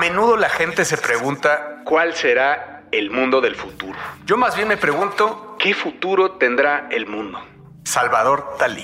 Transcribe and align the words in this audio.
menudo 0.00 0.38
la 0.38 0.48
gente 0.48 0.86
se 0.86 0.96
pregunta 0.96 1.82
cuál 1.84 2.14
será 2.14 2.84
el 2.90 3.10
mundo 3.10 3.42
del 3.42 3.54
futuro. 3.54 3.98
Yo 4.24 4.38
más 4.38 4.56
bien 4.56 4.66
me 4.66 4.78
pregunto 4.78 5.56
qué 5.58 5.74
futuro 5.74 6.32
tendrá 6.32 6.88
el 6.90 7.06
mundo. 7.06 7.38
Salvador 7.84 8.56
Talí. 8.58 8.82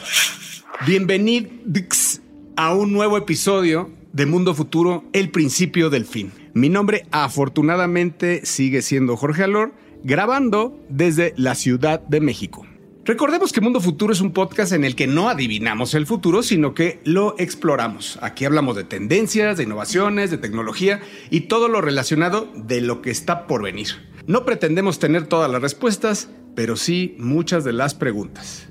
Bienvenidos 0.87 2.21
a 2.57 2.75
un 2.75 2.93
nuevo 2.93 3.17
episodio 3.17 3.91
de 4.13 4.27
Mundo 4.27 4.55
Futuro, 4.55 5.05
el 5.15 5.31
principio 5.31 5.89
del 5.89 6.05
fin. 6.05 6.33
Mi 6.53 6.69
nombre 6.69 7.07
afortunadamente 7.11 8.45
sigue 8.45 8.83
siendo 8.83 9.17
Jorge 9.17 9.45
Alor, 9.45 9.73
grabando 10.05 10.79
desde 10.91 11.33
la 11.39 11.55
Ciudad 11.55 12.01
de 12.01 12.21
México. 12.21 12.66
Recordemos 13.07 13.53
que 13.53 13.61
Mundo 13.61 13.81
Futuro 13.81 14.13
es 14.13 14.21
un 14.21 14.33
podcast 14.33 14.73
en 14.73 14.83
el 14.83 14.97
que 14.97 15.07
no 15.07 15.29
adivinamos 15.29 15.95
el 15.95 16.07
futuro, 16.07 16.43
sino 16.43 16.75
que 16.75 16.99
lo 17.05 17.37
exploramos. 17.39 18.19
Aquí 18.21 18.45
hablamos 18.45 18.75
de 18.75 18.83
tendencias, 18.83 19.57
de 19.57 19.63
innovaciones, 19.63 20.33
de 20.33 20.39
tecnología 20.39 21.01
y 21.31 21.43
todo 21.43 21.69
lo 21.69 21.81
relacionado 21.81 22.51
de 22.57 22.81
lo 22.81 23.03
que 23.03 23.13
está 23.13 23.47
por 23.47 23.63
venir. 23.63 23.91
No 24.27 24.45
pretendemos 24.45 24.99
tener 24.99 25.29
todas 25.29 25.49
las 25.49 25.63
respuestas, 25.63 26.31
pero 26.57 26.75
sí 26.75 27.15
muchas 27.21 27.63
de 27.63 27.75
las 27.75 27.95
preguntas. 27.95 28.67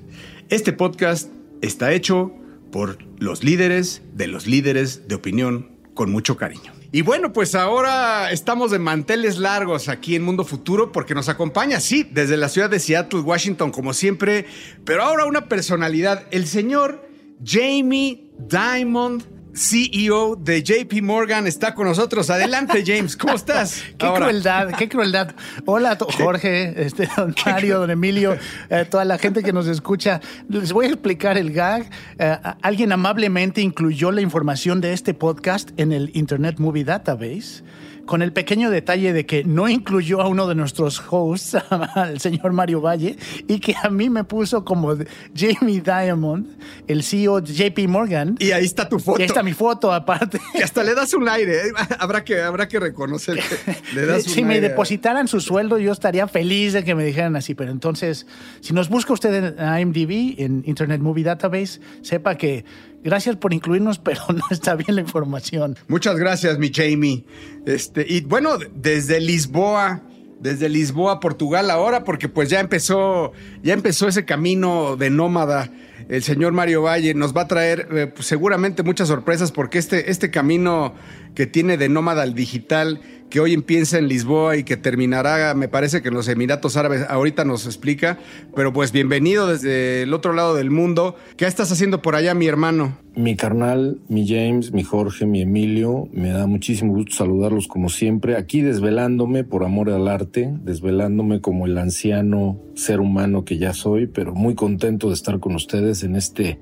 Este 0.50 0.74
podcast 0.74 1.32
está 1.62 1.94
hecho 1.94 2.34
por 2.70 2.98
los 3.18 3.42
líderes 3.42 4.02
de 4.12 4.26
los 4.26 4.46
líderes 4.46 5.08
de 5.08 5.14
opinión 5.14 5.70
con 5.94 6.10
mucho 6.10 6.36
cariño. 6.36 6.75
Y 6.92 7.02
bueno, 7.02 7.32
pues 7.32 7.54
ahora 7.54 8.30
estamos 8.30 8.70
de 8.70 8.78
manteles 8.78 9.38
largos 9.38 9.88
aquí 9.88 10.14
en 10.14 10.22
Mundo 10.22 10.44
Futuro 10.44 10.92
porque 10.92 11.14
nos 11.14 11.28
acompaña, 11.28 11.80
sí, 11.80 12.08
desde 12.10 12.36
la 12.36 12.48
ciudad 12.48 12.70
de 12.70 12.78
Seattle, 12.78 13.20
Washington, 13.20 13.72
como 13.72 13.92
siempre, 13.92 14.46
pero 14.84 15.02
ahora 15.02 15.26
una 15.26 15.48
personalidad, 15.48 16.24
el 16.30 16.46
señor 16.46 17.08
Jamie 17.44 18.30
Diamond 18.38 19.35
CEO 19.56 20.36
de 20.36 20.62
JP 20.62 21.02
Morgan, 21.02 21.46
está 21.46 21.74
con 21.74 21.86
nosotros. 21.86 22.28
Adelante, 22.28 22.84
James, 22.86 23.16
¿cómo 23.16 23.34
estás? 23.36 23.82
qué 23.96 24.06
crueldad, 24.14 24.74
qué 24.74 24.88
crueldad. 24.88 25.34
Hola, 25.64 25.96
Jorge, 26.18 26.74
este, 26.84 27.08
don 27.16 27.34
Mario, 27.44 27.80
don 27.80 27.90
Emilio, 27.90 28.36
eh, 28.68 28.84
toda 28.88 29.04
la 29.04 29.18
gente 29.18 29.42
que 29.42 29.52
nos 29.52 29.66
escucha. 29.66 30.20
Les 30.48 30.72
voy 30.72 30.86
a 30.86 30.88
explicar 30.88 31.38
el 31.38 31.52
gag. 31.52 31.88
Eh, 32.18 32.36
alguien 32.60 32.92
amablemente 32.92 33.62
incluyó 33.62 34.12
la 34.12 34.20
información 34.20 34.80
de 34.80 34.92
este 34.92 35.14
podcast 35.14 35.70
en 35.78 35.92
el 35.92 36.10
Internet 36.14 36.58
Movie 36.58 36.84
Database 36.84 37.64
con 38.06 38.22
el 38.22 38.32
pequeño 38.32 38.70
detalle 38.70 39.12
de 39.12 39.26
que 39.26 39.44
no 39.44 39.68
incluyó 39.68 40.20
a 40.22 40.28
uno 40.28 40.46
de 40.46 40.54
nuestros 40.54 41.02
hosts, 41.10 41.56
al 41.94 42.20
señor 42.20 42.52
Mario 42.52 42.80
Valle, 42.80 43.16
y 43.46 43.58
que 43.58 43.74
a 43.82 43.90
mí 43.90 44.08
me 44.08 44.24
puso 44.24 44.64
como 44.64 44.94
Jamie 45.34 45.80
Diamond, 45.80 46.46
el 46.86 47.02
CEO 47.02 47.40
de 47.40 47.52
JP 47.52 47.88
Morgan. 47.88 48.36
Y 48.38 48.52
ahí 48.52 48.64
está 48.64 48.88
tu 48.88 48.98
foto. 48.98 49.18
Y 49.18 49.22
ahí 49.22 49.28
está 49.28 49.42
mi 49.42 49.52
foto, 49.52 49.92
aparte. 49.92 50.40
Que 50.52 50.62
hasta 50.62 50.82
le 50.82 50.94
das 50.94 51.12
un 51.14 51.28
aire. 51.28 51.68
¿eh? 51.68 51.72
Habrá 51.98 52.24
que, 52.24 52.40
habrá 52.40 52.68
que 52.68 52.78
reconocer 52.78 53.40
si 54.24 54.44
me 54.44 54.60
depositaran 54.60 55.28
su 55.28 55.40
sueldo, 55.40 55.78
yo 55.78 55.92
estaría 55.92 56.28
feliz 56.28 56.72
de 56.72 56.84
que 56.84 56.94
me 56.94 57.04
dijeran 57.04 57.36
así. 57.36 57.54
Pero 57.54 57.72
entonces, 57.72 58.26
si 58.60 58.72
nos 58.72 58.88
busca 58.88 59.12
usted 59.12 59.56
en 59.58 59.80
IMDb, 59.80 60.40
en 60.40 60.62
Internet 60.66 61.00
Movie 61.00 61.24
Database, 61.24 61.80
sepa 62.02 62.36
que 62.36 62.64
Gracias 63.04 63.36
por 63.36 63.52
incluirnos, 63.52 63.98
pero 64.04 64.20
no 64.28 64.44
está 64.50 64.74
bien 64.74 64.96
la 64.96 65.02
información. 65.02 65.76
Muchas 65.88 66.16
gracias, 66.16 66.58
mi 66.58 66.70
Jamie. 66.72 67.24
Este, 67.66 68.04
y 68.08 68.22
bueno, 68.22 68.58
desde 68.74 69.20
Lisboa, 69.20 70.02
desde 70.40 70.68
Lisboa, 70.68 71.20
Portugal 71.20 71.70
ahora, 71.70 72.04
porque 72.04 72.28
pues 72.28 72.50
ya 72.50 72.60
empezó, 72.60 73.32
ya 73.62 73.72
empezó 73.72 74.08
ese 74.08 74.24
camino 74.24 74.96
de 74.96 75.10
nómada. 75.10 75.70
El 76.08 76.22
señor 76.22 76.52
Mario 76.52 76.82
Valle 76.82 77.14
nos 77.14 77.34
va 77.34 77.42
a 77.42 77.48
traer 77.48 77.88
eh, 77.90 78.06
pues, 78.06 78.26
seguramente 78.26 78.82
muchas 78.82 79.08
sorpresas 79.08 79.50
porque 79.50 79.78
este, 79.78 80.10
este 80.10 80.30
camino 80.30 80.94
que 81.34 81.46
tiene 81.46 81.76
de 81.76 81.88
nómada 81.88 82.22
al 82.22 82.34
digital 82.34 83.00
que 83.30 83.40
hoy 83.40 83.52
empieza 83.52 83.98
en 83.98 84.08
Lisboa 84.08 84.56
y 84.56 84.64
que 84.64 84.76
terminará, 84.76 85.54
me 85.54 85.68
parece 85.68 86.02
que 86.02 86.08
en 86.08 86.14
los 86.14 86.28
Emiratos 86.28 86.76
Árabes, 86.76 87.04
ahorita 87.08 87.44
nos 87.44 87.66
explica, 87.66 88.18
pero 88.54 88.72
pues 88.72 88.92
bienvenido 88.92 89.48
desde 89.48 90.02
el 90.02 90.14
otro 90.14 90.32
lado 90.32 90.54
del 90.54 90.70
mundo. 90.70 91.16
¿Qué 91.36 91.46
estás 91.46 91.70
haciendo 91.72 92.02
por 92.02 92.14
allá, 92.14 92.34
mi 92.34 92.46
hermano? 92.46 92.98
Mi 93.16 93.34
carnal, 93.34 93.98
mi 94.08 94.28
James, 94.28 94.72
mi 94.74 94.82
Jorge, 94.82 95.24
mi 95.24 95.40
Emilio, 95.40 96.06
me 96.12 96.28
da 96.28 96.46
muchísimo 96.46 96.92
gusto 96.92 97.14
saludarlos 97.14 97.66
como 97.66 97.88
siempre, 97.88 98.36
aquí 98.36 98.60
desvelándome 98.60 99.42
por 99.42 99.64
amor 99.64 99.88
al 99.88 100.06
arte, 100.06 100.52
desvelándome 100.62 101.40
como 101.40 101.64
el 101.64 101.78
anciano 101.78 102.60
ser 102.74 103.00
humano 103.00 103.46
que 103.46 103.56
ya 103.56 103.72
soy, 103.72 104.06
pero 104.06 104.34
muy 104.34 104.54
contento 104.54 105.08
de 105.08 105.14
estar 105.14 105.40
con 105.40 105.54
ustedes 105.54 106.02
en 106.02 106.14
este 106.14 106.58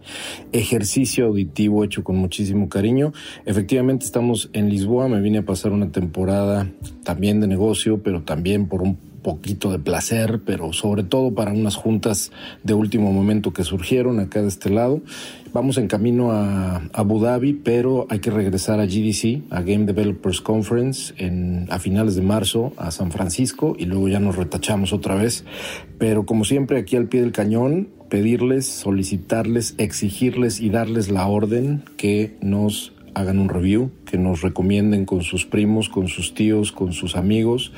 ejercicio 0.53 1.27
auditivo 1.27 1.83
hecho 1.83 2.05
con 2.05 2.19
muchísimo 2.19 2.69
cariño. 2.69 3.13
Efectivamente 3.47 4.05
estamos 4.05 4.49
en 4.53 4.71
Lisboa, 4.71 5.09
me 5.09 5.21
vine 5.21 5.39
a 5.39 5.45
pasar 5.45 5.73
una 5.73 5.91
temporada 5.91 6.71
también 7.03 7.41
de 7.41 7.49
negocio, 7.49 8.01
pero 8.01 8.23
también 8.23 8.69
por 8.69 8.81
un 8.81 8.97
poquito 9.25 9.73
de 9.73 9.81
placer, 9.81 10.43
pero 10.47 10.73
sobre 10.73 11.03
todo 11.03 11.35
para 11.35 11.51
unas 11.51 11.75
juntas 11.75 12.31
de 12.63 12.75
último 12.75 13.13
momento 13.13 13.53
que 13.53 13.65
surgieron 13.65 14.21
acá 14.21 14.41
de 14.41 14.47
este 14.47 14.71
lado. 14.71 15.01
Vamos 15.53 15.79
en 15.79 15.89
camino 15.89 16.31
a 16.31 16.83
Abu 16.93 17.21
Dhabi, 17.21 17.55
pero 17.55 18.07
hay 18.11 18.21
que 18.21 18.31
regresar 18.31 18.79
a 18.79 18.87
GDC, 18.87 19.51
a 19.51 19.63
Game 19.63 19.87
Developers 19.87 20.41
Conference, 20.41 21.15
en, 21.17 21.67
a 21.71 21.81
finales 21.81 22.15
de 22.15 22.23
marzo 22.23 22.73
a 22.77 22.93
San 22.93 23.11
Francisco 23.11 23.75
y 23.79 23.87
luego 23.87 24.09
ya 24.09 24.21
nos 24.21 24.37
retachamos 24.37 24.93
otra 24.93 25.17
vez. 25.17 25.45
Pero 25.99 26.27
como 26.27 26.45
siempre, 26.45 26.79
aquí 26.79 26.95
al 26.97 27.07
pie 27.07 27.23
del 27.23 27.33
cañón, 27.33 27.89
pedirles, 28.09 28.67
solicitarles, 28.67 29.75
exigirles 29.79 30.61
y 30.61 30.71
darles 30.71 31.11
la 31.11 31.27
orden 31.27 31.83
que 31.97 32.37
nos 32.41 32.93
hagan 33.15 33.39
un 33.39 33.49
review, 33.49 33.91
que 34.05 34.19
nos 34.19 34.43
recomienden 34.43 35.05
con 35.05 35.23
sus 35.23 35.47
primos, 35.47 35.89
con 35.89 36.09
sus 36.09 36.35
tíos, 36.35 36.73
con 36.73 36.93
sus 36.93 37.17
amigos, 37.17 37.73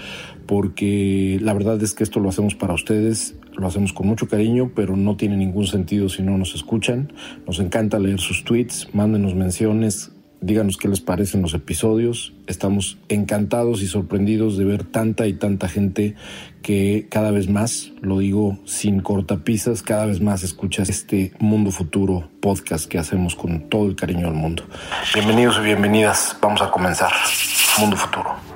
porque 0.47 1.39
la 1.43 1.53
verdad 1.53 1.83
es 1.83 1.95
que 1.95 2.05
esto 2.05 2.21
lo 2.21 2.29
hacemos 2.29 2.55
para 2.55 2.75
ustedes, 2.75 3.34
lo 3.57 3.67
hacemos 3.67 3.93
con 3.93 4.07
mucho 4.07 4.29
cariño, 4.29 4.73
pero 4.75 4.97
no 4.97 5.17
tiene 5.17 5.37
ningún 5.37 5.67
sentido 5.67 6.09
si 6.09 6.23
no 6.23 6.39
nos 6.39 6.55
escuchan. 6.55 7.12
Nos 7.47 7.59
encanta 7.59 7.99
leer 7.99 8.21
sus 8.21 8.45
tweets, 8.45 8.89
mándenos 8.93 9.34
menciones, 9.34 10.12
díganos 10.41 10.77
qué 10.77 10.89
les 10.89 11.01
parecen 11.01 11.43
los 11.43 11.55
episodios. 11.55 12.33
Estamos 12.47 12.99
encantados 13.09 13.83
y 13.83 13.87
sorprendidos 13.87 14.57
de 14.57 14.65
ver 14.65 14.84
tanta 14.84 15.27
y 15.27 15.34
tanta 15.34 15.69
gente 15.69 16.15
que 16.63 17.07
cada 17.11 17.31
vez 17.31 17.49
más, 17.49 17.93
lo 18.01 18.19
digo 18.19 18.59
sin 18.65 19.01
cortapisas, 19.01 19.83
cada 19.83 20.07
vez 20.07 20.21
más 20.21 20.43
escucha 20.43 20.83
este 20.83 21.33
Mundo 21.39 21.71
Futuro 21.71 22.28
podcast 22.41 22.87
que 22.89 22.99
hacemos 22.99 23.34
con 23.34 23.69
todo 23.69 23.87
el 23.87 23.97
cariño 23.97 24.27
del 24.27 24.34
mundo. 24.34 24.65
Bienvenidos 25.15 25.59
y 25.59 25.63
bienvenidas. 25.63 26.37
Vamos 26.41 26.63
a 26.63 26.71
comenzar. 26.71 27.13
Mundo 27.78 27.97
Futuro. 27.97 28.56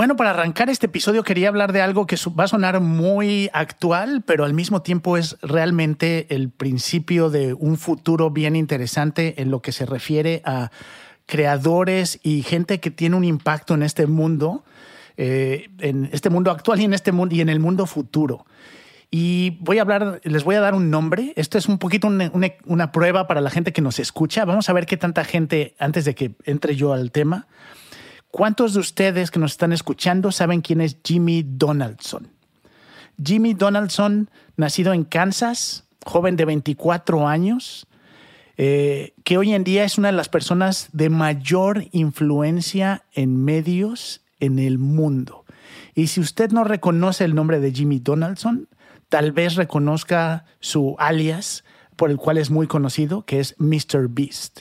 Bueno, 0.00 0.16
para 0.16 0.30
arrancar 0.30 0.70
este 0.70 0.86
episodio 0.86 1.22
quería 1.24 1.50
hablar 1.50 1.74
de 1.74 1.82
algo 1.82 2.06
que 2.06 2.16
va 2.30 2.44
a 2.44 2.48
sonar 2.48 2.80
muy 2.80 3.50
actual, 3.52 4.22
pero 4.24 4.46
al 4.46 4.54
mismo 4.54 4.80
tiempo 4.80 5.18
es 5.18 5.36
realmente 5.42 6.26
el 6.34 6.48
principio 6.48 7.28
de 7.28 7.52
un 7.52 7.76
futuro 7.76 8.30
bien 8.30 8.56
interesante 8.56 9.42
en 9.42 9.50
lo 9.50 9.60
que 9.60 9.72
se 9.72 9.84
refiere 9.84 10.40
a 10.46 10.70
creadores 11.26 12.18
y 12.22 12.40
gente 12.40 12.80
que 12.80 12.90
tiene 12.90 13.14
un 13.14 13.24
impacto 13.24 13.74
en 13.74 13.82
este 13.82 14.06
mundo, 14.06 14.64
eh, 15.18 15.68
en 15.80 16.08
este 16.14 16.30
mundo 16.30 16.50
actual 16.50 16.80
y 16.80 16.84
en 16.84 16.94
este 16.94 17.12
mundo 17.12 17.34
y 17.34 17.42
en 17.42 17.50
el 17.50 17.60
mundo 17.60 17.84
futuro. 17.84 18.46
Y 19.10 19.58
voy 19.60 19.80
a 19.80 19.82
hablar, 19.82 20.22
les 20.24 20.44
voy 20.44 20.54
a 20.54 20.60
dar 20.60 20.72
un 20.72 20.88
nombre. 20.88 21.34
Esto 21.36 21.58
es 21.58 21.68
un 21.68 21.76
poquito 21.76 22.06
una, 22.06 22.32
una 22.64 22.90
prueba 22.90 23.26
para 23.26 23.42
la 23.42 23.50
gente 23.50 23.74
que 23.74 23.82
nos 23.82 23.98
escucha. 23.98 24.46
Vamos 24.46 24.70
a 24.70 24.72
ver 24.72 24.86
qué 24.86 24.96
tanta 24.96 25.24
gente, 25.24 25.74
antes 25.78 26.06
de 26.06 26.14
que 26.14 26.36
entre 26.46 26.74
yo 26.74 26.94
al 26.94 27.12
tema, 27.12 27.48
¿Cuántos 28.30 28.74
de 28.74 28.80
ustedes 28.80 29.30
que 29.30 29.40
nos 29.40 29.52
están 29.52 29.72
escuchando 29.72 30.30
saben 30.30 30.60
quién 30.60 30.80
es 30.80 30.98
Jimmy 31.04 31.44
Donaldson? 31.44 32.28
Jimmy 33.22 33.54
Donaldson, 33.54 34.30
nacido 34.56 34.92
en 34.92 35.04
Kansas, 35.04 35.84
joven 36.04 36.36
de 36.36 36.44
24 36.44 37.26
años, 37.26 37.86
eh, 38.56 39.14
que 39.24 39.36
hoy 39.36 39.52
en 39.52 39.64
día 39.64 39.84
es 39.84 39.98
una 39.98 40.08
de 40.08 40.16
las 40.16 40.28
personas 40.28 40.90
de 40.92 41.10
mayor 41.10 41.86
influencia 41.92 43.04
en 43.12 43.42
medios 43.44 44.22
en 44.38 44.58
el 44.58 44.78
mundo. 44.78 45.44
Y 45.94 46.06
si 46.06 46.20
usted 46.20 46.50
no 46.50 46.64
reconoce 46.64 47.24
el 47.24 47.34
nombre 47.34 47.58
de 47.58 47.72
Jimmy 47.72 47.98
Donaldson, 47.98 48.68
tal 49.08 49.32
vez 49.32 49.56
reconozca 49.56 50.44
su 50.60 50.94
alias 50.98 51.64
por 51.96 52.10
el 52.10 52.16
cual 52.16 52.38
es 52.38 52.50
muy 52.50 52.66
conocido, 52.66 53.24
que 53.26 53.40
es 53.40 53.56
Mr. 53.58 54.08
Beast. 54.08 54.60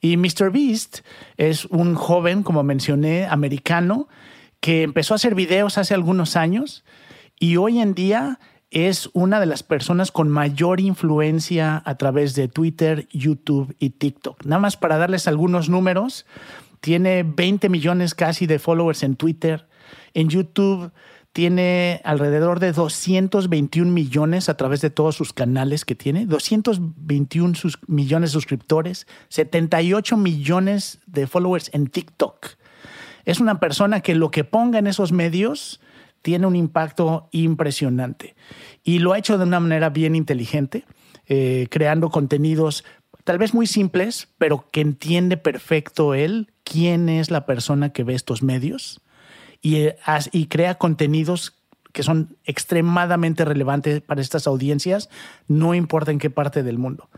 Y 0.00 0.16
Mr. 0.16 0.50
Beast 0.52 1.00
es 1.36 1.64
un 1.66 1.94
joven, 1.94 2.42
como 2.42 2.62
mencioné, 2.62 3.26
americano, 3.26 4.08
que 4.60 4.82
empezó 4.82 5.14
a 5.14 5.16
hacer 5.16 5.34
videos 5.34 5.78
hace 5.78 5.94
algunos 5.94 6.36
años 6.36 6.84
Y 7.38 7.56
hoy 7.56 7.78
en 7.78 7.94
día 7.94 8.40
es 8.70 9.08
una 9.12 9.40
de 9.40 9.46
las 9.46 9.62
personas 9.62 10.12
con 10.12 10.28
mayor 10.28 10.80
influencia 10.80 11.82
a 11.84 11.94
través 11.96 12.34
de 12.34 12.48
Twitter, 12.48 13.08
YouTube 13.10 13.74
y 13.78 13.90
TikTok. 13.90 14.44
Nada 14.44 14.60
más 14.60 14.76
para 14.76 14.98
darles 14.98 15.26
algunos 15.26 15.68
números, 15.68 16.26
tiene 16.80 17.22
20 17.22 17.68
millones 17.68 18.14
casi 18.14 18.46
de 18.46 18.58
followers 18.58 19.02
en 19.02 19.16
Twitter. 19.16 19.68
En 20.12 20.28
YouTube 20.28 20.92
tiene 21.38 22.00
alrededor 22.02 22.58
de 22.58 22.72
221 22.72 23.92
millones 23.92 24.48
a 24.48 24.56
través 24.56 24.80
de 24.80 24.90
todos 24.90 25.14
sus 25.14 25.32
canales 25.32 25.84
que 25.84 25.94
tiene, 25.94 26.26
221 26.26 27.52
millones 27.86 28.30
de 28.30 28.32
suscriptores, 28.32 29.06
78 29.28 30.16
millones 30.16 30.98
de 31.06 31.28
followers 31.28 31.70
en 31.72 31.86
TikTok. 31.86 32.44
Es 33.24 33.38
una 33.38 33.60
persona 33.60 34.00
que 34.00 34.16
lo 34.16 34.32
que 34.32 34.42
ponga 34.42 34.80
en 34.80 34.88
esos 34.88 35.12
medios 35.12 35.80
tiene 36.22 36.44
un 36.44 36.56
impacto 36.56 37.28
impresionante 37.30 38.34
y 38.82 38.98
lo 38.98 39.12
ha 39.12 39.18
hecho 39.18 39.38
de 39.38 39.44
una 39.44 39.60
manera 39.60 39.90
bien 39.90 40.16
inteligente, 40.16 40.86
eh, 41.28 41.68
creando 41.70 42.10
contenidos 42.10 42.82
tal 43.22 43.38
vez 43.38 43.54
muy 43.54 43.68
simples, 43.68 44.26
pero 44.38 44.66
que 44.72 44.80
entiende 44.80 45.36
perfecto 45.36 46.14
él 46.14 46.50
quién 46.64 47.08
es 47.08 47.30
la 47.30 47.46
persona 47.46 47.92
que 47.92 48.02
ve 48.02 48.14
estos 48.14 48.42
medios 48.42 49.00
y, 49.60 49.76
eh, 49.76 49.96
y 50.32 50.46
crea 50.46 50.76
contenidos 50.76 51.54
que 51.92 52.02
son 52.02 52.36
extremadamente 52.44 53.44
relevantes 53.44 54.00
para 54.00 54.20
estas 54.20 54.46
audiencias, 54.46 55.08
no 55.48 55.74
importa 55.74 56.10
en 56.12 56.18
qué 56.18 56.30
parte 56.30 56.62
del 56.62 56.78
mundo. 56.78 57.08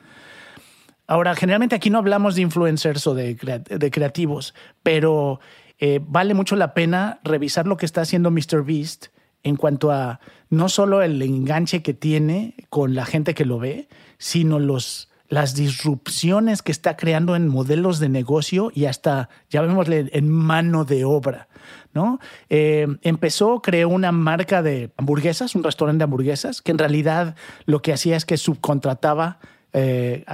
Ahora, 1.06 1.34
generalmente 1.34 1.74
aquí 1.74 1.90
no 1.90 1.98
hablamos 1.98 2.36
de 2.36 2.42
influencers 2.42 3.06
o 3.06 3.14
de, 3.14 3.34
de 3.34 3.90
creativos, 3.90 4.54
pero 4.82 5.40
eh, 5.80 6.00
vale 6.02 6.34
mucho 6.34 6.56
la 6.56 6.72
pena 6.72 7.20
revisar 7.24 7.66
lo 7.66 7.76
que 7.76 7.86
está 7.86 8.02
haciendo 8.02 8.30
Mr. 8.30 8.64
Beast 8.64 9.06
en 9.42 9.56
cuanto 9.56 9.90
a 9.90 10.20
no 10.50 10.68
solo 10.68 11.02
el 11.02 11.20
enganche 11.22 11.82
que 11.82 11.94
tiene 11.94 12.54
con 12.68 12.94
la 12.94 13.06
gente 13.06 13.34
que 13.34 13.46
lo 13.46 13.58
ve, 13.58 13.88
sino 14.18 14.58
los, 14.58 15.09
las 15.30 15.54
disrupciones 15.54 16.60
que 16.60 16.72
está 16.72 16.96
creando 16.96 17.36
en 17.36 17.48
modelos 17.48 18.00
de 18.00 18.08
negocio 18.08 18.72
y 18.74 18.86
hasta, 18.86 19.30
llamémosle, 19.48 20.10
en 20.12 20.28
mano 20.28 20.84
de 20.84 21.04
obra. 21.04 21.48
¿no? 21.94 22.18
Eh, 22.48 22.88
empezó, 23.02 23.62
creó 23.62 23.88
una 23.88 24.10
marca 24.10 24.60
de 24.60 24.90
hamburguesas, 24.96 25.54
un 25.54 25.62
restaurante 25.62 25.98
de 25.98 26.04
hamburguesas, 26.04 26.62
que 26.62 26.72
en 26.72 26.78
realidad 26.78 27.36
lo 27.64 27.80
que 27.80 27.92
hacía 27.92 28.16
es 28.16 28.24
que 28.24 28.36
subcontrataba 28.36 29.38
eh, 29.72 30.24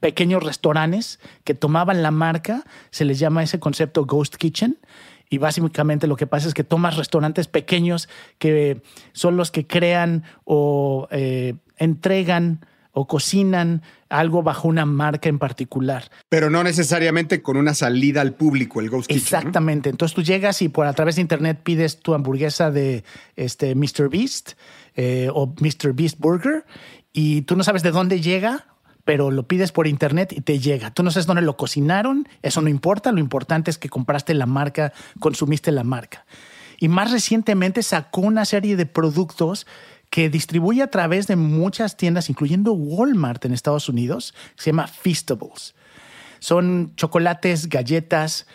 pequeños 0.00 0.42
restaurantes 0.42 1.20
que 1.44 1.54
tomaban 1.54 2.02
la 2.02 2.10
marca, 2.10 2.64
se 2.90 3.04
les 3.04 3.18
llama 3.18 3.42
ese 3.42 3.60
concepto 3.60 4.06
Ghost 4.06 4.36
Kitchen. 4.36 4.78
Y 5.28 5.38
básicamente 5.38 6.06
lo 6.06 6.16
que 6.16 6.26
pasa 6.26 6.48
es 6.48 6.54
que 6.54 6.64
tomas 6.64 6.96
restaurantes 6.96 7.48
pequeños 7.48 8.08
que 8.38 8.80
son 9.12 9.36
los 9.36 9.50
que 9.50 9.66
crean 9.66 10.22
o 10.44 11.08
eh, 11.10 11.56
entregan 11.76 12.64
o 12.92 13.06
cocinan 13.06 13.82
algo 14.08 14.42
bajo 14.42 14.68
una 14.68 14.86
marca 14.86 15.28
en 15.28 15.38
particular. 15.38 16.10
Pero 16.28 16.50
no 16.50 16.62
necesariamente 16.62 17.42
con 17.42 17.56
una 17.56 17.74
salida 17.74 18.20
al 18.20 18.34
público, 18.34 18.80
el 18.80 18.90
Ghost 18.90 19.08
Kitchen. 19.08 19.22
Exactamente. 19.22 19.90
Entonces 19.90 20.14
tú 20.14 20.22
llegas 20.22 20.62
y 20.62 20.68
por 20.68 20.86
a 20.86 20.92
través 20.92 21.16
de 21.16 21.22
internet 21.22 21.60
pides 21.62 22.00
tu 22.00 22.14
hamburguesa 22.14 22.70
de 22.70 23.04
este 23.36 23.74
Mr. 23.74 24.08
Beast 24.10 24.52
eh, 24.94 25.28
o 25.32 25.54
Mr. 25.60 25.92
Beast 25.92 26.18
Burger 26.18 26.64
y 27.12 27.42
tú 27.42 27.56
no 27.56 27.64
sabes 27.64 27.82
de 27.82 27.90
dónde 27.90 28.20
llega 28.20 28.66
pero 29.04 29.30
lo 29.30 29.46
pides 29.46 29.70
por 29.70 29.86
internet 29.86 30.32
y 30.32 30.40
te 30.40 30.58
llega. 30.58 30.90
Tú 30.90 31.04
no 31.04 31.12
sabes 31.12 31.26
dónde 31.26 31.40
lo 31.40 31.56
cocinaron, 31.56 32.28
eso 32.42 32.60
no 32.60 32.68
importa, 32.68 33.12
lo 33.12 33.20
importante 33.20 33.70
es 33.70 33.78
que 33.78 33.88
compraste 33.88 34.34
la 34.34 34.46
marca, 34.46 34.92
consumiste 35.20 35.70
la 35.70 35.84
marca. 35.84 36.26
Y 36.78 36.88
más 36.88 37.12
recientemente 37.12 37.84
sacó 37.84 38.22
una 38.22 38.44
serie 38.44 38.74
de 38.74 38.84
productos 38.84 39.66
que 40.10 40.30
distribuye 40.30 40.82
a 40.82 40.90
través 40.90 41.26
de 41.26 41.36
muchas 41.36 41.96
tiendas, 41.96 42.30
incluyendo 42.30 42.72
Walmart 42.72 43.44
en 43.44 43.52
Estados 43.52 43.88
Unidos, 43.88 44.34
se 44.56 44.70
llama 44.70 44.86
Feastables. 44.86 45.74
Son 46.38 46.92
chocolates, 46.96 47.68
galletas, 47.68 48.46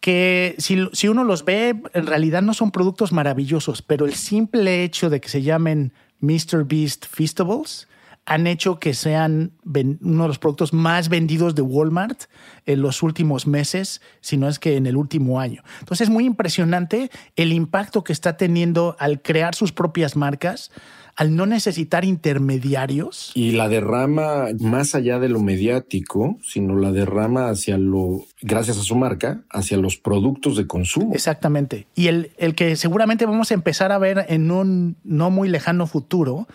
que 0.00 0.54
si, 0.58 0.78
si, 0.92 1.08
uno 1.08 1.24
los 1.24 1.44
ve, 1.44 1.80
en 1.92 2.06
realidad 2.06 2.42
no 2.42 2.54
son 2.54 2.70
productos 2.70 3.12
maravillosos, 3.12 3.82
pero 3.82 4.06
el 4.06 4.14
simple 4.14 4.84
hecho 4.84 5.10
de 5.10 5.20
que 5.20 5.28
se 5.28 5.42
llamen 5.42 5.92
Mr. 6.20 6.64
Beast 6.64 7.06
Feastables 7.06 7.88
han 8.28 8.46
hecho 8.46 8.78
que 8.78 8.92
sean 8.92 9.52
uno 9.64 10.22
de 10.24 10.28
los 10.28 10.38
productos 10.38 10.74
más 10.74 11.08
vendidos 11.08 11.54
de 11.54 11.62
Walmart 11.62 12.24
en 12.66 12.82
los 12.82 13.02
últimos 13.02 13.46
meses, 13.46 14.02
si 14.20 14.36
no 14.36 14.48
es 14.48 14.58
que 14.58 14.76
en 14.76 14.86
el 14.86 14.96
último 14.96 15.40
año. 15.40 15.62
Entonces 15.80 16.08
es 16.08 16.12
muy 16.12 16.26
impresionante 16.26 17.10
el 17.36 17.54
impacto 17.54 18.04
que 18.04 18.12
está 18.12 18.36
teniendo 18.36 18.96
al 18.98 19.22
crear 19.22 19.54
sus 19.54 19.72
propias 19.72 20.14
marcas, 20.14 20.70
al 21.18 21.34
no 21.34 21.46
necesitar 21.46 22.04
intermediarios. 22.04 23.32
Y 23.34 23.50
la 23.50 23.68
derrama 23.68 24.46
más 24.60 24.94
allá 24.94 25.18
de 25.18 25.28
lo 25.28 25.40
mediático, 25.40 26.38
sino 26.44 26.76
la 26.76 26.92
derrama 26.92 27.48
hacia 27.48 27.76
lo, 27.76 28.24
gracias 28.40 28.78
a 28.78 28.82
su 28.82 28.94
marca, 28.94 29.40
hacia 29.50 29.78
los 29.78 29.96
productos 29.96 30.56
de 30.56 30.68
consumo. 30.68 31.14
Exactamente. 31.14 31.88
Y 31.96 32.06
el, 32.06 32.30
el 32.38 32.54
que 32.54 32.76
seguramente 32.76 33.26
vamos 33.26 33.50
a 33.50 33.54
empezar 33.54 33.90
a 33.90 33.98
ver 33.98 34.26
en 34.28 34.52
un 34.52 34.96
no 35.02 35.30
muy 35.30 35.48
lejano 35.48 35.88
futuro 35.88 36.46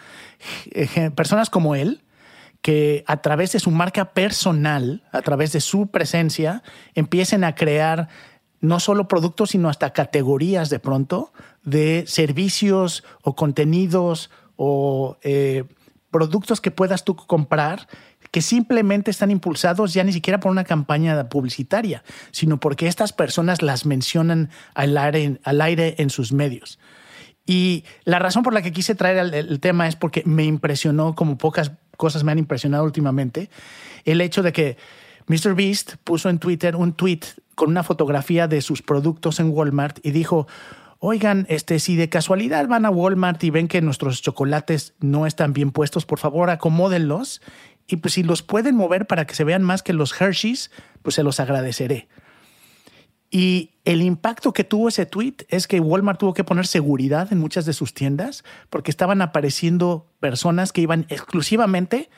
personas 1.13 1.49
como 1.49 1.75
él, 1.75 2.01
que 2.61 3.03
a 3.05 3.17
través 3.17 3.51
de 3.51 3.59
su 3.59 3.69
marca 3.69 4.13
personal, 4.13 5.03
a 5.11 5.21
través 5.23 5.51
de 5.51 5.59
su 5.59 5.87
presencia, 5.87 6.63
empiecen 6.95 7.43
a 7.43 7.53
crear 7.53 8.07
no 8.61 8.79
solo 8.79 9.09
productos, 9.09 9.49
sino 9.49 9.67
hasta 9.67 9.91
categorías 9.91 10.69
de 10.69 10.79
pronto 10.79 11.33
de 11.63 12.05
servicios 12.07 13.03
o 13.21 13.35
contenidos 13.35 14.29
o 14.65 15.17
eh, 15.23 15.65
productos 16.09 16.61
que 16.61 16.71
puedas 16.71 17.03
tú 17.03 17.15
comprar 17.17 17.87
que 18.31 18.41
simplemente 18.41 19.11
están 19.11 19.29
impulsados 19.29 19.93
ya 19.93 20.03
ni 20.03 20.13
siquiera 20.13 20.39
por 20.39 20.51
una 20.51 20.63
campaña 20.63 21.27
publicitaria, 21.27 22.03
sino 22.31 22.59
porque 22.59 22.87
estas 22.87 23.11
personas 23.11 23.61
las 23.61 23.85
mencionan 23.85 24.49
al 24.73 24.97
aire, 24.97 25.39
al 25.43 25.61
aire 25.61 25.95
en 25.97 26.09
sus 26.09 26.31
medios. 26.31 26.79
Y 27.45 27.83
la 28.05 28.19
razón 28.19 28.41
por 28.41 28.53
la 28.53 28.61
que 28.61 28.71
quise 28.71 28.95
traer 28.95 29.33
el, 29.35 29.59
tema 29.59 29.87
es 29.87 29.97
porque 29.97 30.23
me 30.25 30.45
impresionó, 30.45 31.13
como 31.13 31.37
pocas 31.37 31.73
cosas 31.97 32.23
me 32.23 32.31
han 32.31 32.39
impresionado 32.39 32.85
últimamente, 32.85 33.49
el 34.05 34.21
hecho 34.21 34.43
de 34.43 34.53
que 34.53 34.77
Mr. 35.27 35.53
Beast 35.53 35.95
puso 36.05 36.29
en 36.29 36.39
Twitter 36.39 36.77
un 36.77 36.93
tweet 36.93 37.19
con 37.55 37.69
una 37.69 37.83
fotografía 37.83 38.47
de 38.47 38.61
sus 38.61 38.81
productos 38.81 39.39
en 39.41 39.49
Walmart 39.49 39.99
y 40.03 40.11
dijo, 40.11 40.47
oigan, 41.05 41.45
este, 41.49 41.79
si 41.79 41.97
de 41.97 42.07
casualidad 42.07 42.65
van 42.69 42.85
a 42.85 42.89
Walmart 42.89 43.43
y 43.43 43.49
ven 43.49 43.67
que 43.67 43.81
nuestros 43.81 44.21
chocolates 44.21 44.93
no 45.01 45.25
están 45.27 45.51
bien 45.51 45.71
puestos, 45.71 46.05
por 46.05 46.17
favor 46.17 46.49
acomódenlos 46.49 47.41
y 47.87 47.97
pues 47.97 48.13
si 48.13 48.23
los 48.23 48.41
pueden 48.41 48.77
mover 48.77 49.05
para 49.05 49.27
que 49.27 49.35
se 49.35 49.43
vean 49.43 49.63
más 49.63 49.83
que 49.83 49.91
los 49.91 50.19
Hershey's, 50.19 50.71
pues 51.01 51.15
se 51.15 51.23
los 51.23 51.41
agradeceré. 51.41 52.07
Y 53.29 53.71
el 53.83 54.01
impacto 54.01 54.53
que 54.53 54.63
tuvo 54.63 54.87
ese 54.87 55.05
tweet 55.05 55.35
es 55.49 55.67
que 55.67 55.81
Walmart 55.81 56.21
tuvo 56.21 56.33
que 56.33 56.45
poner 56.45 56.67
seguridad 56.67 57.33
en 57.33 57.39
muchas 57.39 57.65
de 57.65 57.73
sus 57.73 57.93
tiendas 57.93 58.45
porque 58.69 58.89
estaban 58.89 59.21
apareciendo 59.21 60.07
personas 60.21 60.71
que 60.71 60.79
iban 60.79 61.05
exclusivamente 61.09 62.09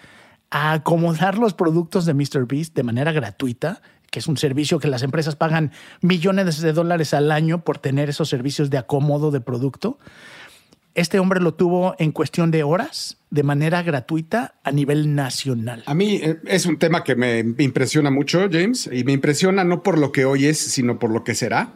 a 0.52 0.74
acomodar 0.74 1.40
los 1.40 1.56
productos 1.56 2.06
de 2.06 2.14
Mr. 2.14 2.46
Beast 2.46 2.76
de 2.76 2.84
manera 2.84 3.12
gratuita, 3.12 3.82
que 4.16 4.20
es 4.20 4.28
un 4.28 4.38
servicio 4.38 4.80
que 4.80 4.88
las 4.88 5.04
empresas 5.04 5.36
pagan 5.36 5.74
millones 6.00 6.62
de 6.62 6.72
dólares 6.72 7.14
al 7.14 7.34
año 7.34 7.66
por 7.66 7.80
tener 7.80 8.08
esos 8.08 8.30
servicios 8.30 8.70
de 8.70 8.78
acomodo 8.78 9.30
de 9.30 9.42
producto. 9.42 10.00
Este 10.94 11.20
hombre 11.20 11.42
lo 11.42 11.54
tuvo 11.54 11.96
en 12.00 12.14
cuestión 12.14 12.50
de 12.50 12.64
horas, 12.64 13.18
de 13.30 13.44
manera 13.44 13.84
gratuita, 13.84 14.56
a 14.64 14.72
nivel 14.72 15.16
nacional. 15.16 15.84
A 15.86 15.94
mí 15.94 16.22
eh, 16.24 16.38
es 16.46 16.66
un 16.66 16.80
tema 16.80 17.04
que 17.04 17.18
me 17.18 17.40
impresiona 17.58 18.10
mucho, 18.10 18.48
James, 18.50 18.90
y 18.90 19.04
me 19.04 19.12
impresiona 19.12 19.66
no 19.66 19.84
por 19.84 19.98
lo 19.98 20.14
que 20.14 20.24
hoy 20.24 20.46
es, 20.46 20.60
sino 20.60 20.98
por 20.98 21.12
lo 21.12 21.26
que 21.26 21.36
será. 21.36 21.74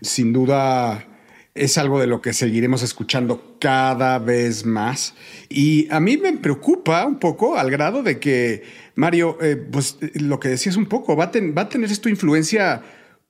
Sin 0.00 0.32
duda 0.32 1.09
es 1.54 1.78
algo 1.78 2.00
de 2.00 2.06
lo 2.06 2.22
que 2.22 2.32
seguiremos 2.32 2.82
escuchando 2.82 3.56
cada 3.58 4.18
vez 4.18 4.64
más. 4.64 5.14
Y 5.48 5.88
a 5.90 6.00
mí 6.00 6.16
me 6.16 6.32
preocupa 6.34 7.04
un 7.04 7.18
poco 7.18 7.56
al 7.56 7.70
grado 7.70 8.02
de 8.02 8.18
que, 8.20 8.62
Mario, 8.94 9.38
eh, 9.42 9.56
pues 9.56 9.98
lo 10.14 10.38
que 10.38 10.48
decías 10.48 10.76
un 10.76 10.86
poco, 10.86 11.16
va 11.16 11.24
a, 11.24 11.32
va 11.56 11.62
a 11.62 11.68
tener 11.68 11.90
esto 11.90 12.08
influencia 12.08 12.82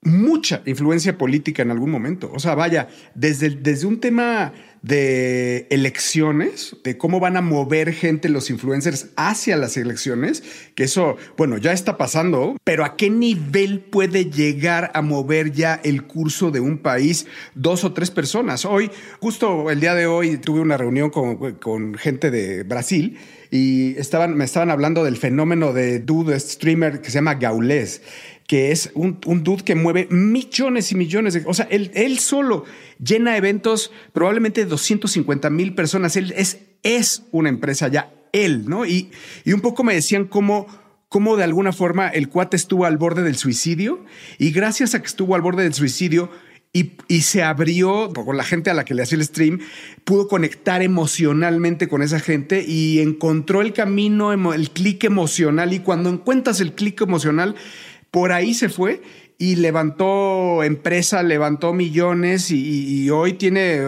mucha 0.02 0.62
influencia 0.64 1.18
política 1.18 1.62
en 1.62 1.70
algún 1.70 1.90
momento. 1.90 2.30
O 2.32 2.38
sea, 2.38 2.54
vaya, 2.54 2.88
desde, 3.14 3.50
desde 3.50 3.86
un 3.86 4.00
tema 4.00 4.52
de 4.82 5.66
elecciones, 5.70 6.76
de 6.84 6.96
cómo 6.96 7.20
van 7.20 7.36
a 7.36 7.42
mover 7.42 7.92
gente 7.92 8.28
los 8.28 8.48
influencers 8.50 9.08
hacia 9.16 9.56
las 9.56 9.76
elecciones, 9.76 10.42
que 10.74 10.84
eso, 10.84 11.16
bueno, 11.36 11.58
ya 11.58 11.72
está 11.72 11.98
pasando, 11.98 12.56
pero 12.64 12.84
a 12.84 12.96
qué 12.96 13.10
nivel 13.10 13.80
puede 13.80 14.30
llegar 14.30 14.90
a 14.94 15.02
mover 15.02 15.52
ya 15.52 15.80
el 15.84 16.04
curso 16.04 16.50
de 16.50 16.60
un 16.60 16.78
país 16.78 17.26
dos 17.54 17.84
o 17.84 17.92
tres 17.92 18.10
personas. 18.10 18.64
Hoy, 18.64 18.90
justo 19.20 19.70
el 19.70 19.80
día 19.80 19.94
de 19.94 20.06
hoy, 20.06 20.38
tuve 20.38 20.60
una 20.60 20.76
reunión 20.76 21.10
con, 21.10 21.54
con 21.54 21.94
gente 21.94 22.30
de 22.30 22.62
Brasil 22.62 23.18
y 23.50 23.98
estaban, 23.98 24.36
me 24.36 24.44
estaban 24.44 24.70
hablando 24.70 25.04
del 25.04 25.16
fenómeno 25.16 25.72
de 25.72 25.98
dude 25.98 26.38
streamer 26.38 27.00
que 27.00 27.10
se 27.10 27.16
llama 27.16 27.34
Gaules 27.34 28.00
que 28.50 28.72
es 28.72 28.90
un, 28.94 29.20
dude 29.20 29.62
que 29.62 29.76
mueve 29.76 30.08
millones 30.10 30.90
y 30.90 30.96
millones 30.96 31.34
de... 31.34 31.44
O 31.46 31.54
sea, 31.54 31.68
él, 31.70 31.92
él 31.94 32.18
solo 32.18 32.64
llena 32.98 33.36
eventos, 33.36 33.92
probablemente 34.12 34.64
250 34.64 35.48
mil 35.50 35.72
personas. 35.76 36.16
Él 36.16 36.34
es, 36.36 36.58
es 36.82 37.22
una 37.30 37.48
empresa 37.48 37.86
ya, 37.86 38.12
él, 38.32 38.68
¿no? 38.68 38.86
Y, 38.86 39.12
y 39.44 39.52
un 39.52 39.60
poco 39.60 39.84
me 39.84 39.94
decían 39.94 40.24
cómo 40.24 40.66
cómo 41.08 41.36
de 41.36 41.44
alguna 41.44 41.72
forma 41.72 42.08
el 42.08 42.28
cuate 42.28 42.56
estuvo 42.56 42.86
al 42.86 42.96
borde 42.96 43.22
del 43.22 43.36
suicidio 43.36 44.04
y 44.38 44.50
gracias 44.50 44.96
a 44.96 45.00
que 45.00 45.06
estuvo 45.06 45.36
al 45.36 45.42
borde 45.42 45.62
del 45.62 45.74
suicidio 45.74 46.30
y, 46.72 46.92
y, 47.08 47.22
se 47.22 47.42
abrió 47.42 48.12
con 48.12 48.36
la 48.36 48.44
gente 48.44 48.70
a 48.70 48.74
la 48.74 48.84
que 48.84 48.94
le 48.94 49.02
hacía 49.02 49.18
el 49.18 49.24
stream, 49.24 49.58
pudo 50.04 50.28
conectar 50.28 50.82
emocionalmente 50.82 51.88
con 51.88 52.00
esa 52.00 52.20
gente 52.20 52.64
y 52.64 53.00
encontró 53.00 53.60
el 53.60 53.72
camino, 53.72 54.32
el 54.32 54.70
clic 54.70 55.02
emocional 55.02 55.72
y 55.72 55.80
cuando 55.80 56.10
encuentras 56.10 56.60
el 56.60 56.74
clic 56.74 57.00
emocional, 57.00 57.56
por 58.10 58.32
ahí 58.32 58.54
se 58.54 58.68
fue 58.68 59.02
y 59.38 59.56
levantó 59.56 60.62
empresa, 60.62 61.22
levantó 61.22 61.72
millones 61.72 62.50
y, 62.50 63.08
hoy 63.10 63.34
tiene, 63.34 63.80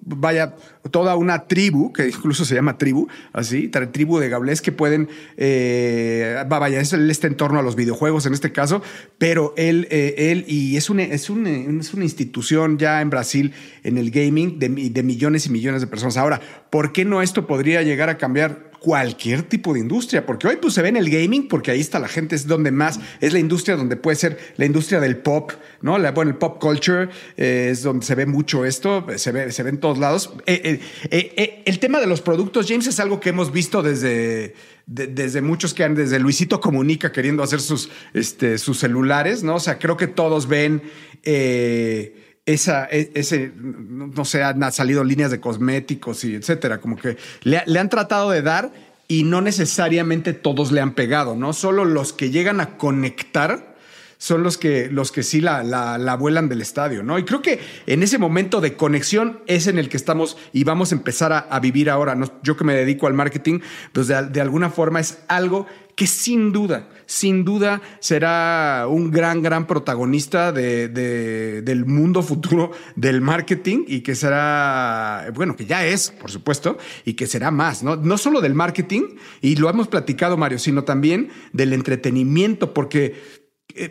vaya, 0.00 0.54
toda 0.90 1.16
una 1.16 1.46
tribu, 1.46 1.92
que 1.92 2.08
incluso 2.08 2.44
se 2.44 2.54
llama 2.54 2.78
tribu, 2.78 3.08
así, 3.32 3.68
tribu 3.68 4.18
de 4.18 4.28
gablés 4.28 4.60
que 4.60 4.72
pueden, 4.72 5.08
eh, 5.36 6.42
vaya, 6.46 6.80
él 6.80 7.10
está 7.10 7.26
en 7.26 7.36
torno 7.36 7.58
a 7.58 7.62
los 7.62 7.76
videojuegos 7.76 8.26
en 8.26 8.34
este 8.34 8.52
caso, 8.52 8.82
pero 9.18 9.54
él, 9.56 9.88
eh, 9.90 10.14
él 10.30 10.44
y 10.46 10.76
es 10.76 10.90
una, 10.90 11.02
es, 11.02 11.30
una, 11.30 11.50
es 11.50 11.94
una 11.94 12.04
institución 12.04 12.78
ya 12.78 13.00
en 13.00 13.10
Brasil 13.10 13.52
en 13.82 13.98
el 13.98 14.10
gaming 14.10 14.58
de, 14.58 14.68
millones 14.68 15.46
y 15.46 15.50
millones 15.50 15.80
de 15.80 15.86
personas. 15.86 16.16
Ahora, 16.16 16.40
¿por 16.70 16.92
qué 16.92 17.04
no 17.04 17.22
esto 17.22 17.46
podría 17.46 17.82
llegar 17.82 18.08
a 18.08 18.18
cambiar 18.18 18.74
cualquier 18.84 19.44
tipo 19.44 19.72
de 19.72 19.80
industria, 19.80 20.26
porque 20.26 20.46
hoy 20.46 20.56
pues 20.56 20.74
se 20.74 20.82
ve 20.82 20.90
en 20.90 20.98
el 20.98 21.08
gaming, 21.08 21.48
porque 21.48 21.70
ahí 21.70 21.80
está 21.80 21.98
la 21.98 22.06
gente, 22.06 22.36
es 22.36 22.46
donde 22.46 22.70
más, 22.70 23.00
es 23.22 23.32
la 23.32 23.38
industria 23.38 23.76
donde 23.76 23.96
puede 23.96 24.16
ser 24.16 24.38
la 24.58 24.66
industria 24.66 25.00
del 25.00 25.16
pop, 25.16 25.52
¿no? 25.80 25.96
La, 25.96 26.12
bueno, 26.12 26.32
el 26.32 26.36
pop 26.36 26.60
culture 26.60 27.08
eh, 27.38 27.68
es 27.70 27.82
donde 27.82 28.04
se 28.04 28.14
ve 28.14 28.26
mucho 28.26 28.66
esto, 28.66 29.06
se 29.16 29.32
ve, 29.32 29.52
se 29.52 29.62
ve 29.62 29.70
en 29.70 29.78
todos 29.78 29.96
lados. 29.96 30.34
Eh, 30.44 30.60
eh, 30.64 30.73
el 31.10 31.78
tema 31.78 32.00
de 32.00 32.06
los 32.06 32.20
productos, 32.20 32.66
James, 32.68 32.86
es 32.86 33.00
algo 33.00 33.20
que 33.20 33.30
hemos 33.30 33.52
visto 33.52 33.82
desde, 33.82 34.54
desde 34.86 35.42
muchos 35.42 35.74
que 35.74 35.84
han, 35.84 35.94
desde 35.94 36.18
Luisito 36.18 36.60
Comunica 36.60 37.12
queriendo 37.12 37.42
hacer 37.42 37.60
sus, 37.60 37.90
este, 38.12 38.58
sus 38.58 38.78
celulares, 38.78 39.42
¿no? 39.42 39.56
O 39.56 39.60
sea, 39.60 39.78
creo 39.78 39.96
que 39.96 40.06
todos 40.06 40.46
ven 40.48 40.82
esa, 42.46 42.86
e, 42.90 43.10
ese, 43.14 43.52
no 43.56 44.24
sé, 44.24 44.42
han 44.42 44.72
salido 44.72 45.04
líneas 45.04 45.30
de 45.30 45.40
cosméticos 45.40 46.24
y 46.24 46.34
etcétera, 46.34 46.80
como 46.80 46.96
que 46.96 47.16
le, 47.42 47.58
han 47.58 47.88
tratado 47.88 48.30
de 48.30 48.42
dar 48.42 48.72
y 49.08 49.24
no 49.24 49.40
necesariamente 49.40 50.32
todos 50.32 50.72
le 50.72 50.80
han 50.80 50.94
pegado, 50.94 51.36
¿no? 51.36 51.52
Solo 51.52 51.84
los 51.84 52.12
que 52.12 52.30
llegan 52.30 52.60
a 52.60 52.76
conectar 52.76 53.73
son 54.24 54.42
los 54.42 54.56
que, 54.56 54.88
los 54.90 55.12
que 55.12 55.22
sí 55.22 55.42
la, 55.42 55.62
la, 55.62 56.16
vuelan 56.16 56.48
del 56.48 56.62
estadio, 56.62 57.02
¿no? 57.02 57.18
Y 57.18 57.24
creo 57.24 57.42
que 57.42 57.60
en 57.86 58.02
ese 58.02 58.16
momento 58.16 58.62
de 58.62 58.74
conexión 58.74 59.40
es 59.46 59.66
en 59.66 59.78
el 59.78 59.90
que 59.90 59.98
estamos 59.98 60.38
y 60.50 60.64
vamos 60.64 60.92
a 60.92 60.94
empezar 60.94 61.46
a, 61.50 61.60
vivir 61.60 61.90
ahora. 61.90 62.16
Yo 62.42 62.56
que 62.56 62.64
me 62.64 62.74
dedico 62.74 63.06
al 63.06 63.12
marketing, 63.12 63.60
pues 63.92 64.06
de, 64.06 64.22
de 64.28 64.40
alguna 64.40 64.70
forma 64.70 64.98
es 64.98 65.18
algo 65.28 65.66
que 65.94 66.06
sin 66.06 66.52
duda, 66.52 66.88
sin 67.04 67.44
duda 67.44 67.82
será 68.00 68.86
un 68.88 69.10
gran, 69.10 69.42
gran 69.42 69.66
protagonista 69.66 70.52
de, 70.52 70.88
del 70.88 71.84
mundo 71.84 72.22
futuro 72.22 72.72
del 72.96 73.20
marketing 73.20 73.84
y 73.86 74.00
que 74.00 74.14
será, 74.14 75.26
bueno, 75.34 75.54
que 75.54 75.66
ya 75.66 75.84
es, 75.84 76.12
por 76.12 76.30
supuesto, 76.30 76.78
y 77.04 77.12
que 77.12 77.26
será 77.26 77.50
más, 77.50 77.82
¿no? 77.82 77.96
No 77.96 78.16
solo 78.16 78.40
del 78.40 78.54
marketing, 78.54 79.16
y 79.42 79.56
lo 79.56 79.68
hemos 79.68 79.88
platicado, 79.88 80.38
Mario, 80.38 80.58
sino 80.58 80.84
también 80.84 81.28
del 81.52 81.74
entretenimiento, 81.74 82.72
porque 82.72 83.43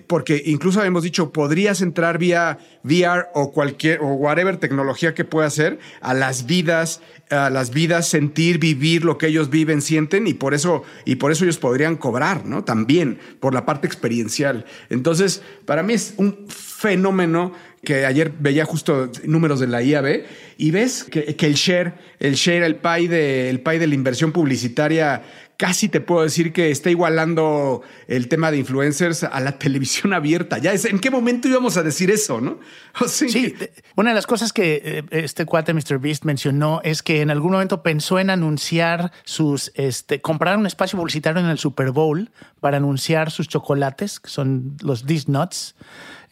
porque 0.08 0.42
incluso 0.46 0.80
habíamos 0.80 1.04
dicho, 1.04 1.34
podrías 1.34 1.82
entrar 1.82 2.18
vía 2.18 2.58
VR 2.84 3.28
o 3.34 3.52
cualquier 3.52 4.00
o 4.00 4.14
whatever 4.14 4.58
tecnología 4.58 5.14
que 5.14 5.26
pueda 5.26 5.50
ser 5.50 5.78
a 6.00 6.14
las 6.14 6.46
vidas, 6.46 7.02
a 7.30 7.50
las 7.50 7.72
vidas 7.72 8.08
sentir, 8.08 8.60
vivir 8.60 9.04
lo 9.04 9.18
que 9.18 9.28
ellos 9.28 9.50
viven, 9.50 9.82
sienten 9.82 10.26
y 10.26 10.36
por 10.36 10.54
eso 10.54 10.84
y 11.06 11.16
por 11.16 11.32
eso 11.32 11.44
ellos 11.44 11.58
podrían 11.58 11.98
cobrar, 11.98 12.46
¿no? 12.46 12.64
También 12.64 13.20
por 13.42 13.54
la 13.54 13.66
parte 13.66 13.88
experiencial. 13.88 14.66
Entonces, 14.90 15.42
para 15.66 15.84
mí 15.84 15.94
es 15.94 16.14
un 16.16 16.46
fenómeno 16.48 17.52
que 17.84 18.06
ayer 18.06 18.32
veía 18.40 18.64
justo 18.64 19.12
números 19.26 19.60
de 19.60 19.68
la 19.68 19.84
IAB 19.84 20.24
y 20.58 20.72
ves 20.72 21.04
que, 21.04 21.36
el 21.38 21.54
share, 21.56 21.96
el 22.20 22.36
share, 22.36 22.64
el 22.64 22.78
pay 22.78 23.08
de 23.08 23.88
la 23.88 23.96
inversión 23.96 24.32
publicitaria 24.32 25.24
casi 25.58 25.90
te 25.90 26.02
puedo 26.02 26.24
decir 26.24 26.54
que 26.54 26.72
está 26.72 26.90
igualando 26.90 27.82
el 28.08 28.28
tema 28.28 28.52
de 28.52 28.58
influencers 28.58 29.24
a 29.24 29.40
la 29.40 29.52
televisión 29.60 30.14
abierta. 30.14 30.58
Ya 30.58 30.74
es, 30.74 30.86
¿en 30.86 31.00
qué 31.00 31.12
momento 31.12 31.48
íbamos 31.48 31.78
a 31.78 31.84
decir 31.84 32.12
eso, 32.12 32.42
no? 32.42 32.60
sí, 33.08 33.56
una 33.96 34.12
de 34.12 34.16
las 34.16 34.28
cosas 34.28 34.54
que 34.54 34.82
eh, 34.84 35.04
este 35.12 35.46
cuate 35.46 35.74
Mr. 35.74 36.00
Beast 36.00 36.26
mencionó 36.26 36.82
es 36.84 37.04
que 37.04 37.22
en 37.22 37.32
algún 37.32 37.52
momento 37.52 37.84
pensó 37.84 38.20
en 38.20 38.30
anunciar 38.30 39.12
sus, 39.24 39.72
este, 39.76 40.22
comprar 40.22 40.58
un 40.58 40.66
espacio 40.66 40.98
publicitario 40.98 41.42
en 41.42 41.50
el 41.50 41.58
Super 41.58 41.92
Bowl 41.92 42.32
para 42.60 42.78
anunciar 42.78 43.32
sus 43.32 43.48
chocolates, 43.48 44.20
que 44.20 44.30
son 44.30 44.78
los 44.82 45.06
These 45.06 45.32
Nuts. 45.32 45.76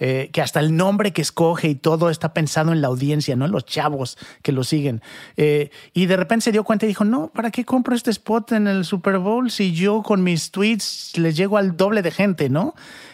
Eh, 0.04 0.32
que 0.34 0.42
hasta 0.42 0.60
el 0.60 0.75
nombre 0.75 1.13
que 1.13 1.22
escoge 1.22 1.68
y 1.68 1.75
todo 1.75 2.10
está 2.10 2.34
pensado 2.34 2.72
en 2.72 2.82
la 2.82 2.88
audiencia, 2.88 3.36
¿no? 3.36 3.46
En 3.46 3.51
los 3.51 3.66
chavos 3.66 4.18
que 4.42 4.51
lo 4.51 4.63
siguen. 4.63 5.04
Eh, 5.38 5.70
y 5.94 6.08
de 6.08 6.18
repente 6.18 6.46
se 6.46 6.51
dio 6.51 6.63
cuenta 6.63 6.88
y 6.88 6.88
dijo, 6.88 7.06
no, 7.06 7.28
¿para 7.28 7.51
qué 7.51 7.66
compro 7.66 7.94
este 7.96 8.10
spot 8.10 8.54
en 8.54 8.66
el 8.66 8.84
Super 8.84 9.11
Bowl 9.18 9.50
si 9.51 9.74
yo 9.74 10.01
con 10.01 10.24
mis 10.24 10.51
tweets 10.51 11.18
les 11.18 11.36
llego 11.36 11.58
al 11.58 11.77
doble 11.77 12.01
de 12.01 12.12
gente, 12.12 12.50
¿no? 12.50 12.74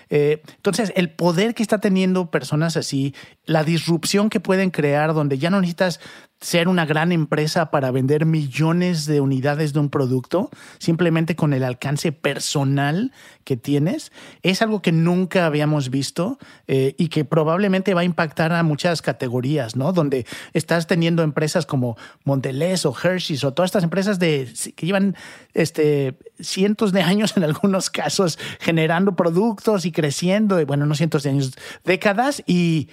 Eh, 0.10 0.42
entonces, 0.56 0.94
el 0.96 1.10
poder 1.10 1.54
que 1.54 1.64
está 1.64 1.80
teniendo 1.80 2.32
personas 2.32 2.78
así, 2.78 3.14
la 3.46 3.64
disrupción 3.64 4.30
que 4.30 4.40
pueden 4.40 4.72
crear, 4.72 5.14
donde 5.14 5.38
ya 5.38 5.50
no 5.50 5.62
necesitas 5.62 6.00
ser 6.40 6.68
una 6.68 6.86
gran 6.86 7.12
empresa 7.12 7.72
para 7.72 7.90
vender 7.90 8.26
millones 8.26 9.08
de 9.08 9.22
unidades 9.22 9.74
de 9.74 9.80
un 9.80 9.90
producto, 9.90 10.52
simplemente 10.78 11.36
con 11.36 11.52
el 11.54 11.64
alcance 11.64 12.12
personal 12.12 13.12
que 13.44 13.58
tienes, 13.58 14.12
es 14.44 14.62
algo 14.62 14.82
que 14.82 14.92
nunca 14.92 15.48
habíamos 15.48 15.90
visto 15.90 16.38
eh, 16.68 16.94
y 16.98 17.08
que 17.08 17.26
probablemente 17.26 17.96
va 17.96 18.02
a 18.02 18.04
impactar 18.04 18.54
a 18.54 18.62
muchas 18.62 19.02
categorías, 19.02 19.76
¿no? 19.76 19.94
Donde 19.94 20.28
estás 20.54 20.86
teniendo 20.86 21.24
empresas 21.24 21.66
como 21.66 21.98
Mondelez 22.24 22.86
o 22.86 22.94
Hershey's 22.96 23.44
o 23.44 23.54
todas 23.54 23.70
estas 23.70 23.84
empresas 23.84 24.20
de, 24.20 24.48
que 24.76 24.86
llevan 24.86 25.16
este, 25.56 26.20
cientos 26.40 26.92
de 26.92 27.02
años 27.02 27.36
en 27.36 27.46
algunos 27.46 27.90
casos 27.90 28.38
generando 28.60 29.16
productos 29.16 29.86
y 29.86 29.92
creciendo, 29.98 30.64
bueno, 30.68 30.86
no 30.86 30.94
cientos 30.94 31.24
de 31.24 31.32
años, 31.32 31.54
décadas 31.84 32.44
y 32.46 32.88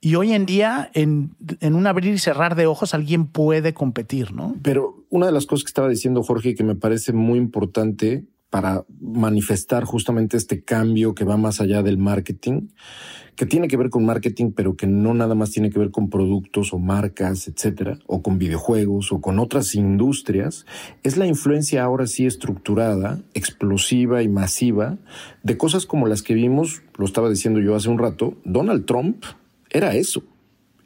y 0.00 0.14
hoy 0.14 0.32
en 0.32 0.46
día, 0.46 0.90
en, 0.94 1.34
un 1.60 1.86
abrir 1.88 2.14
y 2.14 2.18
cerrar 2.18 2.54
de 2.54 2.66
ojos, 2.66 2.94
alguien 2.94 3.26
puede 3.26 3.74
competir, 3.74 4.32
¿no? 4.32 4.54
Pero 4.62 5.04
una 5.10 5.26
de 5.26 5.32
las 5.32 5.46
cosas 5.46 5.64
que 5.64 5.70
estaba 5.70 5.88
diciendo 5.88 6.22
Jorge 6.22 6.54
que 6.54 6.62
me 6.62 6.76
parece 6.76 7.12
muy 7.12 7.38
importante 7.38 8.24
para 8.50 8.84
manifestar 9.00 9.84
justamente 9.84 10.36
este 10.36 10.62
cambio 10.62 11.14
que 11.14 11.24
va 11.24 11.36
más 11.36 11.60
allá 11.60 11.82
del 11.82 11.98
marketing, 11.98 12.68
que 13.36 13.46
tiene 13.46 13.68
que 13.68 13.76
ver 13.76 13.90
con 13.90 14.04
marketing, 14.04 14.52
pero 14.52 14.74
que 14.74 14.86
no 14.86 15.14
nada 15.14 15.34
más 15.34 15.50
tiene 15.50 15.70
que 15.70 15.78
ver 15.78 15.90
con 15.90 16.10
productos 16.10 16.72
o 16.72 16.78
marcas, 16.78 17.46
etcétera, 17.46 17.98
o 18.06 18.22
con 18.22 18.38
videojuegos 18.38 19.12
o 19.12 19.20
con 19.20 19.38
otras 19.38 19.74
industrias, 19.74 20.66
es 21.02 21.16
la 21.16 21.26
influencia 21.26 21.84
ahora 21.84 22.06
sí 22.06 22.26
estructurada, 22.26 23.20
explosiva 23.34 24.22
y 24.22 24.28
masiva 24.28 24.98
de 25.42 25.56
cosas 25.56 25.86
como 25.86 26.08
las 26.08 26.22
que 26.22 26.34
vimos, 26.34 26.82
lo 26.96 27.04
estaba 27.04 27.30
diciendo 27.30 27.60
yo 27.60 27.76
hace 27.76 27.88
un 27.88 27.98
rato, 27.98 28.34
Donald 28.44 28.86
Trump 28.86 29.24
era 29.70 29.94
eso. 29.94 30.24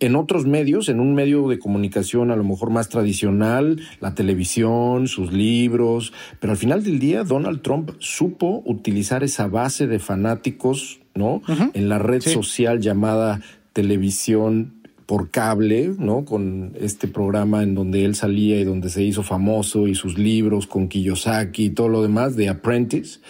En 0.03 0.17
otros 0.17 0.47
medios, 0.47 0.89
en 0.89 0.99
un 0.99 1.15
medio 1.15 1.47
de 1.47 1.61
comunicación 1.61 2.33
a 2.33 2.37
lo 2.37 2.43
mejor 2.43 2.71
más 2.71 2.89
tradicional, 2.89 3.81
la 4.01 4.17
televisión, 4.17 5.07
sus 5.07 5.33
libros, 5.33 6.13
pero 6.41 6.55
al 6.55 6.57
final 6.57 6.83
del 6.83 6.99
día 6.99 7.23
Donald 7.23 7.63
Trump 7.63 7.93
supo 8.01 8.65
utilizar 8.67 9.23
esa 9.23 9.47
base 9.47 9.87
de 9.87 10.01
fanáticos, 10.01 10.99
¿no? 11.15 11.41
En 11.73 11.89
la 11.89 12.01
red 12.01 12.21
social 12.21 12.81
llamada 12.81 13.43
televisión 13.73 14.75
por 15.07 15.31
cable, 15.31 15.95
¿no? 15.97 16.25
Con 16.25 16.73
este 16.81 17.07
programa 17.07 17.63
en 17.63 17.77
donde 17.77 18.05
él 18.05 18.17
salía 18.17 18.59
y 18.59 18.65
donde 18.65 18.89
se 18.89 19.05
hizo 19.05 19.23
famoso 19.23 19.87
y 19.87 19.95
sus 19.95 20.19
libros 20.19 20.67
con 20.67 20.89
Kiyosaki 20.89 21.67
y 21.67 21.71
todo 21.71 21.89
lo 21.89 22.03
demás 22.03 22.35
de 22.35 22.49
Apprentice. 22.49 23.21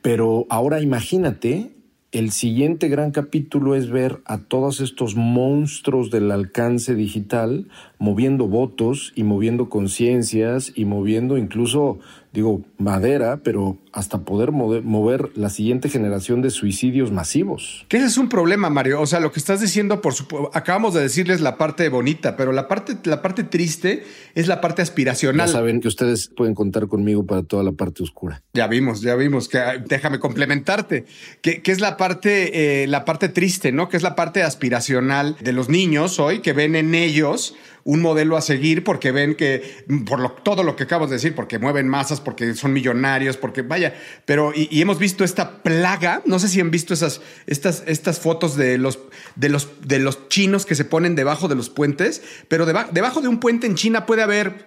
Pero 0.00 0.46
ahora 0.48 0.80
imagínate 0.80 1.75
el 2.12 2.30
siguiente 2.30 2.88
gran 2.88 3.10
capítulo 3.10 3.74
es 3.74 3.90
ver 3.90 4.20
a 4.24 4.38
todos 4.38 4.80
estos 4.80 5.16
monstruos 5.16 6.10
del 6.10 6.30
alcance 6.30 6.94
digital 6.94 7.66
moviendo 7.98 8.46
votos 8.46 9.12
y 9.14 9.24
moviendo 9.24 9.68
conciencias 9.68 10.72
y 10.74 10.84
moviendo 10.84 11.38
incluso 11.38 11.98
digo, 12.36 12.60
madera, 12.76 13.40
pero 13.42 13.78
hasta 13.92 14.20
poder 14.20 14.52
mover, 14.52 15.30
la 15.36 15.48
siguiente 15.48 15.88
generación 15.88 16.42
de 16.42 16.50
suicidios 16.50 17.10
masivos. 17.10 17.86
Que 17.88 17.96
ese 17.96 18.06
es 18.06 18.18
un 18.18 18.28
problema, 18.28 18.68
Mario. 18.68 19.00
O 19.00 19.06
sea, 19.06 19.20
lo 19.20 19.32
que 19.32 19.40
estás 19.40 19.62
diciendo, 19.62 20.02
por 20.02 20.12
supuesto, 20.12 20.50
acabamos 20.52 20.92
de 20.92 21.00
decirles 21.00 21.40
la 21.40 21.56
parte 21.56 21.88
bonita, 21.88 22.36
pero 22.36 22.52
la 22.52 22.68
parte, 22.68 22.98
la 23.04 23.22
parte 23.22 23.42
triste 23.42 24.04
es 24.34 24.48
la 24.48 24.60
parte 24.60 24.82
aspiracional. 24.82 25.46
Ya 25.46 25.52
saben 25.52 25.80
que 25.80 25.88
ustedes 25.88 26.28
pueden 26.28 26.54
contar 26.54 26.88
conmigo 26.88 27.24
para 27.24 27.42
toda 27.42 27.62
la 27.62 27.72
parte 27.72 28.02
oscura. 28.02 28.42
Ya 28.52 28.66
vimos, 28.66 29.00
ya 29.00 29.14
vimos 29.14 29.48
que 29.48 29.58
déjame 29.86 30.18
complementarte, 30.18 31.06
que, 31.40 31.62
es 31.64 31.80
la 31.80 31.96
parte, 31.96 32.82
eh, 32.82 32.86
la 32.86 33.06
parte 33.06 33.30
triste, 33.30 33.72
¿no? 33.72 33.88
Que 33.88 33.96
es 33.96 34.02
la 34.02 34.14
parte 34.14 34.42
aspiracional 34.42 35.36
de 35.40 35.52
los 35.54 35.70
niños 35.70 36.20
hoy 36.20 36.40
que 36.40 36.52
ven 36.52 36.76
en 36.76 36.94
ellos 36.94 37.54
un 37.86 38.02
modelo 38.02 38.36
a 38.36 38.42
seguir 38.42 38.82
porque 38.82 39.12
ven 39.12 39.36
que, 39.36 39.84
por 40.06 40.42
todo 40.42 40.64
lo 40.64 40.74
que 40.74 40.82
acabas 40.82 41.08
de 41.08 41.16
decir, 41.16 41.36
porque 41.36 41.60
mueven 41.60 41.88
masas, 41.88 42.20
porque 42.20 42.54
son 42.54 42.72
millonarios, 42.72 43.36
porque 43.36 43.62
vaya, 43.62 43.94
pero 44.24 44.52
y, 44.54 44.80
hemos 44.82 44.98
visto 44.98 45.22
esta 45.22 45.62
plaga, 45.62 46.20
no 46.26 46.40
sé 46.40 46.48
si 46.48 46.60
han 46.60 46.72
visto 46.72 46.92
esas, 46.92 47.20
estas, 47.46 47.84
estas 47.86 48.18
fotos 48.18 48.56
de 48.56 48.76
los, 48.76 48.98
de, 49.36 49.50
los, 49.50 49.68
de 49.82 50.00
los 50.00 50.28
chinos 50.28 50.66
que 50.66 50.74
se 50.74 50.84
ponen 50.84 51.14
debajo 51.14 51.46
de 51.46 51.54
los 51.54 51.70
puentes, 51.70 52.22
pero 52.48 52.66
debajo 52.66 53.20
de 53.20 53.28
un 53.28 53.38
puente 53.38 53.68
en 53.68 53.76
China 53.76 54.04
puede 54.04 54.22
haber 54.22 54.66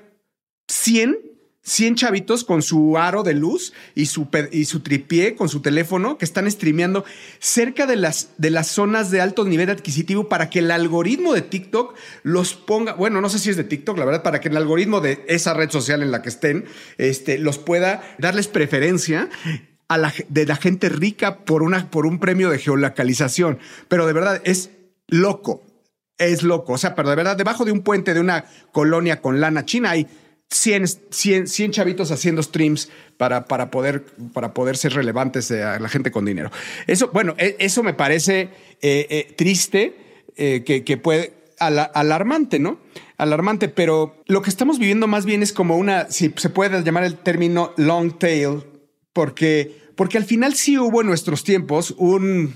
100 0.69 1.28
100 1.63 1.95
chavitos 1.95 2.43
con 2.43 2.61
su 2.61 2.97
aro 2.97 3.23
de 3.23 3.33
luz 3.33 3.73
y 3.93 4.05
su, 4.05 4.27
y 4.51 4.65
su 4.65 4.79
tripié 4.79 5.35
con 5.35 5.49
su 5.49 5.61
teléfono 5.61 6.17
que 6.17 6.25
están 6.25 6.49
streameando 6.49 7.03
cerca 7.39 7.85
de 7.85 7.95
las, 7.95 8.29
de 8.37 8.49
las 8.49 8.67
zonas 8.67 9.11
de 9.11 9.21
alto 9.21 9.43
nivel 9.45 9.69
adquisitivo 9.69 10.29
para 10.29 10.49
que 10.49 10.59
el 10.59 10.71
algoritmo 10.71 11.33
de 11.33 11.41
TikTok 11.41 11.95
los 12.23 12.53
ponga, 12.53 12.93
bueno, 12.93 13.21
no 13.21 13.29
sé 13.29 13.39
si 13.39 13.49
es 13.49 13.57
de 13.57 13.65
TikTok, 13.65 13.97
la 13.97 14.05
verdad, 14.05 14.23
para 14.23 14.39
que 14.39 14.49
el 14.49 14.57
algoritmo 14.57 15.01
de 15.01 15.23
esa 15.27 15.53
red 15.53 15.69
social 15.69 16.01
en 16.01 16.11
la 16.11 16.21
que 16.21 16.29
estén 16.29 16.65
este, 16.97 17.37
los 17.37 17.57
pueda 17.57 18.01
darles 18.17 18.47
preferencia 18.47 19.29
a 19.89 19.97
la, 19.97 20.13
de 20.29 20.45
la 20.45 20.55
gente 20.55 20.87
rica 20.87 21.39
por, 21.39 21.61
una, 21.61 21.89
por 21.89 22.05
un 22.05 22.19
premio 22.19 22.49
de 22.49 22.59
geolocalización. 22.59 23.59
Pero 23.89 24.07
de 24.07 24.13
verdad 24.13 24.41
es 24.45 24.71
loco, 25.07 25.63
es 26.17 26.43
loco. 26.43 26.73
O 26.73 26.77
sea, 26.77 26.95
pero 26.95 27.09
de 27.09 27.15
verdad, 27.15 27.35
debajo 27.35 27.65
de 27.65 27.71
un 27.71 27.81
puente 27.81 28.13
de 28.13 28.19
una 28.21 28.45
colonia 28.71 29.21
con 29.21 29.41
lana 29.41 29.65
china 29.65 29.91
hay 29.91 30.07
100, 30.51 30.87
100, 31.47 31.71
chavitos 31.71 32.11
haciendo 32.11 32.41
streams 32.41 32.89
para, 33.17 33.45
para, 33.45 33.69
poder, 33.69 34.03
para 34.33 34.53
poder 34.53 34.77
ser 34.77 34.93
relevantes 34.93 35.51
a 35.51 35.79
la 35.79 35.89
gente 35.89 36.11
con 36.11 36.25
dinero. 36.25 36.51
Eso, 36.87 37.09
bueno, 37.13 37.35
e, 37.37 37.55
eso 37.59 37.83
me 37.83 37.93
parece 37.93 38.49
eh, 38.81 39.07
eh, 39.09 39.33
triste, 39.37 39.95
eh, 40.35 40.63
que, 40.63 40.97
puede, 40.97 41.33
alarmante, 41.59 42.57
¿no? 42.57 42.79
Alarmante, 43.17 43.69
pero 43.69 44.23
lo 44.25 44.41
que 44.41 44.49
estamos 44.49 44.79
viviendo 44.79 45.07
más 45.07 45.25
bien 45.25 45.43
es 45.43 45.53
como 45.53 45.77
una, 45.77 46.09
si 46.09 46.33
se 46.35 46.49
puede 46.49 46.81
llamar 46.83 47.03
el 47.03 47.17
término 47.17 47.73
long 47.77 48.17
tail, 48.17 48.63
porque, 49.13 49.91
porque 49.95 50.17
al 50.17 50.25
final 50.25 50.55
sí 50.55 50.79
hubo 50.79 51.01
en 51.01 51.07
nuestros 51.07 51.43
tiempos 51.43 51.93
un, 51.97 52.55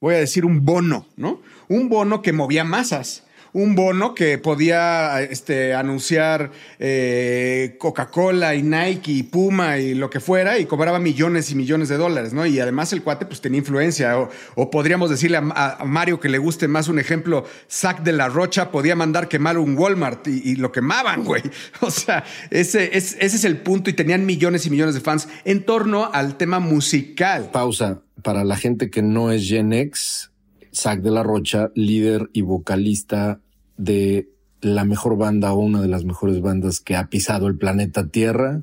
voy 0.00 0.14
a 0.14 0.18
decir, 0.18 0.44
un 0.44 0.64
bono, 0.64 1.08
¿no? 1.16 1.42
Un 1.68 1.88
bono 1.88 2.22
que 2.22 2.32
movía 2.32 2.62
masas 2.62 3.23
un 3.54 3.76
bono 3.76 4.14
que 4.14 4.36
podía 4.36 5.22
este, 5.22 5.74
anunciar 5.74 6.50
eh, 6.80 7.76
Coca-Cola 7.78 8.56
y 8.56 8.62
Nike 8.64 9.12
y 9.12 9.22
Puma 9.22 9.78
y 9.78 9.94
lo 9.94 10.10
que 10.10 10.18
fuera 10.18 10.58
y 10.58 10.66
cobraba 10.66 10.98
millones 10.98 11.52
y 11.52 11.54
millones 11.54 11.88
de 11.88 11.96
dólares, 11.96 12.32
¿no? 12.32 12.44
Y 12.46 12.58
además 12.58 12.92
el 12.92 13.02
cuate 13.02 13.26
pues 13.26 13.40
tenía 13.40 13.58
influencia 13.58 14.18
o, 14.56 14.70
podríamos 14.70 15.08
decirle 15.08 15.36
a, 15.38 15.78
Mario 15.84 16.18
que 16.18 16.28
le 16.28 16.38
guste 16.38 16.66
más 16.66 16.88
un 16.88 16.98
ejemplo, 16.98 17.44
Zack 17.70 18.02
de 18.02 18.12
la 18.12 18.28
Rocha 18.28 18.72
podía 18.72 18.96
mandar 18.96 19.28
quemar 19.28 19.56
un 19.56 19.78
Walmart 19.78 20.26
y, 20.26 20.56
lo 20.56 20.72
quemaban, 20.72 21.24
güey. 21.24 21.42
O 21.80 21.90
sea, 21.90 22.24
ese, 22.50 22.96
ese 22.96 23.24
es 23.24 23.44
el 23.44 23.58
punto 23.58 23.88
y 23.88 23.92
tenían 23.92 24.26
millones 24.26 24.66
y 24.66 24.70
millones 24.70 24.94
de 24.94 25.00
fans 25.00 25.28
en 25.44 25.64
torno 25.64 26.10
al 26.12 26.36
tema 26.36 26.58
musical. 26.58 27.50
Pausa. 27.52 28.00
Para 28.22 28.42
la 28.42 28.56
gente 28.56 28.90
que 28.90 29.02
no 29.02 29.30
es 29.30 29.46
Gen 29.46 29.72
X, 29.72 30.30
Zack 30.74 31.02
de 31.02 31.10
la 31.10 31.22
Rocha, 31.22 31.70
líder 31.74 32.30
y 32.32 32.40
vocalista 32.40 33.40
de 33.76 34.28
la 34.60 34.84
mejor 34.84 35.16
banda 35.16 35.52
o 35.52 35.58
una 35.58 35.80
de 35.82 35.88
las 35.88 36.04
mejores 36.04 36.40
bandas 36.40 36.80
que 36.80 36.96
ha 36.96 37.08
pisado 37.08 37.46
el 37.46 37.56
planeta 37.56 38.06
Tierra, 38.08 38.62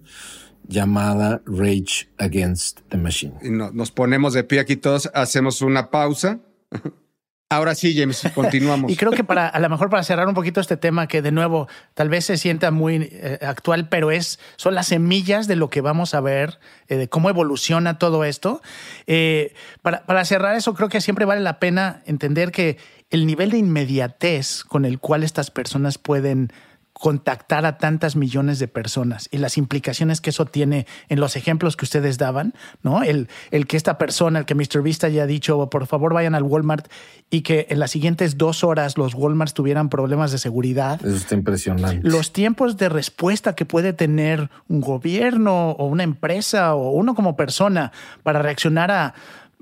llamada 0.67 1.41
Rage 1.45 2.09
Against 2.17 2.81
the 2.89 2.97
Machine. 2.97 3.33
Y 3.43 3.49
nos 3.51 3.91
ponemos 3.91 4.33
de 4.33 4.43
pie 4.43 4.59
aquí 4.59 4.77
todos, 4.77 5.09
hacemos 5.13 5.61
una 5.61 5.91
pausa. 5.91 6.39
Ahora 7.51 7.75
sí, 7.75 7.93
James, 7.93 8.23
continuamos. 8.33 8.89
y 8.89 8.95
creo 8.95 9.11
que 9.11 9.25
para, 9.25 9.45
a 9.45 9.59
lo 9.59 9.67
mejor 9.67 9.89
para 9.89 10.03
cerrar 10.03 10.25
un 10.29 10.33
poquito 10.33 10.61
este 10.61 10.77
tema, 10.77 11.07
que 11.07 11.21
de 11.21 11.33
nuevo 11.33 11.67
tal 11.93 12.07
vez 12.07 12.23
se 12.23 12.37
sienta 12.37 12.71
muy 12.71 13.09
eh, 13.11 13.39
actual, 13.41 13.89
pero 13.89 14.09
es, 14.09 14.39
son 14.55 14.73
las 14.73 14.87
semillas 14.87 15.47
de 15.47 15.57
lo 15.57 15.69
que 15.69 15.81
vamos 15.81 16.13
a 16.13 16.21
ver, 16.21 16.59
eh, 16.87 16.95
de 16.95 17.09
cómo 17.09 17.29
evoluciona 17.29 17.99
todo 17.99 18.23
esto. 18.23 18.61
Eh, 19.05 19.53
para, 19.81 20.05
para 20.05 20.23
cerrar 20.23 20.55
eso, 20.55 20.73
creo 20.75 20.87
que 20.87 21.01
siempre 21.01 21.25
vale 21.25 21.41
la 21.41 21.59
pena 21.59 22.01
entender 22.05 22.53
que 22.53 22.77
el 23.09 23.25
nivel 23.25 23.51
de 23.51 23.57
inmediatez 23.57 24.63
con 24.63 24.85
el 24.85 24.99
cual 24.99 25.25
estas 25.25 25.51
personas 25.51 25.97
pueden 25.97 26.53
contactar 27.01 27.65
a 27.65 27.79
tantas 27.79 28.15
millones 28.15 28.59
de 28.59 28.67
personas 28.67 29.27
y 29.31 29.39
las 29.39 29.57
implicaciones 29.57 30.21
que 30.21 30.29
eso 30.29 30.45
tiene 30.45 30.85
en 31.09 31.19
los 31.19 31.35
ejemplos 31.35 31.75
que 31.75 31.85
ustedes 31.85 32.19
daban, 32.19 32.53
¿no? 32.83 33.01
El, 33.01 33.27
el 33.49 33.65
que 33.65 33.75
esta 33.75 33.97
persona, 33.97 34.37
el 34.37 34.45
que 34.45 34.53
Mr. 34.53 34.83
Vista 34.83 35.07
haya 35.07 35.25
dicho, 35.25 35.67
por 35.71 35.87
favor 35.87 36.13
vayan 36.13 36.35
al 36.35 36.43
Walmart 36.43 36.87
y 37.31 37.41
que 37.41 37.65
en 37.71 37.79
las 37.79 37.89
siguientes 37.89 38.37
dos 38.37 38.63
horas 38.63 38.99
los 38.99 39.15
Walmarts 39.15 39.55
tuvieran 39.55 39.89
problemas 39.89 40.31
de 40.31 40.37
seguridad. 40.37 41.03
Eso 41.03 41.15
está 41.15 41.33
impresionante. 41.33 42.07
Los 42.07 42.33
tiempos 42.33 42.77
de 42.77 42.87
respuesta 42.87 43.55
que 43.55 43.65
puede 43.65 43.93
tener 43.93 44.51
un 44.67 44.81
gobierno 44.81 45.71
o 45.71 45.87
una 45.87 46.03
empresa 46.03 46.75
o 46.75 46.91
uno 46.91 47.15
como 47.15 47.35
persona 47.35 47.91
para 48.21 48.43
reaccionar 48.43 48.91
a 48.91 49.15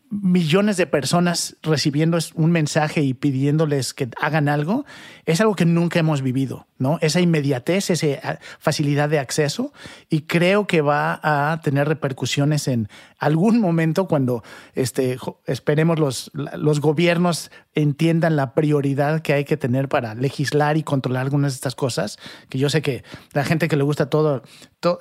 millones 0.10 0.78
de 0.78 0.88
personas 0.88 1.56
recibiendo 1.62 2.18
un 2.34 2.52
mensaje 2.52 3.02
y 3.02 3.14
pidiéndoles 3.14 3.94
que 3.94 4.10
hagan 4.20 4.50
algo, 4.50 4.86
es 5.26 5.40
algo 5.40 5.56
que 5.56 5.66
nunca 5.66 6.00
hemos 6.00 6.22
vivido, 6.22 6.66
¿no? 6.78 6.98
Esa 7.02 7.22
inmediatez, 7.22 7.92
esa 7.92 8.08
ah, 8.24 8.40
facilidad 8.60 9.10
de 9.10 9.20
acceso, 9.20 9.72
y 10.10 10.22
creo 10.22 10.66
que 10.66 10.82
va 10.82 11.20
a 11.22 11.62
tener 11.62 11.88
repercusiones 11.88 12.68
en 12.68 12.90
algún 13.20 13.60
momento 13.60 14.08
cuando 14.08 14.44
este, 14.74 15.18
esperemos 15.46 16.00
los, 16.00 16.32
los 16.34 16.80
gobiernos 16.80 17.52
entiendan 17.76 18.36
la 18.36 18.54
prioridad 18.54 19.22
que 19.22 19.34
hay 19.34 19.46
que 19.46 19.58
tener 19.58 19.90
para 19.90 20.16
legislar 20.16 20.78
y 20.78 20.84
controlar 20.84 21.24
algunas 21.24 21.54
de 21.54 21.56
estas 21.56 21.76
cosas, 21.76 22.18
que 22.50 22.58
yo 22.58 22.70
sé 22.70 22.82
que 22.82 23.04
la 23.34 23.44
gente 23.44 23.68
que 23.68 23.76
le 23.76 23.84
gusta 23.84 24.10
todo, 24.10 24.44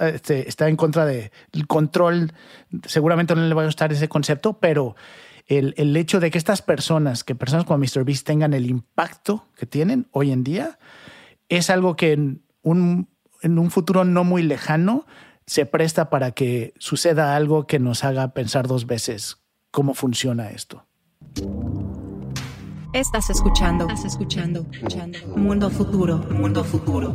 este, 0.00 0.48
está 0.48 0.68
en 0.68 0.76
contra 0.76 1.06
del 1.06 1.30
control, 1.66 2.32
seguramente 2.84 3.34
no 3.34 3.42
le 3.42 3.54
va 3.54 3.62
a 3.62 3.66
gustar 3.66 3.92
ese 3.92 4.08
concepto, 4.08 4.58
pero 4.58 4.96
el, 5.46 5.74
el, 5.78 5.96
hecho 5.96 6.20
de 6.20 6.30
que 6.30 6.38
estas 6.38 6.60
personas, 6.60 7.24
que 7.24 7.34
personas 7.34 7.64
como 7.64 7.78
MrBeast 7.78 8.26
tengan 8.26 8.52
el 8.52 8.66
impacto 8.66 9.46
que 9.56 9.64
tienen 9.64 10.08
hoy 10.10 10.32
en 10.32 10.44
día, 10.44 10.78
es 11.48 11.70
algo 11.70 11.96
que 11.96 12.12
en 12.12 12.42
un, 12.62 13.08
en 13.42 13.58
un 13.58 13.70
futuro 13.70 14.04
no 14.04 14.24
muy 14.24 14.42
lejano 14.42 15.06
se 15.48 15.64
presta 15.64 16.10
para 16.10 16.32
que 16.32 16.74
suceda 16.78 17.34
algo 17.34 17.66
que 17.66 17.78
nos 17.78 18.04
haga 18.04 18.34
pensar 18.34 18.68
dos 18.68 18.86
veces 18.86 19.38
cómo 19.70 19.94
funciona 19.94 20.50
esto. 20.50 20.84
Estás 22.92 23.30
escuchando, 23.30 23.86
estás 23.88 24.04
escuchando, 24.04 24.66
escuchando. 24.70 25.18
Mundo 25.36 25.70
futuro, 25.70 26.18
mundo 26.18 26.62
futuro. 26.64 27.14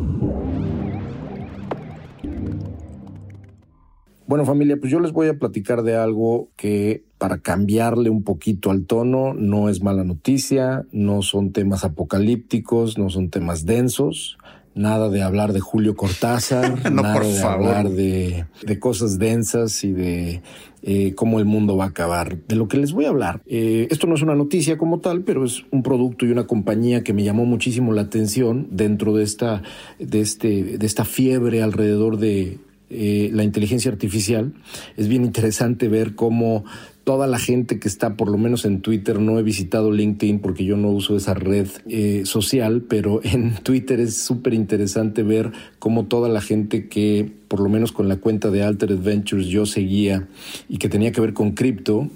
Bueno 4.26 4.46
familia, 4.46 4.78
pues 4.80 4.91
yo 4.91 5.00
les 5.00 5.12
voy 5.12 5.28
a 5.28 5.38
platicar 5.38 5.84
de 5.84 5.96
algo 5.96 6.50
que 6.56 7.06
para 7.19 7.38
cambiarle 7.38 8.10
un 8.10 8.24
poquito 8.24 8.72
al 8.72 8.88
tono 8.88 9.36
no 9.36 9.69
es 9.69 9.84
mala 9.84 10.04
noticia, 10.04 10.88
no 10.91 11.22
son 11.22 11.52
temas 11.52 11.84
apocalípticos, 11.84 12.98
no 12.98 13.12
son 13.12 13.30
temas 13.30 13.65
densos, 13.65 14.39
nada 14.76 15.10
de 15.10 15.22
hablar 15.22 15.54
de 15.54 15.60
Julio 15.60 15.96
Cortázar, 15.96 16.92
nada 16.92 17.20
de 17.20 17.42
hablar 17.42 17.90
de, 17.90 18.46
cosas 18.80 19.20
densas 19.20 19.84
y 19.84 19.92
de 19.92 20.42
eh, 20.82 21.14
cómo 21.16 21.40
el 21.40 21.46
mundo 21.46 21.78
va 21.78 21.86
a 21.86 21.88
acabar. 21.90 22.38
De 22.48 22.56
lo 22.56 22.68
que 22.68 22.78
les 22.78 22.92
voy 22.92 23.06
a 23.06 23.10
hablar, 23.10 23.42
eh, 23.46 23.88
esto 23.92 24.08
no 24.08 24.16
es 24.16 24.22
una 24.22 24.36
noticia 24.36 24.78
como 24.78 25.00
tal, 25.00 25.22
pero 25.22 25.46
es 25.46 25.64
un 25.72 25.84
producto 25.84 26.26
y 26.26 26.32
una 26.32 26.48
compañía 26.48 27.04
que 27.04 27.14
me 27.14 27.24
llamó 27.24 27.46
muchísimo 27.46 27.94
la 27.94 28.02
atención 28.02 28.68
dentro 28.72 29.14
de 29.14 29.24
esta, 29.24 29.64
de 30.00 30.22
este, 30.22 30.78
de 30.78 30.86
esta 30.86 31.06
fiebre 31.06 31.62
alrededor 31.62 32.18
de 32.18 32.58
eh, 32.89 33.30
la 33.34 33.43
inteligencia 33.43 33.91
artificial. 33.91 34.54
Es 34.98 35.08
bien 35.08 35.24
interesante 35.24 35.88
ver 35.88 36.15
cómo 36.15 36.63
toda 37.04 37.28
la 37.28 37.38
gente 37.38 37.80
que 37.80 37.88
está, 37.88 38.15
por 38.15 38.30
lo 38.30 38.38
menos 38.38 38.65
en 38.65 38.82
Twitter, 38.82 39.19
no 39.19 39.38
he 39.38 39.43
visitado 39.43 39.91
LinkedIn 39.91 40.39
porque 40.39 40.63
yo 40.63 40.78
no 40.78 40.89
uso 40.89 41.17
esa 41.17 41.34
red 41.34 41.67
eh, 41.88 42.22
social, 42.26 42.84
pero 42.88 43.19
en 43.24 43.56
Twitter 43.56 44.00
es 44.00 44.15
súper 44.17 44.54
interesante 44.54 45.24
ver 45.24 45.52
cómo 45.80 46.06
toda 46.06 46.30
la 46.30 46.41
gente 46.41 46.88
que, 46.88 47.32
por 47.48 47.60
lo 47.60 47.69
menos 47.69 47.91
con 47.91 48.08
la 48.08 48.17
cuenta 48.17 48.52
de 48.52 48.63
Alter 48.63 48.91
Adventures, 48.91 49.48
yo 49.48 49.65
seguía 49.65 50.28
y 50.69 50.78
que 50.78 50.89
tenía 50.89 51.12
que 51.12 51.22
ver 51.22 51.34
con 51.34 51.52
cripto, 51.52 52.10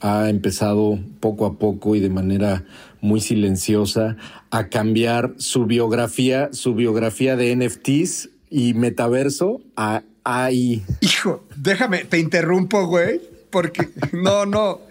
ha 0.00 0.30
empezado 0.30 0.98
poco 1.18 1.44
a 1.46 1.58
poco 1.58 1.96
y 1.96 2.00
de 2.00 2.10
manera 2.10 2.64
muy 3.00 3.20
silenciosa, 3.20 4.16
a 4.50 4.68
cambiar 4.68 5.34
su 5.38 5.66
biografía, 5.66 6.50
su 6.52 6.74
biografía 6.74 7.36
de 7.36 7.54
NFTs 7.56 8.30
y 8.50 8.74
metaverso 8.74 9.60
a 9.76 10.02
AI. 10.24 10.84
Hijo, 11.00 11.46
déjame, 11.56 12.04
te 12.04 12.18
interrumpo, 12.18 12.86
güey, 12.86 13.20
porque 13.50 13.88
no, 14.12 14.46
no. 14.46 14.88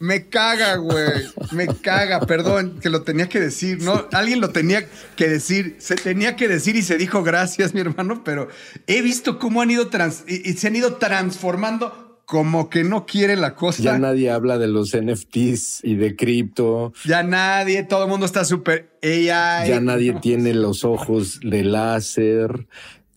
Me 0.00 0.28
caga, 0.28 0.76
güey. 0.76 1.26
Me 1.52 1.66
caga, 1.66 2.20
perdón, 2.20 2.80
que 2.80 2.88
lo 2.88 3.02
tenía 3.02 3.28
que 3.28 3.38
decir. 3.38 3.82
No, 3.82 4.08
alguien 4.12 4.40
lo 4.40 4.48
tenía 4.48 4.88
que 5.14 5.28
decir. 5.28 5.76
Se 5.78 5.94
tenía 5.94 6.36
que 6.36 6.48
decir 6.48 6.74
y 6.74 6.82
se 6.82 6.96
dijo 6.96 7.22
gracias, 7.22 7.74
mi 7.74 7.82
hermano, 7.82 8.24
pero 8.24 8.48
he 8.86 9.02
visto 9.02 9.38
cómo 9.38 9.60
han 9.60 9.70
ido 9.70 9.88
trans 9.88 10.24
y, 10.26 10.54
se 10.54 10.68
han 10.68 10.76
ido 10.76 10.96
transformando 10.96 12.22
como 12.24 12.70
que 12.70 12.82
no 12.82 13.04
quiere 13.04 13.36
la 13.36 13.54
cosa. 13.54 13.82
Ya 13.82 13.98
nadie 13.98 14.30
habla 14.30 14.56
de 14.56 14.68
los 14.68 14.96
NFTs 14.96 15.80
y 15.82 15.96
de 15.96 16.16
cripto. 16.16 16.94
Ya 17.04 17.22
nadie, 17.22 17.82
todo 17.82 18.04
el 18.04 18.08
mundo 18.08 18.24
está 18.24 18.46
súper 18.46 18.96
AI. 19.02 19.68
Ya 19.68 19.80
nadie 19.80 20.14
tiene 20.22 20.54
los 20.54 20.82
ojos 20.82 21.40
de 21.42 21.62
láser. 21.62 22.68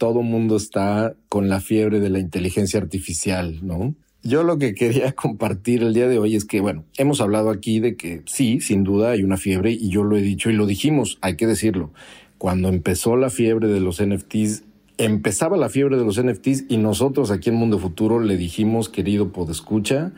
Todo 0.03 0.21
mundo 0.21 0.57
está 0.57 1.15
con 1.29 1.47
la 1.47 1.61
fiebre 1.61 2.01
de 2.01 2.09
la 2.09 2.19
inteligencia 2.19 2.77
artificial, 2.77 3.65
¿no? 3.65 3.95
Yo 4.21 4.43
lo 4.43 4.57
que 4.57 4.75
quería 4.75 5.11
compartir 5.15 5.81
el 5.81 5.93
día 5.93 6.09
de 6.09 6.17
hoy 6.17 6.35
es 6.35 6.43
que, 6.43 6.59
bueno, 6.59 6.83
hemos 6.97 7.21
hablado 7.21 7.49
aquí 7.49 7.79
de 7.79 7.95
que 7.95 8.21
sí, 8.25 8.59
sin 8.59 8.83
duda 8.83 9.11
hay 9.11 9.23
una 9.23 9.37
fiebre 9.37 9.71
y 9.71 9.87
yo 9.87 10.03
lo 10.03 10.17
he 10.17 10.21
dicho 10.21 10.49
y 10.49 10.55
lo 10.55 10.65
dijimos, 10.65 11.19
hay 11.21 11.37
que 11.37 11.47
decirlo. 11.47 11.93
Cuando 12.37 12.67
empezó 12.67 13.15
la 13.15 13.29
fiebre 13.29 13.69
de 13.69 13.79
los 13.79 14.05
NFTs, 14.05 14.65
empezaba 14.97 15.55
la 15.55 15.69
fiebre 15.69 15.95
de 15.95 16.03
los 16.03 16.21
NFTs 16.21 16.65
y 16.67 16.75
nosotros 16.75 17.31
aquí 17.31 17.47
en 17.49 17.55
Mundo 17.55 17.79
Futuro 17.79 18.19
le 18.19 18.35
dijimos, 18.35 18.89
querido 18.89 19.31
Podescucha, 19.31 20.11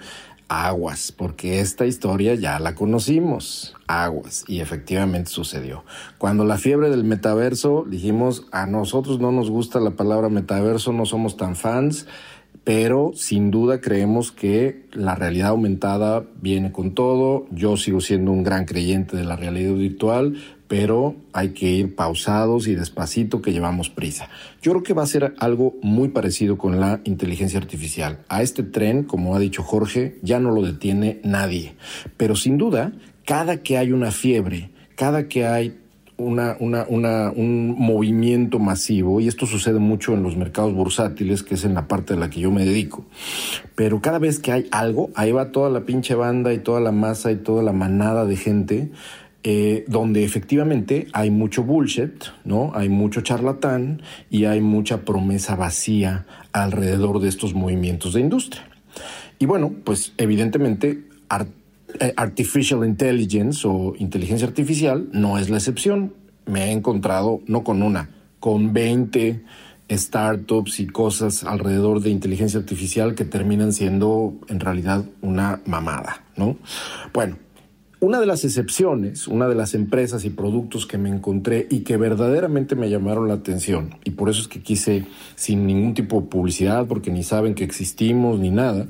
aguas, 0.47 1.12
porque 1.12 1.60
esta 1.60 1.86
historia 1.86 2.36
ya 2.36 2.60
la 2.60 2.75
conocimos, 2.75 3.75
aguas, 3.88 4.43
y 4.47 4.60
efectivamente 4.60 5.29
sucedió. 5.29 5.84
Cuando 6.17 6.45
la 6.45 6.58
fiebre 6.58 6.89
del 6.89 7.03
metaverso, 7.03 7.86
dijimos, 7.88 8.45
a 8.51 8.65
nosotros 8.65 9.19
no 9.19 9.31
nos 9.31 9.49
gusta 9.49 9.79
la 9.79 9.91
palabra 9.91 10.29
metaverso, 10.29 10.93
no 10.93 11.05
somos 11.05 11.38
tan 11.38 11.55
fans, 11.55 12.08
pero 12.63 13.12
sin 13.15 13.51
duda 13.51 13.79
creemos 13.79 14.31
que 14.31 14.88
la 14.91 15.13
realidad 15.15 15.49
aumentada 15.49 16.25
viene 16.41 16.71
con 16.71 16.95
todo. 16.95 17.45
Yo 17.51 17.77
sigo 17.77 18.01
siendo 18.01 18.31
un 18.31 18.43
gran 18.43 18.65
creyente 18.65 19.15
de 19.15 19.23
la 19.23 19.36
realidad 19.36 19.75
virtual, 19.75 20.36
pero 20.67 21.15
hay 21.34 21.49
que 21.49 21.69
ir 21.69 21.95
pausados 21.95 22.67
y 22.67 22.75
despacito 22.75 23.41
que 23.41 23.54
llevamos 23.54 23.89
prisa. 23.89 24.30
Yo 24.62 24.71
creo 24.71 24.84
que 24.84 24.93
va 24.93 25.04
a 25.04 25.08
ser 25.08 25.36
algo 25.39 25.75
muy 25.82 26.10
parecido 26.10 26.58
con 26.58 26.80
la 26.80 27.01
inteligencia 27.04 27.60
artificial. 27.60 28.19
A 28.30 28.41
este 28.41 28.63
tren, 28.63 29.04
como 29.04 29.36
ha 29.36 29.39
dicho 29.39 29.63
Jorge, 29.63 30.17
ya 30.21 30.39
no 30.39 30.51
lo 30.51 30.62
detiene 30.62 31.19
nadie. 31.23 31.75
Pero 32.17 32.36
sin 32.36 32.58
duda, 32.58 32.93
cada 33.25 33.58
que 33.58 33.78
hay 33.78 33.91
una 33.91 34.12
fiebre, 34.12 34.71
cada 34.95 35.28
que 35.28 35.45
hay 35.45 35.78
una, 36.17 36.56
un 36.60 37.75
movimiento 37.78 38.58
masivo, 38.58 39.19
y 39.19 39.28
esto 39.28 39.45
sucede 39.45 39.80
mucho 39.80 40.13
en 40.13 40.23
los 40.23 40.38
mercados 40.38 40.73
bursátiles, 40.73 41.43
que 41.43 41.56
es 41.56 41.65
en 41.65 41.73
la 41.73 41.88
parte 41.88 42.13
de 42.13 42.19
la 42.19 42.30
que 42.30 42.39
yo 42.39 42.51
me 42.51 42.65
dedico. 42.65 43.06
Pero 43.75 43.99
cada 43.99 44.17
vez 44.17 44.39
que 44.39 44.54
hay 44.54 44.67
algo, 44.71 45.10
ahí 45.15 45.32
va 45.32 45.51
toda 45.51 45.69
la 45.69 45.82
pinche 45.82 46.15
banda 46.15 46.54
y 46.54 46.60
toda 46.60 46.80
la 46.80 46.93
masa 46.93 47.32
y 47.32 47.36
toda 47.36 47.63
la 47.63 47.73
manada 47.73 48.25
de 48.25 48.38
gente, 48.38 48.91
eh, 49.47 49.86
donde 49.88 50.23
efectivamente 50.23 51.05
hay 51.13 51.29
mucho 51.29 51.62
bullshit, 51.62 52.23
¿no? 52.45 52.71
Hay 52.73 52.89
mucho 52.89 53.21
charlatán 53.21 54.01
y 54.31 54.45
hay 54.45 54.60
mucha 54.60 55.05
promesa 55.05 55.55
vacía 55.55 56.25
alrededor 56.51 57.19
de 57.19 57.29
estos 57.29 57.53
movimientos 57.53 58.13
de 58.13 58.21
industria. 58.21 58.67
Y 59.38 59.45
bueno, 59.45 59.71
pues 59.84 60.13
evidentemente 60.17 61.03
eh, 61.99 62.13
artificial 62.17 62.84
intelligence 62.88 63.67
o 63.67 63.93
inteligencia 63.99 64.47
artificial 64.47 65.10
no 65.12 65.38
es 65.38 65.51
la 65.51 65.58
excepción. 65.58 66.15
Me 66.47 66.63
he 66.63 66.71
encontrado 66.71 67.41
no 67.45 67.63
con 67.63 67.84
una, 67.84 68.10
con 68.39 68.73
20 68.73 69.43
startups 69.91 70.79
y 70.79 70.88
cosas 70.88 71.43
alrededor 71.43 72.01
de 72.01 72.10
inteligencia 72.10 72.60
artificial 72.60 73.13
que 73.13 73.25
terminan 73.25 73.73
siendo 73.73 74.34
en 74.47 74.60
realidad 74.60 75.05
una 75.21 75.62
mamada, 75.67 76.23
¿no? 76.36 76.58
Bueno, 77.13 77.38
una 78.06 78.20
de 78.20 78.28
las 78.28 78.46
excepciones, 78.46 79.28
una 79.28 79.48
de 79.48 79.56
las 79.56 79.74
empresas 79.74 80.26
y 80.26 80.30
productos 80.30 80.86
que 80.86 81.00
me 81.00 81.10
encontré 81.10 81.65
y 81.72 81.80
que 81.80 81.98
verdaderamente 81.98 82.76
me 82.76 82.88
llamaron 82.88 83.28
la 83.28 83.34
atención, 83.34 83.96
y 84.04 84.12
por 84.12 84.30
eso 84.30 84.41
es 84.41 84.48
que 84.48 84.62
quise 84.62 85.06
sin 85.36 85.65
ningún 85.65 85.96
tipo 85.96 86.22
de 86.22 86.28
publicidad, 86.28 86.86
porque 86.86 87.10
ni 87.10 87.24
saben 87.24 87.56
que 87.56 87.63
existimos 87.63 88.39
ni 88.39 88.52
nada, 88.52 88.86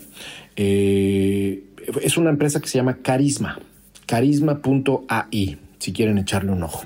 eh, 0.57 1.63
es 2.01 2.17
una 2.17 2.29
empresa 2.29 2.59
que 2.59 2.67
se 2.67 2.77
llama 2.77 2.97
Carisma, 2.97 3.57
carisma.ai, 4.05 5.59
si 5.79 5.93
quieren 5.93 6.17
echarle 6.17 6.51
un 6.51 6.63
ojo. 6.63 6.83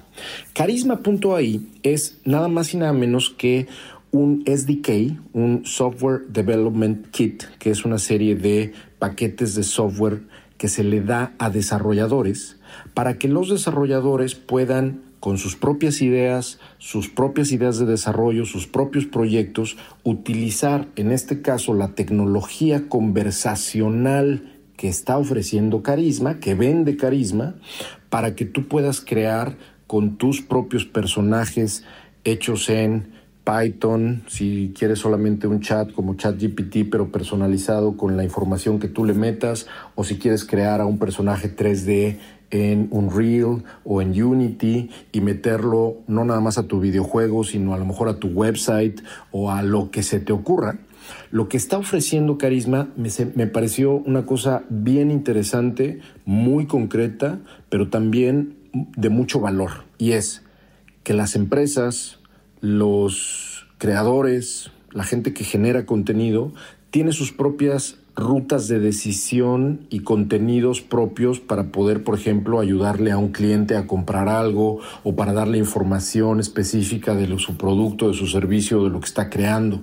Carisma.ai 0.54 1.62
es 1.82 2.20
nada 2.26 2.48
más 2.48 2.76
y 2.76 2.78
nada 2.78 2.94
menos 2.94 3.32
que 3.32 3.68
un 4.12 4.44
SDK, 4.46 5.18
un 5.34 5.63
Software 5.65 6.28
Development 6.30 7.10
Kit, 7.10 7.44
que 7.58 7.72
es 7.72 7.86
una 7.86 7.98
serie 7.98 8.36
de 8.36 8.74
paquetes 9.00 9.56
de 9.56 9.63
software 9.63 10.22
que 10.60 10.67
se 10.67 10.84
le 10.84 11.02
da 11.02 11.34
a 11.39 11.50
desarrolladores 11.50 12.60
para 12.93 13.17
que 13.17 13.28
los 13.28 13.50
desarrolladores 13.50 14.36
puedan 14.36 15.02
con 15.19 15.38
sus 15.38 15.56
propias 15.56 16.02
ideas, 16.02 16.60
sus 16.78 17.10
propias 17.10 17.52
ideas 17.52 17.80
de 17.80 17.86
desarrollo, 17.86 18.45
sus 18.45 18.67
propios 18.67 19.06
proyectos, 19.06 19.78
utilizar 20.04 20.88
en 20.95 21.12
este 21.12 21.41
caso 21.41 21.74
la 21.74 21.89
tecnología 21.95 22.88
conversacional 22.88 24.60
que 24.78 24.89
está 24.89 25.17
ofreciendo 25.17 25.82
carisma, 25.82 26.39
que 26.39 26.56
vende 26.56 26.98
carisma, 26.98 27.56
para 28.10 28.36
que 28.36 28.45
tú 28.45 28.67
puedas 28.67 29.02
crear 29.02 29.58
con 29.88 30.17
tus 30.17 30.41
propios 30.41 30.86
personajes 30.86 31.84
hechos 32.24 32.69
en 32.69 33.18
Python, 33.49 34.23
si 34.27 34.73
quieres 34.77 34.99
solamente 34.99 35.47
un 35.47 35.59
chat 35.59 35.91
como 35.91 36.13
ChatGPT, 36.13 36.89
pero 36.91 37.12
personalizado 37.12 37.97
con 37.97 38.15
la 38.15 38.23
información 38.23 38.79
que 38.79 38.88
tú 38.88 39.05
le 39.05 39.13
metas, 39.13 39.65
o 39.95 40.03
si 40.03 40.19
quieres 40.19 40.45
crear 40.45 40.81
a 40.81 40.85
un 40.85 40.99
personaje 40.99 41.55
3D 41.55 42.17
en 42.51 42.88
Unreal 42.91 43.63
o 43.83 44.01
en 44.01 44.21
Unity 44.21 44.89
y 45.12 45.21
meterlo 45.21 45.97
no 46.07 46.25
nada 46.25 46.39
más 46.41 46.57
a 46.59 46.67
tu 46.67 46.79
videojuego, 46.79 47.43
sino 47.43 47.73
a 47.73 47.77
lo 47.77 47.85
mejor 47.85 48.09
a 48.09 48.19
tu 48.19 48.27
website 48.27 49.01
o 49.31 49.51
a 49.51 49.63
lo 49.63 49.89
que 49.89 50.03
se 50.03 50.19
te 50.19 50.31
ocurra. 50.31 50.77
Lo 51.31 51.49
que 51.49 51.57
está 51.57 51.77
ofreciendo 51.77 52.38
Carisma 52.38 52.89
me, 52.95 53.47
pareció 53.47 53.93
una 53.93 54.25
cosa 54.27 54.63
bien 54.69 55.09
interesante, 55.09 56.01
muy 56.25 56.67
concreta, 56.67 57.39
pero 57.69 57.89
también 57.89 58.57
de 58.73 59.09
mucho 59.09 59.39
valor. 59.39 59.85
Y 59.97 60.12
es 60.12 60.43
que 61.03 61.13
las 61.13 61.35
empresas, 61.35 62.18
los 62.62 63.67
creadores, 63.78 64.72
la 64.91 65.04
gente 65.04 65.34
que 65.34 65.43
genera 65.43 65.86
contenido, 65.86 66.54
tiene 66.91 67.12
sus 67.12 67.32
propias 67.32 67.98
rutas 68.19 68.67
de 68.67 68.80
decisión 68.80 69.88
y 69.89 70.02
contenidos 70.02 70.82
propios 70.82 71.39
para 71.39 71.72
poder, 71.72 72.04
por 72.04 72.15
ejemplo, 72.15 72.60
ayudarle 72.60 73.12
a 73.12 73.17
un 73.17 73.30
cliente 73.30 73.78
a 73.78 73.88
comprar 73.88 74.28
algo 74.28 74.80
o 75.04 75.15
para 75.15 75.34
darle 75.34 75.58
información 75.58 76.39
específica 76.39 77.15
de 77.15 77.38
su 77.39 77.56
producto, 77.58 78.10
de 78.10 78.13
su 78.13 78.28
servicio, 78.28 78.84
de 78.84 78.89
lo 78.89 79.00
que 79.00 79.06
está 79.06 79.30
creando. 79.30 79.82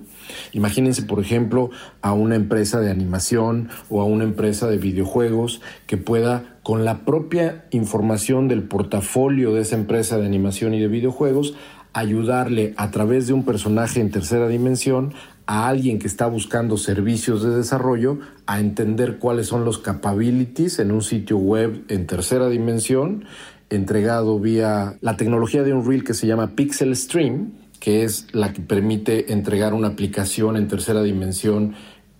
Imagínense, 0.53 1.03
por 1.03 1.19
ejemplo, 1.19 1.71
a 2.01 2.13
una 2.13 2.35
empresa 2.35 2.79
de 2.79 2.91
animación 2.91 3.69
o 3.89 4.01
a 4.01 4.05
una 4.05 4.23
empresa 4.23 4.67
de 4.67 4.77
videojuegos 4.77 5.61
que 5.87 5.97
pueda, 5.97 6.57
con 6.63 6.83
la 6.83 7.05
propia 7.05 7.65
información 7.71 8.47
del 8.49 8.63
portafolio 8.63 9.53
de 9.53 9.61
esa 9.61 9.77
empresa 9.77 10.17
de 10.17 10.25
animación 10.25 10.73
y 10.73 10.79
de 10.81 10.89
videojuegos, 10.89 11.55
ayudarle 11.99 12.73
a 12.77 12.91
través 12.91 13.27
de 13.27 13.33
un 13.33 13.43
personaje 13.43 13.99
en 13.99 14.11
tercera 14.11 14.47
dimensión 14.47 15.13
a 15.45 15.67
alguien 15.67 15.97
que 15.97 16.07
está 16.07 16.27
buscando 16.27 16.77
servicios 16.77 17.43
de 17.43 17.55
desarrollo 17.55 18.19
a 18.45 18.59
entender 18.59 19.17
cuáles 19.17 19.47
son 19.47 19.65
los 19.65 19.77
capabilities 19.77 20.79
en 20.79 20.91
un 20.91 21.01
sitio 21.01 21.37
web 21.37 21.83
en 21.87 22.05
tercera 22.05 22.49
dimensión 22.49 23.25
entregado 23.69 24.39
vía 24.39 24.97
la 25.01 25.17
tecnología 25.17 25.63
de 25.63 25.73
Unreal 25.73 26.03
que 26.03 26.13
se 26.13 26.27
llama 26.27 26.55
Pixel 26.55 26.95
Stream, 26.95 27.53
que 27.79 28.03
es 28.03 28.27
la 28.31 28.53
que 28.53 28.61
permite 28.61 29.33
entregar 29.33 29.73
una 29.73 29.89
aplicación 29.89 30.55
en 30.57 30.67
tercera 30.67 31.01
dimensión 31.03 31.75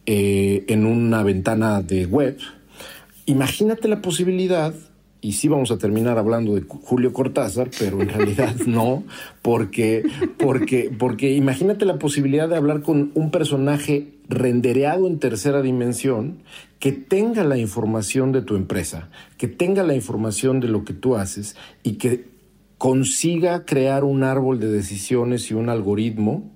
eh, 0.05 0.65
en 0.67 0.85
una 0.85 1.23
ventana 1.23 1.81
de 1.81 2.05
web. 2.05 2.37
Imagínate 3.25 3.87
la 3.87 4.01
posibilidad 4.01 4.73
y 5.21 5.33
sí 5.33 5.47
vamos 5.47 5.71
a 5.71 5.77
terminar 5.77 6.17
hablando 6.17 6.55
de 6.55 6.61
Julio 6.61 7.11
Cortázar, 7.11 7.69
pero 7.79 8.01
en 8.01 8.09
realidad 8.09 8.55
no, 8.67 9.03
porque, 9.41 10.03
porque, 10.37 10.91
porque 10.97 11.33
imagínate 11.33 11.85
la 11.85 11.97
posibilidad 11.97 12.47
de 12.47 12.55
hablar 12.55 12.81
con 12.81 13.11
un 13.15 13.31
personaje 13.31 14.13
rendereado 14.29 15.07
en 15.07 15.19
tercera 15.19 15.61
dimensión 15.61 16.43
que 16.79 16.91
tenga 16.91 17.43
la 17.43 17.57
información 17.57 18.31
de 18.31 18.41
tu 18.41 18.55
empresa, 18.55 19.09
que 19.37 19.47
tenga 19.47 19.83
la 19.83 19.95
información 19.95 20.59
de 20.59 20.67
lo 20.67 20.85
que 20.85 20.93
tú 20.93 21.15
haces 21.15 21.55
y 21.83 21.93
que 21.93 22.25
consiga 22.77 23.65
crear 23.65 24.03
un 24.03 24.23
árbol 24.23 24.59
de 24.59 24.71
decisiones 24.71 25.49
y 25.49 25.55
un 25.55 25.69
algoritmo 25.69 26.51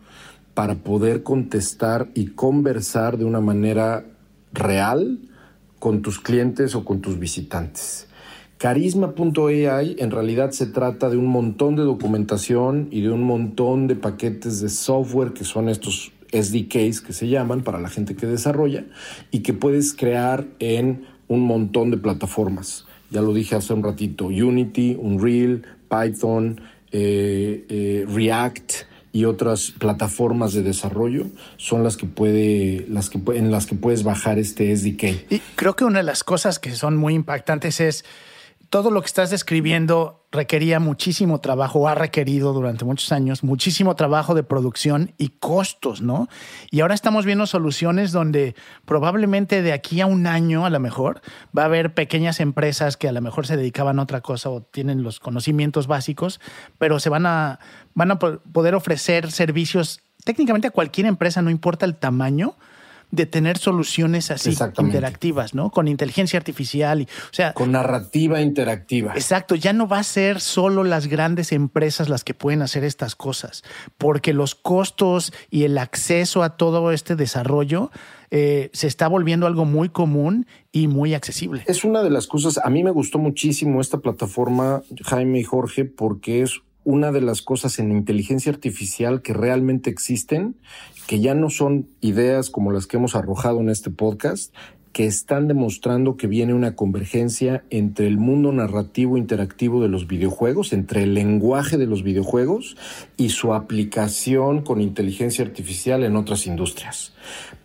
para 0.53 0.75
poder 0.75 1.23
contestar 1.23 2.09
y 2.13 2.27
conversar 2.27 3.17
de 3.17 3.25
una 3.25 3.39
manera 3.39 4.05
real 4.53 5.19
con 5.79 6.03
tus 6.03 6.19
clientes 6.19 6.75
o 6.75 6.85
con 6.85 7.01
tus 7.01 7.17
visitantes. 7.17 8.07
Carisma.ai 8.61 9.95
en 9.97 10.11
realidad 10.11 10.51
se 10.51 10.67
trata 10.67 11.09
de 11.09 11.17
un 11.17 11.25
montón 11.25 11.75
de 11.75 11.81
documentación 11.81 12.89
y 12.91 13.01
de 13.01 13.09
un 13.09 13.23
montón 13.23 13.87
de 13.87 13.95
paquetes 13.95 14.61
de 14.61 14.69
software 14.69 15.33
que 15.33 15.45
son 15.45 15.67
estos 15.67 16.11
SDKs 16.31 17.01
que 17.01 17.11
se 17.11 17.27
llaman 17.27 17.63
para 17.63 17.79
la 17.79 17.89
gente 17.89 18.15
que 18.15 18.27
desarrolla 18.27 18.85
y 19.31 19.39
que 19.39 19.53
puedes 19.53 19.95
crear 19.95 20.45
en 20.59 21.07
un 21.27 21.41
montón 21.41 21.89
de 21.89 21.97
plataformas. 21.97 22.85
Ya 23.09 23.23
lo 23.23 23.33
dije 23.33 23.55
hace 23.55 23.73
un 23.73 23.81
ratito, 23.81 24.25
Unity, 24.25 24.95
Unreal, 24.95 25.63
Python, 25.89 26.61
eh, 26.91 27.65
eh, 27.67 28.05
React 28.07 28.73
y 29.11 29.25
otras 29.25 29.71
plataformas 29.71 30.53
de 30.53 30.61
desarrollo 30.61 31.25
son 31.57 31.83
las 31.83 31.97
que 31.97 32.05
puede, 32.05 32.85
las 32.89 33.09
que 33.09 33.19
en 33.33 33.49
las 33.49 33.65
que 33.65 33.73
puedes 33.73 34.03
bajar 34.03 34.37
este 34.37 34.71
SDK. 34.77 35.31
Y 35.31 35.41
creo 35.55 35.75
que 35.75 35.83
una 35.83 35.97
de 35.97 36.03
las 36.03 36.23
cosas 36.23 36.59
que 36.59 36.75
son 36.75 36.95
muy 36.95 37.15
impactantes 37.15 37.81
es 37.81 38.05
todo 38.71 38.89
lo 38.89 39.01
que 39.01 39.07
estás 39.07 39.29
describiendo 39.29 40.25
requería 40.31 40.79
muchísimo 40.79 41.41
trabajo, 41.41 41.89
ha 41.89 41.93
requerido 41.93 42.53
durante 42.53 42.85
muchos 42.85 43.11
años 43.11 43.43
muchísimo 43.43 43.97
trabajo 43.97 44.33
de 44.33 44.43
producción 44.43 45.13
y 45.17 45.27
costos, 45.27 46.01
¿no? 46.01 46.29
Y 46.69 46.79
ahora 46.79 46.95
estamos 46.95 47.25
viendo 47.25 47.45
soluciones 47.47 48.13
donde 48.13 48.55
probablemente 48.85 49.61
de 49.61 49.73
aquí 49.73 49.99
a 49.99 50.05
un 50.05 50.25
año, 50.25 50.65
a 50.65 50.69
lo 50.69 50.79
mejor, 50.79 51.21
va 51.55 51.63
a 51.63 51.65
haber 51.65 51.93
pequeñas 51.93 52.39
empresas 52.39 52.95
que 52.95 53.09
a 53.09 53.11
lo 53.11 53.19
mejor 53.19 53.45
se 53.45 53.57
dedicaban 53.57 53.99
a 53.99 54.03
otra 54.03 54.21
cosa 54.21 54.49
o 54.49 54.61
tienen 54.61 55.03
los 55.03 55.19
conocimientos 55.19 55.87
básicos, 55.87 56.39
pero 56.77 57.01
se 57.01 57.09
van 57.09 57.25
a, 57.25 57.59
van 57.93 58.11
a 58.11 58.19
poder 58.19 58.73
ofrecer 58.73 59.33
servicios 59.33 59.99
técnicamente 60.23 60.69
a 60.69 60.71
cualquier 60.71 61.07
empresa, 61.07 61.41
no 61.41 61.49
importa 61.49 61.85
el 61.85 61.97
tamaño, 61.97 62.55
de 63.11 63.25
tener 63.25 63.57
soluciones 63.57 64.31
así 64.31 64.55
interactivas, 64.79 65.53
¿no? 65.53 65.69
Con 65.69 65.87
inteligencia 65.87 66.37
artificial, 66.37 67.01
y, 67.01 67.03
o 67.03 67.33
sea, 67.33 67.53
con 67.53 67.71
narrativa 67.71 68.41
interactiva. 68.41 69.13
Exacto, 69.13 69.55
ya 69.55 69.73
no 69.73 69.87
va 69.87 69.99
a 69.99 70.03
ser 70.03 70.39
solo 70.39 70.83
las 70.83 71.07
grandes 71.07 71.51
empresas 71.51 72.09
las 72.09 72.23
que 72.23 72.33
pueden 72.33 72.61
hacer 72.61 72.83
estas 72.83 73.15
cosas, 73.15 73.63
porque 73.97 74.33
los 74.33 74.55
costos 74.55 75.33
y 75.49 75.63
el 75.63 75.77
acceso 75.77 76.43
a 76.43 76.57
todo 76.57 76.91
este 76.91 77.15
desarrollo 77.15 77.91
eh, 78.33 78.69
se 78.71 78.87
está 78.87 79.09
volviendo 79.09 79.45
algo 79.45 79.65
muy 79.65 79.89
común 79.89 80.47
y 80.71 80.87
muy 80.87 81.13
accesible. 81.13 81.63
Es 81.67 81.83
una 81.83 82.01
de 82.01 82.09
las 82.09 82.27
cosas, 82.27 82.59
a 82.63 82.69
mí 82.69 82.81
me 82.81 82.91
gustó 82.91 83.19
muchísimo 83.19 83.81
esta 83.81 83.97
plataforma, 83.97 84.83
Jaime 85.03 85.39
y 85.39 85.43
Jorge, 85.43 85.83
porque 85.83 86.41
es 86.41 86.61
una 86.83 87.11
de 87.11 87.21
las 87.21 87.41
cosas 87.41 87.79
en 87.79 87.91
inteligencia 87.91 88.51
artificial 88.51 89.21
que 89.21 89.33
realmente 89.33 89.89
existen, 89.89 90.55
que 91.07 91.19
ya 91.19 91.35
no 91.35 91.49
son 91.49 91.87
ideas 92.01 92.49
como 92.49 92.71
las 92.71 92.87
que 92.87 92.97
hemos 92.97 93.15
arrojado 93.15 93.59
en 93.59 93.69
este 93.69 93.89
podcast, 93.89 94.53
que 94.91 95.05
están 95.05 95.47
demostrando 95.47 96.17
que 96.17 96.27
viene 96.27 96.53
una 96.53 96.75
convergencia 96.75 97.63
entre 97.69 98.07
el 98.07 98.17
mundo 98.17 98.51
narrativo 98.51 99.17
interactivo 99.17 99.81
de 99.81 99.87
los 99.87 100.07
videojuegos, 100.07 100.73
entre 100.73 101.03
el 101.03 101.13
lenguaje 101.13 101.77
de 101.77 101.85
los 101.85 102.03
videojuegos 102.03 102.75
y 103.15 103.29
su 103.29 103.53
aplicación 103.53 104.63
con 104.63 104.81
inteligencia 104.81 105.45
artificial 105.45 106.03
en 106.03 106.17
otras 106.17 106.45
industrias, 106.45 107.13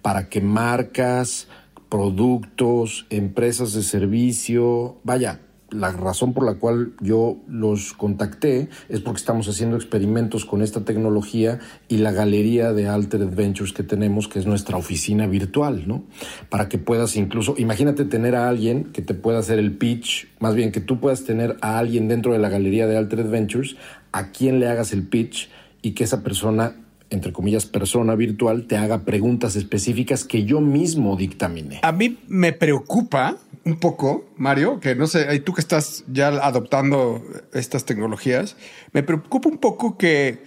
para 0.02 0.28
que 0.28 0.40
marcas, 0.40 1.48
productos, 1.88 3.06
empresas 3.10 3.72
de 3.72 3.82
servicio, 3.82 4.98
vaya, 5.02 5.40
la 5.76 5.92
razón 5.92 6.32
por 6.32 6.44
la 6.44 6.54
cual 6.54 6.92
yo 7.00 7.36
los 7.48 7.92
contacté 7.92 8.68
es 8.88 9.00
porque 9.00 9.18
estamos 9.18 9.48
haciendo 9.48 9.76
experimentos 9.76 10.44
con 10.44 10.62
esta 10.62 10.84
tecnología 10.84 11.58
y 11.88 11.98
la 11.98 12.12
galería 12.12 12.72
de 12.72 12.88
Altered 12.88 13.34
Ventures 13.34 13.72
que 13.72 13.82
tenemos, 13.82 14.28
que 14.28 14.38
es 14.38 14.46
nuestra 14.46 14.76
oficina 14.76 15.26
virtual, 15.26 15.84
¿no? 15.86 16.04
Para 16.48 16.68
que 16.68 16.78
puedas 16.78 17.16
incluso, 17.16 17.54
imagínate 17.58 18.04
tener 18.04 18.34
a 18.34 18.48
alguien 18.48 18.84
que 18.84 19.02
te 19.02 19.14
pueda 19.14 19.38
hacer 19.38 19.58
el 19.58 19.76
pitch, 19.76 20.28
más 20.40 20.54
bien 20.54 20.72
que 20.72 20.80
tú 20.80 20.98
puedas 20.98 21.24
tener 21.24 21.56
a 21.60 21.78
alguien 21.78 22.08
dentro 22.08 22.32
de 22.32 22.38
la 22.38 22.48
galería 22.48 22.86
de 22.86 22.96
Altered 22.96 23.28
Ventures 23.28 23.76
a 24.12 24.30
quien 24.30 24.60
le 24.60 24.68
hagas 24.68 24.92
el 24.92 25.06
pitch 25.06 25.50
y 25.82 25.92
que 25.92 26.04
esa 26.04 26.22
persona 26.22 26.74
entre 27.10 27.32
comillas, 27.32 27.66
persona 27.66 28.14
virtual 28.14 28.66
te 28.66 28.76
haga 28.76 29.04
preguntas 29.04 29.56
específicas 29.56 30.24
que 30.24 30.44
yo 30.44 30.60
mismo 30.60 31.16
dictamine. 31.16 31.80
A 31.82 31.92
mí 31.92 32.18
me 32.26 32.52
preocupa 32.52 33.36
un 33.66 33.80
poco, 33.80 34.24
Mario, 34.36 34.78
que 34.78 34.94
no 34.94 35.08
sé, 35.08 35.40
tú 35.40 35.52
que 35.52 35.60
estás 35.60 36.04
ya 36.06 36.28
adoptando 36.28 37.20
estas 37.52 37.84
tecnologías, 37.84 38.56
me 38.92 39.02
preocupa 39.02 39.48
un 39.48 39.58
poco 39.58 39.98
que 39.98 40.44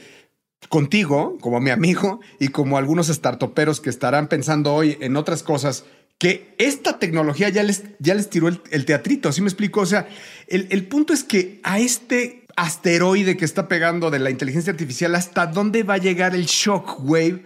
contigo, 0.69 1.37
como 1.41 1.59
mi 1.59 1.69
amigo 1.69 2.21
y 2.39 2.47
como 2.47 2.77
algunos 2.77 3.07
startuperos 3.07 3.81
que 3.81 3.89
estarán 3.89 4.29
pensando 4.29 4.73
hoy 4.73 4.97
en 5.01 5.17
otras 5.17 5.43
cosas, 5.43 5.83
que 6.17 6.55
esta 6.57 6.97
tecnología 6.97 7.49
ya 7.49 7.61
les, 7.63 7.83
ya 7.99 8.15
les 8.15 8.29
tiró 8.29 8.47
el, 8.47 8.85
teatrito, 8.85 9.33
¿sí 9.33 9.41
me 9.41 9.47
explico? 9.47 9.81
O 9.81 9.85
sea, 9.85 10.07
el, 10.47 10.67
el 10.69 10.87
punto 10.87 11.11
es 11.11 11.25
que 11.25 11.59
a 11.63 11.77
este 11.79 12.45
asteroide 12.55 13.35
que 13.35 13.45
está 13.45 13.67
pegando 13.67 14.11
de 14.11 14.19
la 14.19 14.29
inteligencia 14.29 14.71
artificial, 14.71 15.13
¿hasta 15.15 15.45
dónde 15.45 15.83
va 15.83 15.95
a 15.95 15.97
llegar 15.97 16.35
el 16.35 16.45
shockwave 16.45 17.43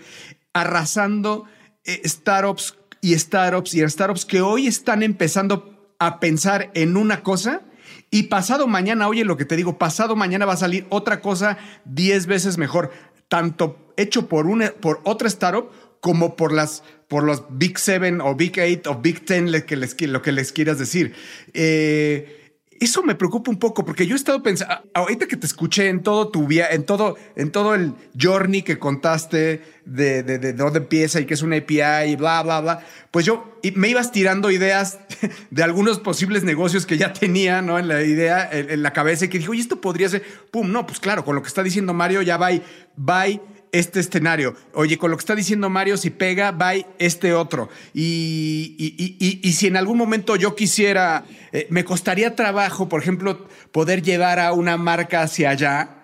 arrasando 0.53 1.45
eh, 1.85 2.01
startups 2.07 2.77
y 3.03 3.19
startups 3.19 3.75
y 3.75 3.87
startups 3.87 4.25
que 4.25 4.39
hoy 4.39 4.65
están 4.65 5.03
empezando 5.03 5.93
a 5.99 6.21
pensar 6.21 6.71
en 6.73 6.95
una 6.95 7.21
cosa 7.21 7.61
y 8.09 8.23
pasado 8.23 8.65
mañana, 8.65 9.09
oye 9.09 9.25
lo 9.25 9.35
que 9.35 9.43
te 9.43 9.57
digo, 9.57 9.77
pasado 9.77 10.15
mañana 10.15 10.45
va 10.45 10.53
a 10.53 10.57
salir 10.57 10.87
otra 10.89 11.19
cosa 11.19 11.57
10 11.83 12.27
veces 12.27 12.57
mejor, 12.57 12.91
tanto 13.27 13.93
hecho 13.97 14.29
por 14.29 14.47
una 14.47 14.71
por 14.71 15.01
otra 15.03 15.27
startup 15.27 15.69
como 15.99 16.37
por 16.37 16.53
las 16.53 16.81
por 17.09 17.25
los 17.25 17.43
Big 17.49 17.77
Seven 17.77 18.21
o 18.21 18.35
Big 18.35 18.57
Eight 18.57 18.87
o 18.87 18.95
Big 18.95 19.25
Ten 19.25 19.51
que 19.63 19.75
les, 19.75 20.01
lo 20.01 20.21
que 20.21 20.31
les 20.31 20.53
quieras 20.53 20.79
decir. 20.79 21.13
Eh, 21.53 22.42
eso 22.83 23.03
me 23.03 23.15
preocupa 23.15 23.51
un 23.51 23.59
poco 23.59 23.85
porque 23.85 24.05
yo 24.05 24.15
he 24.15 24.17
estado 24.17 24.41
pensando, 24.41 24.75
ahorita 24.93 25.27
que 25.27 25.37
te 25.37 25.45
escuché 25.45 25.89
en 25.89 26.03
todo 26.03 26.29
tu 26.29 26.47
vida, 26.47 26.67
en 26.71 26.85
todo, 26.85 27.17
en 27.35 27.51
todo 27.51 27.75
el 27.75 27.93
journey 28.19 28.61
que 28.63 28.79
contaste 28.79 29.61
de, 29.85 30.23
de, 30.23 30.53
dónde 30.53 30.79
empieza 30.79 31.19
y 31.19 31.25
que 31.25 31.33
es 31.33 31.41
una 31.41 31.57
API 31.57 32.11
y 32.11 32.15
bla, 32.15 32.41
bla, 32.43 32.61
bla, 32.61 32.85
pues 33.11 33.25
yo 33.25 33.59
me 33.75 33.89
ibas 33.89 34.11
tirando 34.11 34.51
ideas 34.51 34.99
de 35.51 35.63
algunos 35.63 35.99
posibles 35.99 36.43
negocios 36.43 36.85
que 36.85 36.97
ya 36.97 37.13
tenía, 37.13 37.61
¿no? 37.61 37.77
En 37.79 37.87
la 37.87 38.01
idea, 38.01 38.49
en, 38.51 38.81
la 38.81 38.93
cabeza 38.93 39.25
y 39.25 39.29
que 39.29 39.39
dijo, 39.39 39.53
y 39.53 39.59
esto 39.59 39.81
podría 39.81 40.09
ser, 40.09 40.23
pum, 40.51 40.71
no, 40.71 40.85
pues 40.85 40.99
claro, 40.99 41.23
con 41.23 41.35
lo 41.35 41.41
que 41.41 41.47
está 41.47 41.63
diciendo 41.63 41.93
Mario, 41.93 42.21
ya 42.21 42.37
va, 42.37 42.49
va 42.97 43.25
este 43.73 43.99
escenario. 43.99 44.55
Oye, 44.73 44.97
con 44.97 45.11
lo 45.11 45.17
que 45.17 45.21
está 45.21 45.35
diciendo 45.35 45.69
Mario, 45.69 45.97
si 45.97 46.11
pega, 46.11 46.51
va 46.51 46.73
este 46.99 47.33
otro. 47.33 47.69
Y, 47.93 48.75
y, 48.77 49.51
si 49.53 49.67
en 49.67 49.75
algún 49.75 49.97
momento 49.97 50.35
yo 50.35 50.55
quisiera, 50.55 51.25
eh, 51.51 51.67
me 51.69 51.83
costaría 51.83 52.35
trabajo, 52.35 52.87
por 52.87 53.01
ejemplo, 53.01 53.47
poder 53.71 54.03
llevar 54.03 54.39
a 54.39 54.53
una 54.53 54.77
marca 54.77 55.23
hacia 55.23 55.49
allá. 55.49 55.99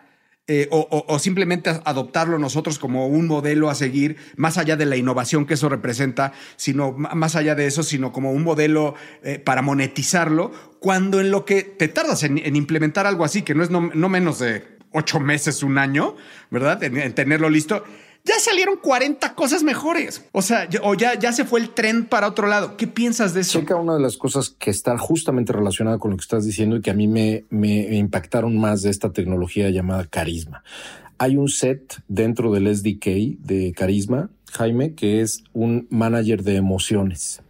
Eh, 0.52 0.68
o, 0.72 1.20
simplemente 1.20 1.70
adoptarlo 1.86 2.40
nosotros 2.40 2.80
como 2.80 3.06
un 3.06 3.28
modelo 3.28 3.70
a 3.70 3.76
seguir, 3.76 4.18
más 4.36 4.58
allá 4.58 4.76
de 4.76 4.88
la 4.88 4.98
innovación 4.98 5.46
que 5.46 5.54
eso 5.54 5.70
representa, 5.70 6.34
sino 6.56 6.92
más 6.94 7.36
allá 7.36 7.54
de 7.54 7.68
eso, 7.68 7.84
sino 7.84 8.12
como 8.12 8.32
un 8.32 8.44
modelo 8.44 8.96
eh, 9.22 9.38
para 9.38 9.62
monetizarlo, 9.62 10.52
cuando 10.80 11.22
en 11.22 11.30
lo 11.30 11.46
que 11.46 11.62
te 11.62 11.88
tardas 11.88 12.24
en, 12.24 12.56
implementar 12.56 13.06
algo 13.06 13.26
así, 13.26 13.44
que 13.44 13.54
no 13.54 13.62
es 13.62 13.70
no 13.70 14.10
menos 14.10 14.40
de 14.40 14.79
ocho 14.92 15.20
meses, 15.20 15.64
un 15.64 15.78
año, 15.78 16.16
¿verdad? 16.50 16.84
En, 16.84 17.14
tenerlo 17.14 17.50
listo. 17.50 17.84
Ya 18.26 18.38
salieron 18.40 18.78
40 18.78 19.34
cosas 19.34 19.64
mejores. 19.64 20.26
O 20.34 20.42
sea, 20.42 20.68
o 20.84 20.94
ya, 20.94 21.18
ya 21.18 21.32
se 21.32 21.46
fue 21.46 21.62
el 21.62 21.70
tren 21.70 22.06
para 22.06 22.28
otro 22.28 22.48
lado. 22.48 22.76
¿Qué 22.76 22.86
piensas 22.86 23.34
de 23.34 23.42
eso? 23.42 23.60
Checa 23.60 23.76
una 23.76 23.96
de 23.96 24.02
las 24.02 24.18
cosas 24.18 24.50
que 24.50 24.70
está 24.70 24.98
justamente 24.98 25.54
relacionada 25.54 25.98
con 26.00 26.12
lo 26.12 26.18
que 26.18 26.22
estás 26.22 26.46
diciendo 26.46 26.76
y 26.76 26.82
que 26.82 26.92
a 26.92 26.94
mí 26.94 27.08
me, 27.08 27.46
me 27.50 27.96
impactaron 27.96 28.58
más 28.58 28.82
de 28.82 28.90
esta 28.90 29.12
tecnología 29.12 29.70
llamada 29.70 30.06
Carisma. 30.06 30.64
Hay 31.18 31.38
un 31.38 31.50
set 31.50 32.02
dentro 32.08 32.52
del 32.52 32.74
SDK 32.74 33.40
de 33.40 33.74
Carisma, 33.76 34.30
Jaime, 34.52 34.94
que 34.94 35.22
es 35.22 35.44
un 35.54 35.88
manager 35.90 36.44
de 36.44 36.56
emociones. 36.56 37.42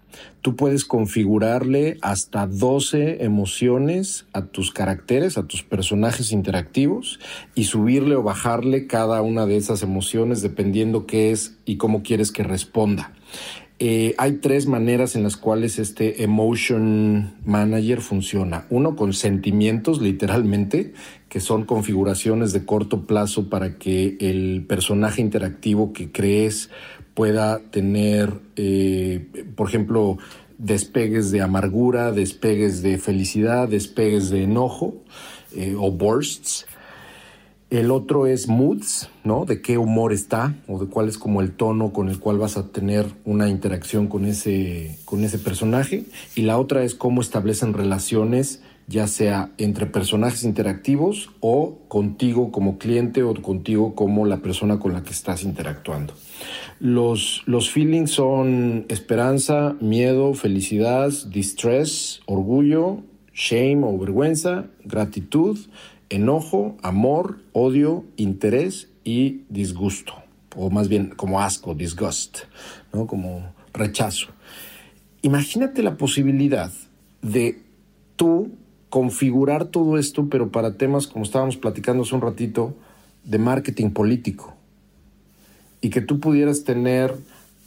Tú 0.41 0.55
puedes 0.55 0.85
configurarle 0.85 1.97
hasta 2.01 2.47
12 2.47 3.23
emociones 3.23 4.25
a 4.31 4.45
tus 4.45 4.71
caracteres, 4.71 5.37
a 5.37 5.47
tus 5.47 5.63
personajes 5.63 6.31
interactivos 6.31 7.19
y 7.55 7.65
subirle 7.65 8.15
o 8.15 8.23
bajarle 8.23 8.87
cada 8.87 9.21
una 9.21 9.45
de 9.45 9.57
esas 9.57 9.83
emociones 9.83 10.41
dependiendo 10.41 11.05
qué 11.05 11.31
es 11.31 11.57
y 11.65 11.77
cómo 11.77 12.03
quieres 12.03 12.31
que 12.31 12.43
responda. 12.43 13.13
Eh, 13.81 14.13
hay 14.17 14.33
tres 14.33 14.67
maneras 14.67 15.15
en 15.15 15.23
las 15.23 15.37
cuales 15.37 15.79
este 15.79 16.23
Emotion 16.23 17.35
Manager 17.45 18.01
funciona. 18.01 18.65
Uno 18.69 18.97
con 18.97 19.13
sentimientos, 19.13 20.01
literalmente, 20.01 20.93
que 21.29 21.39
son 21.39 21.63
configuraciones 21.63 22.51
de 22.51 22.65
corto 22.65 23.05
plazo 23.07 23.49
para 23.49 23.77
que 23.77 24.17
el 24.19 24.65
personaje 24.67 25.21
interactivo 25.21 25.93
que 25.93 26.11
crees 26.11 26.69
pueda 27.19 27.59
tener, 27.59 28.31
eh, 28.55 29.27
por 29.57 29.67
ejemplo, 29.67 30.17
despegues 30.57 31.31
de 31.31 31.41
amargura, 31.41 32.13
despegues 32.13 32.81
de 32.81 32.97
felicidad, 32.97 33.67
despegues 33.67 34.29
de 34.29 34.43
enojo 34.43 35.03
eh, 35.53 35.75
o 35.77 35.91
bursts. 35.91 36.65
El 37.69 37.91
otro 37.91 38.25
es 38.25 38.47
moods, 38.47 39.09
¿no? 39.25 39.43
De 39.43 39.61
qué 39.61 39.77
humor 39.77 40.13
está 40.13 40.55
o 40.69 40.79
de 40.79 40.85
cuál 40.85 41.09
es 41.09 41.17
como 41.17 41.41
el 41.41 41.51
tono 41.51 41.91
con 41.91 42.07
el 42.07 42.19
cual 42.19 42.37
vas 42.37 42.55
a 42.55 42.67
tener 42.67 43.05
una 43.25 43.49
interacción 43.49 44.07
con 44.07 44.23
ese, 44.23 44.97
con 45.03 45.25
ese 45.25 45.39
personaje. 45.39 46.05
Y 46.37 46.43
la 46.43 46.57
otra 46.57 46.85
es 46.85 46.95
cómo 46.95 47.19
establecen 47.19 47.73
relaciones 47.73 48.61
ya 48.89 49.05
sea 49.05 49.51
entre 49.59 49.85
personajes 49.85 50.43
interactivos 50.43 51.29
o 51.41 51.77
contigo 51.87 52.51
como 52.51 52.79
cliente 52.79 53.21
o 53.21 53.35
contigo 53.35 53.93
como 53.93 54.25
la 54.25 54.37
persona 54.37 54.79
con 54.79 54.93
la 54.93 55.03
que 55.03 55.11
estás 55.11 55.43
interactuando. 55.43 56.15
Los, 56.79 57.43
los 57.45 57.69
feelings 57.69 58.09
son 58.09 58.85
esperanza, 58.89 59.75
miedo, 59.79 60.33
felicidad, 60.33 61.13
distress, 61.27 62.21
orgullo, 62.25 63.03
shame 63.31 63.83
o 63.83 63.95
vergüenza, 63.99 64.65
gratitud, 64.83 65.59
enojo, 66.09 66.75
amor, 66.81 67.43
odio, 67.53 68.05
interés 68.17 68.89
y 69.03 69.43
disgusto, 69.49 70.13
o 70.55 70.71
más 70.71 70.89
bien 70.89 71.13
como 71.15 71.41
asco, 71.41 71.75
disgust, 71.75 72.39
¿no? 72.91 73.05
como 73.05 73.53
rechazo. 73.71 74.29
Imagínate 75.21 75.83
la 75.83 75.95
posibilidad 75.95 76.71
de 77.21 77.61
tú 78.15 78.51
configurar 78.89 79.65
todo 79.65 79.97
esto, 79.97 80.27
pero 80.29 80.49
para 80.49 80.73
temas 80.73 81.07
como 81.07 81.23
estábamos 81.23 81.57
platicando 81.57 82.03
hace 82.03 82.15
un 82.15 82.21
ratito, 82.21 82.73
de 83.23 83.37
marketing 83.37 83.91
político. 83.91 84.55
Y 85.81 85.89
que 85.89 86.01
tú 86.01 86.19
pudieras 86.19 86.63
tener 86.63 87.15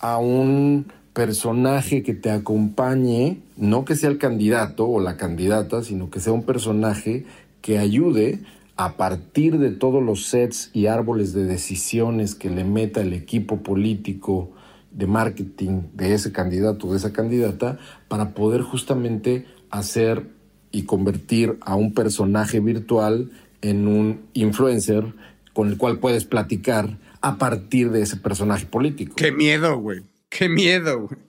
a 0.00 0.18
un 0.18 0.86
personaje 1.12 2.02
que 2.02 2.14
te 2.14 2.30
acompañe, 2.30 3.38
no 3.56 3.84
que 3.84 3.96
sea 3.96 4.10
el 4.10 4.18
candidato 4.18 4.88
o 4.88 5.00
la 5.00 5.16
candidata, 5.16 5.82
sino 5.82 6.10
que 6.10 6.20
sea 6.20 6.32
un 6.32 6.42
personaje 6.42 7.24
que 7.60 7.78
ayude 7.78 8.40
a 8.76 8.96
partir 8.96 9.58
de 9.58 9.70
todos 9.70 10.02
los 10.02 10.26
sets 10.26 10.70
y 10.72 10.86
árboles 10.86 11.32
de 11.32 11.44
decisiones 11.44 12.34
que 12.34 12.50
le 12.50 12.64
meta 12.64 13.02
el 13.02 13.12
equipo 13.12 13.58
político 13.58 14.50
de 14.90 15.06
marketing 15.06 15.82
de 15.94 16.14
ese 16.14 16.32
candidato 16.32 16.86
o 16.86 16.90
de 16.90 16.96
esa 16.96 17.12
candidata 17.12 17.78
para 18.08 18.34
poder 18.34 18.62
justamente 18.62 19.46
hacer 19.70 20.26
y 20.72 20.84
convertir 20.84 21.58
a 21.60 21.76
un 21.76 21.94
personaje 21.94 22.60
virtual 22.60 23.30
en 23.60 23.86
un 23.86 24.22
influencer 24.32 25.04
con 25.52 25.68
el 25.68 25.76
cual 25.76 25.98
puedes 25.98 26.24
platicar 26.24 26.98
a 27.20 27.38
partir 27.38 27.90
de 27.90 28.02
ese 28.02 28.16
personaje 28.16 28.66
político. 28.66 29.14
Qué 29.16 29.30
miedo, 29.30 29.78
güey. 29.78 30.02
Qué 30.28 30.48
miedo, 30.48 31.02
güey. 31.02 31.20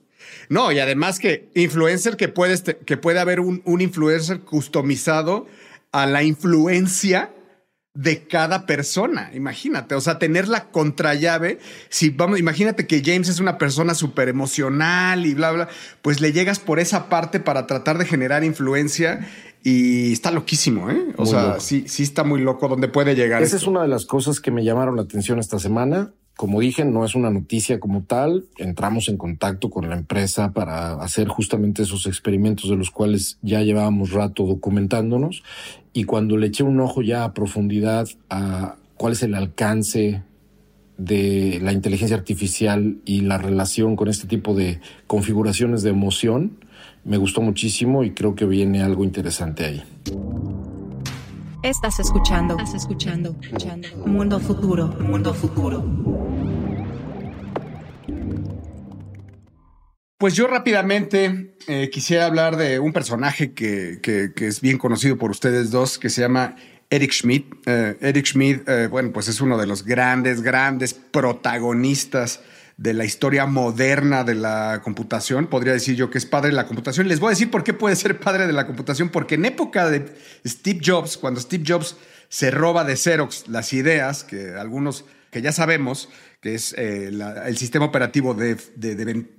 No, 0.48 0.72
y 0.72 0.78
además 0.78 1.18
que 1.18 1.48
influencer 1.54 2.16
que 2.16 2.28
puede, 2.28 2.58
que 2.84 2.96
puede 2.96 3.20
haber 3.20 3.40
un 3.40 3.80
influencer 3.80 4.40
customizado 4.40 5.46
a 5.92 6.06
la 6.06 6.24
influencia 6.24 7.30
de 7.94 8.26
cada 8.26 8.66
persona. 8.66 9.30
Imagínate, 9.34 9.94
o 9.94 10.00
sea, 10.00 10.18
tener 10.18 10.48
la 10.48 10.64
contrallave. 10.70 11.60
Si 11.88 12.10
vamos, 12.10 12.40
imagínate 12.40 12.86
que 12.88 13.02
James 13.04 13.28
es 13.28 13.38
una 13.38 13.56
persona 13.56 13.94
súper 13.94 14.28
emocional 14.28 15.24
y 15.26 15.34
bla, 15.34 15.52
bla, 15.52 15.68
pues 16.02 16.20
le 16.20 16.32
llegas 16.32 16.58
por 16.58 16.80
esa 16.80 17.08
parte 17.08 17.38
para 17.38 17.66
tratar 17.66 17.98
de 17.98 18.04
generar 18.04 18.42
influencia 18.42 19.26
y 19.62 20.12
está 20.12 20.32
loquísimo, 20.32 20.90
¿eh? 20.90 21.14
O 21.16 21.24
sea, 21.24 21.60
sí, 21.60 21.84
sí 21.86 22.02
está 22.02 22.24
muy 22.24 22.40
loco 22.40 22.68
donde 22.68 22.88
puede 22.88 23.14
llegar. 23.14 23.42
Esa 23.42 23.56
es 23.56 23.66
una 23.66 23.82
de 23.82 23.88
las 23.88 24.04
cosas 24.04 24.40
que 24.40 24.50
me 24.50 24.64
llamaron 24.64 24.96
la 24.96 25.02
atención 25.02 25.38
esta 25.38 25.58
semana. 25.58 26.12
Como 26.36 26.60
dije, 26.60 26.84
no 26.84 27.04
es 27.04 27.14
una 27.14 27.30
noticia 27.30 27.78
como 27.78 28.02
tal. 28.02 28.44
Entramos 28.58 29.08
en 29.08 29.16
contacto 29.16 29.70
con 29.70 29.88
la 29.88 29.94
empresa 29.94 30.52
para 30.52 30.94
hacer 30.94 31.28
justamente 31.28 31.84
esos 31.84 32.06
experimentos 32.06 32.68
de 32.68 32.76
los 32.76 32.90
cuales 32.90 33.38
ya 33.40 33.62
llevábamos 33.62 34.10
rato 34.10 34.44
documentándonos. 34.44 35.44
Y 35.94 36.04
cuando 36.04 36.36
le 36.36 36.48
eché 36.48 36.64
un 36.64 36.80
ojo 36.80 37.00
ya 37.00 37.24
a 37.24 37.32
profundidad 37.32 38.08
a 38.28 38.74
cuál 38.96 39.12
es 39.12 39.22
el 39.22 39.34
alcance 39.34 40.22
de 40.98 41.60
la 41.62 41.72
inteligencia 41.72 42.16
artificial 42.16 42.98
y 43.04 43.22
la 43.22 43.38
relación 43.38 43.94
con 43.94 44.08
este 44.08 44.26
tipo 44.26 44.54
de 44.54 44.80
configuraciones 45.06 45.82
de 45.82 45.90
emoción, 45.90 46.58
me 47.04 47.16
gustó 47.16 47.40
muchísimo 47.40 48.02
y 48.02 48.10
creo 48.10 48.34
que 48.34 48.44
viene 48.44 48.82
algo 48.82 49.04
interesante 49.04 49.64
ahí. 49.64 49.82
Estás 51.62 52.00
escuchando, 52.00 52.58
estás 52.58 52.74
escuchando, 52.74 53.36
escuchando. 53.40 53.88
Mundo 54.04 54.38
futuro, 54.40 54.88
mundo 55.00 55.32
futuro. 55.32 55.82
Pues 60.24 60.32
yo 60.32 60.46
rápidamente 60.46 61.54
eh, 61.66 61.90
quisiera 61.92 62.24
hablar 62.24 62.56
de 62.56 62.78
un 62.78 62.94
personaje 62.94 63.52
que, 63.52 64.00
es 64.34 64.62
bien 64.62 64.78
conocido 64.78 65.18
por 65.18 65.30
ustedes 65.30 65.70
dos, 65.70 65.98
que 65.98 66.08
se 66.08 66.22
llama 66.22 66.56
Eric 66.88 67.12
Schmidt. 67.12 67.44
Eh, 67.66 67.98
Eric 68.00 68.24
Schmidt, 68.24 68.66
eh, 68.66 68.86
bueno, 68.86 69.12
pues 69.12 69.28
es 69.28 69.42
uno 69.42 69.58
de 69.58 69.66
los 69.66 69.84
grandes, 69.84 70.40
grandes 70.40 70.94
protagonistas 70.94 72.40
de 72.78 72.94
la 72.94 73.04
historia 73.04 73.44
moderna 73.44 74.24
de 74.24 74.36
la 74.36 74.80
computación. 74.82 75.46
Podría 75.48 75.74
decir 75.74 75.94
yo 75.94 76.08
que 76.08 76.16
es 76.16 76.24
padre 76.24 76.48
de 76.48 76.56
la 76.56 76.66
computación. 76.66 77.06
Les 77.06 77.20
voy 77.20 77.26
a 77.26 77.30
decir 77.32 77.50
por 77.50 77.62
qué 77.62 77.74
puede 77.74 77.94
ser 77.94 78.18
padre 78.18 78.46
de 78.46 78.54
la 78.54 78.66
computación, 78.66 79.10
porque 79.10 79.34
en 79.34 79.44
época 79.44 79.90
de 79.90 80.06
Steve 80.46 80.80
Jobs, 80.82 81.18
cuando 81.18 81.38
Steve 81.38 81.64
Jobs 81.66 81.98
se 82.30 82.50
roba 82.50 82.84
de 82.84 82.96
Xerox 82.96 83.46
las 83.48 83.74
ideas, 83.74 84.24
que 84.24 84.54
algunos 84.54 85.04
que 85.30 85.42
ya 85.42 85.52
sabemos, 85.52 86.08
que 86.44 86.54
es 86.54 86.74
eh, 86.76 87.10
el 87.46 87.56
sistema 87.56 87.86
operativo 87.86 88.34
de, 88.34 88.54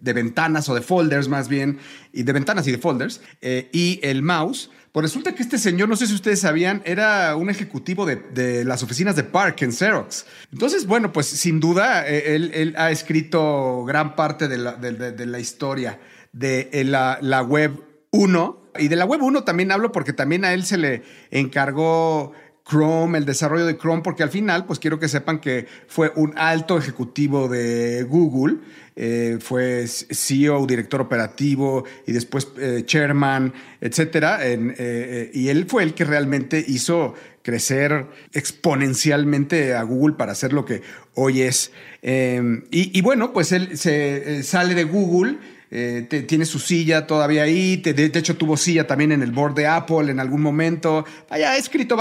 ventanas 0.01 0.67
o 0.69 0.73
de 0.73 0.81
folders 0.81 1.27
más 1.27 1.47
bien, 1.47 1.77
y 2.11 2.23
de 2.23 2.33
ventanas 2.33 2.67
y 2.67 2.71
de 2.71 2.79
folders, 2.79 3.21
eh, 3.41 3.69
y 3.71 3.99
el 4.01 4.23
mouse, 4.23 4.71
pues 4.91 5.03
resulta 5.03 5.35
que 5.35 5.43
este 5.43 5.59
señor, 5.59 5.87
no 5.87 5.97
sé 5.97 6.07
si 6.07 6.15
ustedes 6.15 6.39
sabían, 6.39 6.81
era 6.83 7.35
un 7.35 7.51
ejecutivo 7.51 8.07
de, 8.07 8.63
las 8.65 8.81
oficinas 8.81 9.15
de 9.15 9.23
Park 9.23 9.61
en 9.61 9.71
Xerox. 9.71 10.25
Entonces, 10.51 10.87
bueno, 10.87 11.13
pues 11.13 11.27
sin 11.27 11.59
duda, 11.59 12.07
eh, 12.07 12.35
él, 12.35 12.73
ha 12.75 12.89
escrito 12.89 13.83
gran 13.85 14.15
parte 14.15 14.47
de 14.47 14.57
la, 14.57 15.39
historia 15.39 15.99
de 16.31 16.69
eh, 16.73 16.85
la, 16.85 17.43
web 17.43 17.83
1. 18.09 18.63
Y 18.79 18.87
de 18.87 18.95
la 18.95 19.05
web 19.05 19.21
1 19.21 19.43
también 19.43 19.71
hablo 19.71 19.91
porque 19.91 20.11
también 20.11 20.43
a 20.43 20.53
él 20.53 20.65
se 20.65 20.77
le 20.77 21.03
encargó 21.29 22.31
Chrome, 22.67 23.17
el 23.17 23.25
desarrollo 23.25 23.65
de 23.65 23.77
Chrome, 23.77 24.01
porque 24.01 24.23
al 24.23 24.29
final, 24.29 24.65
pues 24.65 24.79
quiero 24.79 24.99
que 24.99 25.07
sepan 25.07 25.39
que 25.39 25.67
fue 25.87 26.11
un 26.15 26.33
alto 26.37 26.77
ejecutivo 26.77 27.47
de 27.47 28.03
Google 28.03 28.57
eh, 28.97 29.39
fue 29.41 29.85
CEO, 29.87 30.65
director 30.65 31.01
operativo 31.01 31.83
y 32.07 32.13
después 32.13 32.47
eh, 32.57 32.83
chairman, 32.85 33.53
etcétera. 33.81 34.39
Eh, 34.41 35.31
y 35.33 35.49
él 35.49 35.65
fue 35.67 35.83
el 35.83 35.93
que 35.93 36.05
realmente 36.05 36.63
hizo 36.65 37.13
crecer 37.41 38.05
exponencialmente 38.31 39.73
a 39.73 39.83
Google 39.83 40.15
para 40.15 40.31
hacer 40.31 40.53
lo 40.53 40.63
que 40.63 40.81
hoy 41.13 41.41
es. 41.41 41.71
Y, 42.01 43.01
bueno, 43.01 43.33
pues 43.33 43.51
él 43.51 43.77
se 43.77 44.43
sale 44.43 44.75
de 44.75 44.85
Google. 44.85 45.37
Tiene 45.69 46.45
su 46.45 46.59
silla 46.59 47.07
todavía 47.07 47.43
ahí, 47.43 47.77
de, 47.77 48.05
hecho 48.05 48.37
tuvo 48.37 48.57
silla 48.57 48.87
también 48.87 49.11
en 49.11 49.21
el 49.21 49.31
board 49.31 49.55
de 49.55 49.67
Apple 49.67 50.11
en 50.11 50.19
algún 50.19 50.41
momento. 50.41 51.05
ha 51.29 51.57
escrito, 51.57 51.97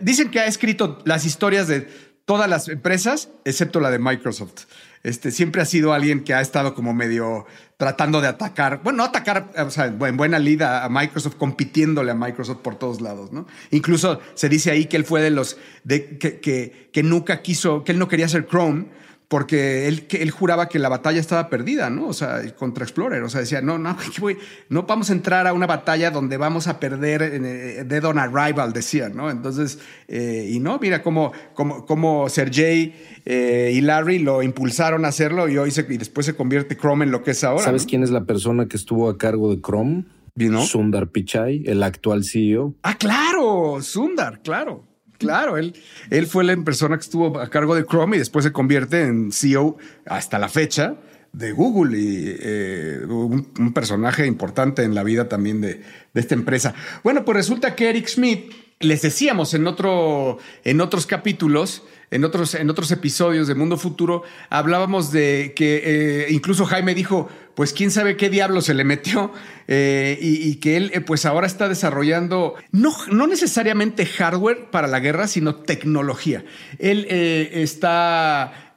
dicen 0.00 0.30
que 0.30 0.40
ha 0.40 0.46
escrito 0.46 1.02
las 1.04 1.24
historias 1.24 1.68
de 1.68 1.88
todas 2.28 2.48
las 2.48 2.68
empresas, 2.68 3.30
excepto 3.44 3.80
la 3.80 3.90
de 3.90 3.98
Microsoft. 3.98 4.66
Este, 5.02 5.30
siempre 5.30 5.62
ha 5.62 5.64
sido 5.64 5.94
alguien 5.94 6.24
que 6.24 6.34
ha 6.34 6.42
estado 6.42 6.74
como 6.74 6.92
medio 6.92 7.46
tratando 7.78 8.20
de 8.20 8.28
atacar, 8.28 8.82
bueno, 8.82 8.98
no 8.98 9.04
atacar, 9.04 9.50
o 9.56 9.70
sea, 9.70 9.86
en 9.86 10.16
buena 10.16 10.38
lida 10.38 10.84
a 10.84 10.88
Microsoft, 10.90 11.36
compitiéndole 11.36 12.10
a 12.10 12.14
Microsoft 12.14 12.58
por 12.58 12.74
todos 12.74 13.00
lados, 13.00 13.32
¿no? 13.32 13.46
Incluso 13.70 14.20
se 14.34 14.50
dice 14.50 14.70
ahí 14.70 14.84
que 14.84 14.96
él 14.96 15.04
fue 15.04 15.22
de 15.22 15.30
los 15.30 15.56
de, 15.84 16.18
que, 16.18 16.40
que, 16.40 16.90
que 16.92 17.02
nunca 17.02 17.40
quiso, 17.40 17.84
que 17.84 17.92
él 17.92 17.98
no 17.98 18.08
quería 18.08 18.28
ser 18.28 18.46
Chrome, 18.46 18.88
porque 19.28 19.88
él, 19.88 20.06
él 20.10 20.30
juraba 20.30 20.70
que 20.70 20.78
la 20.78 20.88
batalla 20.88 21.20
estaba 21.20 21.50
perdida, 21.50 21.90
¿no? 21.90 22.06
O 22.08 22.14
sea, 22.14 22.40
contra 22.56 22.84
Explorer. 22.84 23.22
O 23.22 23.28
sea, 23.28 23.42
decía, 23.42 23.60
no, 23.60 23.78
no, 23.78 23.94
no 24.70 24.82
vamos 24.84 25.10
a 25.10 25.12
entrar 25.12 25.46
a 25.46 25.52
una 25.52 25.66
batalla 25.66 26.10
donde 26.10 26.38
vamos 26.38 26.66
a 26.66 26.80
perder 26.80 27.22
eh, 27.22 27.84
Dead 27.86 28.04
on 28.04 28.18
Arrival, 28.18 28.72
decía, 28.72 29.10
¿no? 29.10 29.30
Entonces, 29.30 29.80
eh, 30.08 30.48
y 30.50 30.60
no, 30.60 30.78
mira 30.78 31.02
cómo, 31.02 31.32
cómo, 31.52 31.84
cómo 31.84 32.30
Sergey 32.30 32.94
eh, 33.26 33.70
y 33.74 33.82
Larry 33.82 34.18
lo 34.18 34.42
impulsaron 34.42 35.04
a 35.04 35.08
hacerlo 35.08 35.46
y 35.50 35.58
hoy 35.58 35.72
se, 35.72 35.86
y 35.90 35.98
después 35.98 36.24
se 36.24 36.34
convierte 36.34 36.78
Chrome 36.78 37.04
en 37.04 37.10
lo 37.10 37.22
que 37.22 37.32
es 37.32 37.44
ahora. 37.44 37.64
¿Sabes 37.64 37.84
quién 37.84 38.02
es 38.02 38.10
la 38.10 38.24
persona 38.24 38.66
que 38.66 38.78
estuvo 38.78 39.10
a 39.10 39.18
cargo 39.18 39.54
de 39.54 39.60
Chrome? 39.60 40.04
¿Vino? 40.34 40.62
Sundar 40.62 41.08
Pichai, 41.08 41.64
el 41.66 41.82
actual 41.82 42.24
CEO. 42.24 42.74
Ah, 42.82 42.96
claro, 42.96 43.82
Sundar, 43.82 44.40
claro. 44.40 44.87
Claro, 45.18 45.56
él, 45.56 45.74
él 46.10 46.26
fue 46.26 46.44
la 46.44 46.56
persona 46.56 46.96
que 46.96 47.02
estuvo 47.02 47.38
a 47.38 47.50
cargo 47.50 47.74
de 47.74 47.84
Chrome 47.84 48.16
y 48.16 48.18
después 48.20 48.44
se 48.44 48.52
convierte 48.52 49.02
en 49.02 49.32
CEO 49.32 49.76
hasta 50.06 50.38
la 50.38 50.48
fecha 50.48 50.94
de 51.32 51.52
Google 51.52 51.98
y 51.98 52.36
eh, 52.40 53.00
un, 53.06 53.72
personaje 53.74 54.26
importante 54.26 54.82
en 54.82 54.94
la 54.94 55.02
vida 55.02 55.28
también 55.28 55.60
de, 55.60 55.82
de, 56.14 56.20
esta 56.20 56.34
empresa. 56.34 56.74
Bueno, 57.02 57.24
pues 57.24 57.36
resulta 57.36 57.74
que 57.74 57.90
Eric 57.90 58.08
Schmidt, 58.08 58.52
les 58.80 59.02
decíamos 59.02 59.54
en, 59.54 59.66
otro, 59.66 60.38
en 60.64 60.80
otros 60.80 61.06
capítulos, 61.06 61.82
en 62.10 62.24
otros, 62.24 62.54
en 62.54 62.70
otros 62.70 62.90
episodios 62.90 63.48
de 63.48 63.54
Mundo 63.54 63.76
Futuro, 63.76 64.22
hablábamos 64.48 65.12
de 65.12 65.52
que 65.54 65.82
eh, 65.84 66.26
incluso 66.30 66.64
Jaime 66.64 66.94
dijo, 66.94 67.28
pues 67.54 67.72
quién 67.72 67.90
sabe 67.90 68.16
qué 68.16 68.30
diablo 68.30 68.62
se 68.62 68.72
le 68.74 68.84
metió 68.84 69.32
eh, 69.66 70.18
y, 70.20 70.54
que 70.56 70.76
él 70.76 70.90
eh, 70.94 71.00
pues 71.00 71.26
ahora 71.26 71.46
está 71.46 71.68
desarrollando 71.68 72.54
no, 72.72 72.94
no 73.10 73.26
necesariamente 73.26 74.06
hardware 74.06 74.70
para 74.70 74.88
la 74.88 75.00
guerra, 75.00 75.26
sino 75.26 75.56
tecnología. 75.56 76.44
Él 76.78 77.06
está, 77.08 78.74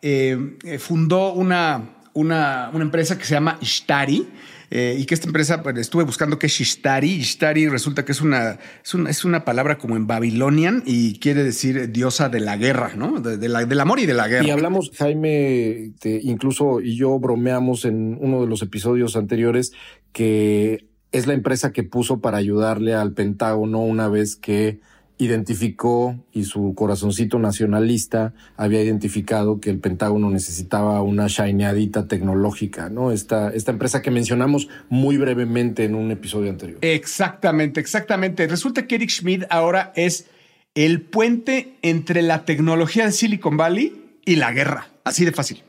fundó 0.80 1.32
una, 1.34 1.96
una, 2.14 2.70
una 2.74 2.84
empresa 2.84 3.18
que 3.18 3.26
se 3.26 3.34
llama 3.34 3.58
Ishtari, 3.62 4.28
eh, 4.74 4.96
y 4.98 5.06
que 5.06 5.14
esta 5.14 5.28
empresa, 5.28 5.62
estuve 5.76 6.06
buscando 6.06 6.40
qué 6.40 6.48
es 6.48 6.62
Ishtari. 6.62 7.10
Ishtari 7.10 7.68
resulta 7.68 8.06
que 8.06 8.14
es 8.14 8.22
una, 8.22 8.58
es 9.10 9.26
una, 9.26 9.44
palabra 9.44 9.78
como 9.78 9.98
en 9.98 10.08
Babylonian 10.08 10.82
y 10.86 11.20
quiere 11.20 11.44
decir 11.44 11.92
diosa 11.92 12.30
de 12.30 12.40
la 12.40 12.56
guerra, 12.56 12.94
¿no? 12.96 13.20
De, 13.20 13.50
la, 13.50 13.66
del 13.66 13.80
amor 13.82 14.00
y 14.00 14.06
de 14.06 14.14
la 14.14 14.30
guerra. 14.30 14.48
Y 14.48 14.50
hablamos, 14.50 14.92
Jaime, 14.96 15.92
incluso 16.04 16.80
y 16.80 16.96
yo 16.96 17.20
bromeamos 17.20 17.84
en 17.84 18.18
uno 18.22 18.42
de 18.42 18.48
los 18.48 18.62
episodios 18.62 19.18
anteriores 19.18 19.74
que 20.14 20.88
es 21.12 21.28
la 21.28 21.34
empresa 21.34 21.74
que 21.74 21.84
puso 21.84 22.22
para 22.22 22.38
ayudarle 22.38 22.94
al 22.94 23.12
Pentágono 23.12 23.82
una 23.82 24.08
vez 24.08 24.38
que 24.38 24.80
identificó 25.22 26.20
y 26.32 26.46
su 26.46 26.74
corazoncito 26.74 27.38
nacionalista 27.38 28.34
había 28.58 28.82
identificado 28.82 29.60
que 29.60 29.70
el 29.70 29.78
Pentágono 29.78 30.32
necesitaba 30.32 31.00
una 31.04 31.28
shineadita 31.28 32.08
tecnológica, 32.08 32.90
¿no? 32.90 33.12
Esta, 33.12 33.54
esta 33.54 33.70
empresa 33.72 34.02
que 34.02 34.10
mencionamos 34.10 34.68
muy 34.90 35.18
brevemente 35.18 35.84
en 35.84 35.94
un 35.94 36.10
episodio 36.10 36.50
anterior. 36.50 36.80
Exactamente, 36.82 37.80
exactamente. 37.80 38.48
Resulta 38.48 38.88
que 38.88 38.96
Eric 38.96 39.12
Schmidt 39.12 39.46
ahora 39.52 39.94
es 39.96 40.26
el 40.74 41.02
puente 41.02 41.78
entre 41.84 42.24
la 42.24 42.44
tecnología 42.44 43.06
de 43.06 43.12
Silicon 43.12 43.58
Valley 43.58 44.18
y 44.26 44.38
la 44.38 44.52
guerra. 44.52 44.88
Así 45.04 45.24
de 45.24 45.34
fácil. 45.34 45.64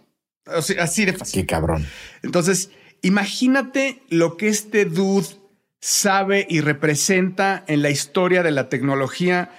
así 0.46 1.04
de 1.04 1.12
fácil. 1.12 1.42
Qué 1.42 1.46
cabrón. 1.46 1.84
Entonces, 2.22 2.70
imagínate 3.02 4.00
lo 4.08 4.38
que 4.38 4.48
este 4.48 4.86
dude 4.86 5.41
sabe 5.82 6.46
y 6.48 6.60
representa 6.60 7.64
en 7.66 7.82
la 7.82 7.90
historia 7.90 8.44
de 8.44 8.52
la 8.52 8.68
tecnología 8.68 9.50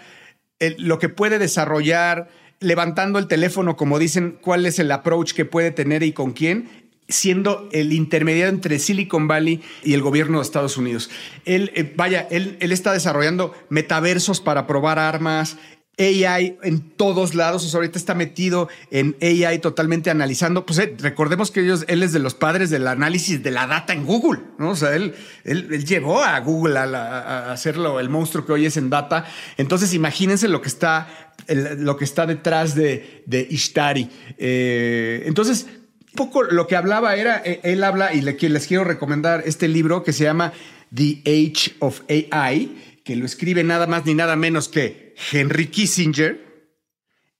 lo 0.78 0.97
que 0.97 1.09
puede 1.09 1.38
desarrollar, 1.38 2.30
levantando 2.61 3.19
el 3.19 3.28
teléfono, 3.28 3.76
como 3.76 3.99
dicen, 3.99 4.38
cuál 4.41 4.65
es 4.65 4.80
el 4.80 4.89
approach 4.91 5.34
que 5.34 5.43
puede 5.43 5.71
tener 5.71 6.01
y 6.01 6.13
con 6.13 6.32
quién, 6.32 6.69
siendo 7.09 7.67
el 7.74 7.91
intermediario 7.91 8.47
entre 8.47 8.80
Silicon 8.80 9.28
Valley 9.28 9.61
y 9.84 9.93
el 9.93 10.01
gobierno 10.01 10.38
de 10.38 10.43
Estados 10.43 10.78
Unidos. 10.78 11.09
Él, 11.43 11.74
eh, 11.76 11.93
vaya, 11.93 12.26
él, 12.32 12.55
él, 12.61 12.71
está 12.71 12.93
desarrollando 12.93 13.53
metaversos 13.67 14.39
para 14.39 14.65
probar 14.65 14.99
armas, 14.99 15.57
AI 15.99 16.57
en 16.63 16.81
todos 16.81 17.35
lados, 17.35 17.63
o 17.63 17.69
sea, 17.69 17.77
ahorita 17.77 17.99
está 17.99 18.15
metido 18.15 18.67
en 18.89 19.15
AI 19.21 19.59
totalmente 19.59 20.09
analizando, 20.09 20.65
pues 20.65 20.79
eh, 20.79 20.95
recordemos 20.97 21.51
que 21.51 21.61
ellos, 21.61 21.85
él 21.87 22.01
es 22.01 22.13
de 22.13 22.19
los 22.19 22.33
padres 22.33 22.71
del 22.71 22.87
análisis 22.87 23.43
de 23.43 23.51
la 23.51 23.67
data 23.67 23.93
en 23.93 24.05
Google, 24.05 24.41
¿no? 24.57 24.71
O 24.71 24.75
sea, 24.75 24.95
él, 24.95 25.13
él, 25.43 25.85
llevó 25.85 26.23
a 26.23 26.39
Google 26.39 26.79
a, 26.79 27.51
hacerlo, 27.51 27.99
el 27.99 28.09
monstruo 28.09 28.43
que 28.45 28.53
hoy 28.53 28.65
es 28.65 28.77
en 28.77 28.89
data. 28.89 29.25
Entonces, 29.57 29.93
imagínense 29.93 30.47
lo 30.47 30.61
que 30.61 30.67
está, 30.67 31.33
lo 31.47 31.95
que 31.95 32.05
está 32.05 32.25
detrás 32.25 32.73
de, 32.73 33.23
de 33.27 33.47
Ishtari. 33.51 34.09
Eh, 34.39 35.23
entonces, 35.27 35.67
poco 36.15 36.41
lo 36.43 36.65
que 36.65 36.75
hablaba 36.75 37.15
era, 37.15 37.41
eh, 37.45 37.59
él 37.63 37.83
habla 37.83 38.13
y 38.13 38.21
le, 38.21 38.33
les 38.33 38.67
quiero 38.67 38.83
recomendar 38.83 39.43
este 39.45 39.67
libro 39.67 40.03
que 40.03 40.13
se 40.13 40.23
llama 40.23 40.53
The 40.93 41.21
Age 41.25 41.75
of 41.79 42.01
AI, 42.09 42.92
que 43.03 43.15
lo 43.15 43.25
escribe 43.25 43.63
nada 43.63 43.87
más 43.87 44.05
ni 44.05 44.13
nada 44.13 44.35
menos 44.35 44.69
que 44.69 45.15
Henry 45.31 45.67
Kissinger, 45.67 46.53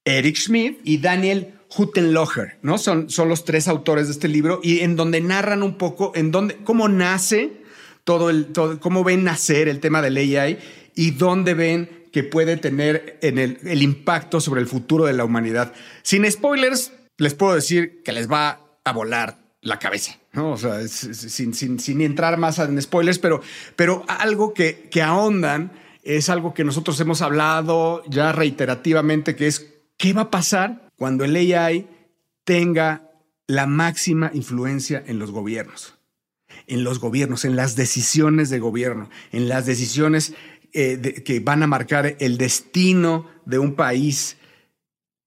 Eric 0.06 0.36
Schmidt 0.36 0.80
y 0.84 0.98
Daniel 0.98 1.54
Huttenlocher, 1.76 2.60
¿no? 2.62 2.78
Son, 2.78 3.10
son 3.10 3.30
los 3.30 3.46
tres 3.46 3.68
autores 3.68 4.08
de 4.08 4.14
este 4.14 4.28
libro 4.28 4.60
y 4.62 4.82
en 4.82 4.96
donde 4.96 5.22
narran 5.22 5.64
un 5.64 5.78
poco 5.78 6.12
en 6.16 6.32
dónde, 6.32 6.58
cómo 6.64 6.90
nace 6.90 7.64
todo 8.04 8.30
el, 8.30 8.48
todo, 8.48 8.80
cómo 8.80 9.04
ven 9.04 9.24
nacer 9.24 9.68
el 9.68 9.80
tema 9.80 10.02
del 10.02 10.18
AI 10.18 10.60
y 10.96 11.12
dónde 11.12 11.54
ven 11.54 12.04
que 12.12 12.24
puede 12.24 12.58
tener 12.58 13.18
en 13.22 13.40
el, 13.40 13.58
el 13.64 13.82
impacto 13.82 14.40
sobre 14.40 14.62
el 14.62 14.68
futuro 14.68 15.06
de 15.06 15.14
la 15.14 15.26
humanidad. 15.26 15.74
Sin 16.04 16.30
spoilers, 16.30 16.92
les 17.18 17.34
puedo 17.34 17.56
decir 17.56 18.04
que 18.04 18.12
les 18.12 18.30
va 18.30 18.62
a 18.84 18.92
volar 18.92 19.40
la 19.62 19.80
cabeza, 19.80 20.20
¿no? 20.34 20.52
O 20.52 20.58
sea, 20.58 20.88
sin, 20.88 21.54
sin, 21.54 21.80
sin 21.80 22.02
entrar 22.02 22.38
más 22.38 22.60
en 22.60 22.82
spoilers, 22.82 23.20
pero, 23.20 23.42
pero 23.76 24.04
algo 24.08 24.54
que, 24.54 24.90
que 24.92 25.02
ahondan 25.02 25.72
es 26.04 26.30
algo 26.30 26.54
que 26.54 26.64
nosotros 26.64 27.00
hemos 27.00 27.22
hablado 27.22 28.04
ya 28.10 28.32
reiterativamente, 28.32 29.36
que 29.36 29.48
es 29.48 29.74
qué 29.98 30.14
va 30.14 30.24
a 30.24 30.32
pasar 30.32 30.90
cuando 30.98 31.24
el 31.24 31.36
AI 31.36 31.88
tenga 32.44 33.12
la 33.48 33.68
máxima 33.68 34.32
influencia 34.34 35.04
en 35.06 35.20
los 35.20 35.32
gobiernos, 35.32 35.98
en 36.68 36.84
los 36.84 37.00
gobiernos, 37.00 37.46
en 37.46 37.56
las 37.56 37.76
decisiones 37.76 38.50
de 38.50 38.60
gobierno, 38.60 39.10
en 39.32 39.48
las 39.48 39.66
decisiones 39.66 40.34
eh, 40.74 41.22
que 41.24 41.40
van 41.40 41.62
a 41.64 41.68
marcar 41.68 42.18
el 42.20 42.38
destino 42.38 43.30
de 43.46 43.60
un 43.60 43.76
país. 43.76 44.38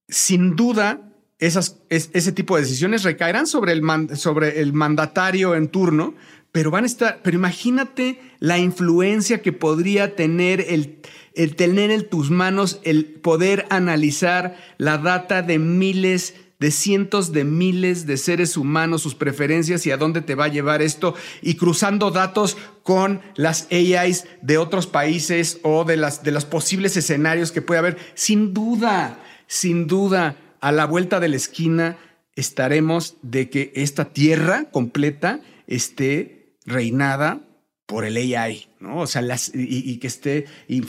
Sin 0.09 0.57
duda, 0.57 1.06
esas, 1.39 1.79
ese 1.91 2.33
tipo 2.33 2.57
de 2.57 2.63
decisiones 2.63 3.03
recaerán 3.03 3.47
sobre 3.47 3.73
el, 3.73 3.83
sobre 4.17 4.61
el 4.61 4.73
mandatario 4.73 5.55
en 5.55 5.69
turno, 5.69 6.15
pero 6.51 6.71
van 6.71 6.85
a 6.85 6.87
estar, 6.87 7.21
pero 7.23 7.37
imagínate 7.37 8.19
la 8.39 8.59
influencia 8.59 9.43
que 9.43 9.53
podría 9.53 10.17
tener 10.17 10.65
el, 10.69 11.01
el 11.35 11.55
tener 11.55 11.91
en 11.91 12.09
tus 12.09 12.31
manos 12.31 12.81
el 12.85 13.05
poder 13.05 13.67
analizar 13.69 14.57
la 14.79 14.97
data 14.97 15.43
de 15.43 15.59
miles 15.59 16.35
de 16.59 16.71
cientos 16.71 17.33
de 17.33 17.45
miles 17.45 18.07
de 18.07 18.17
seres 18.17 18.57
humanos, 18.57 19.03
sus 19.03 19.15
preferencias 19.15 19.85
y 19.87 19.91
a 19.91 19.99
dónde 19.99 20.23
te 20.23 20.35
va 20.35 20.47
a 20.47 20.49
llevar 20.49 20.81
esto, 20.81 21.15
y 21.43 21.57
cruzando 21.57 22.11
datos 22.11 22.57
con 22.83 23.21
las 23.35 23.69
AIs 23.71 24.25
de 24.41 24.57
otros 24.57 24.87
países 24.87 25.61
o 25.63 25.85
de, 25.85 25.99
las, 25.99 26.23
de 26.23 26.31
los 26.31 26.47
posibles 26.47 26.97
escenarios 26.97 27.53
que 27.53 27.61
puede 27.61 27.81
haber. 27.81 27.99
Sin 28.15 28.55
duda, 28.55 29.23
sin 29.47 29.87
duda, 29.87 30.37
a 30.67 30.73
la 30.73 30.85
vuelta 30.85 31.21
de 31.21 31.29
la 31.29 31.37
esquina 31.37 31.97
estaremos 32.35 33.19
de 33.23 33.49
que 33.51 33.71
esta 33.77 34.07
tierra 34.07 34.65
completa 34.73 35.39
esté 35.69 36.57
reinada 36.65 37.39
por 37.87 38.05
el 38.05 38.17
AI, 38.17 38.67
¿no? 38.87 39.01
O 39.01 39.07
sea, 39.07 39.23
las, 39.23 39.51
y, 39.55 39.99
que 39.99 40.07
esté 40.07 40.47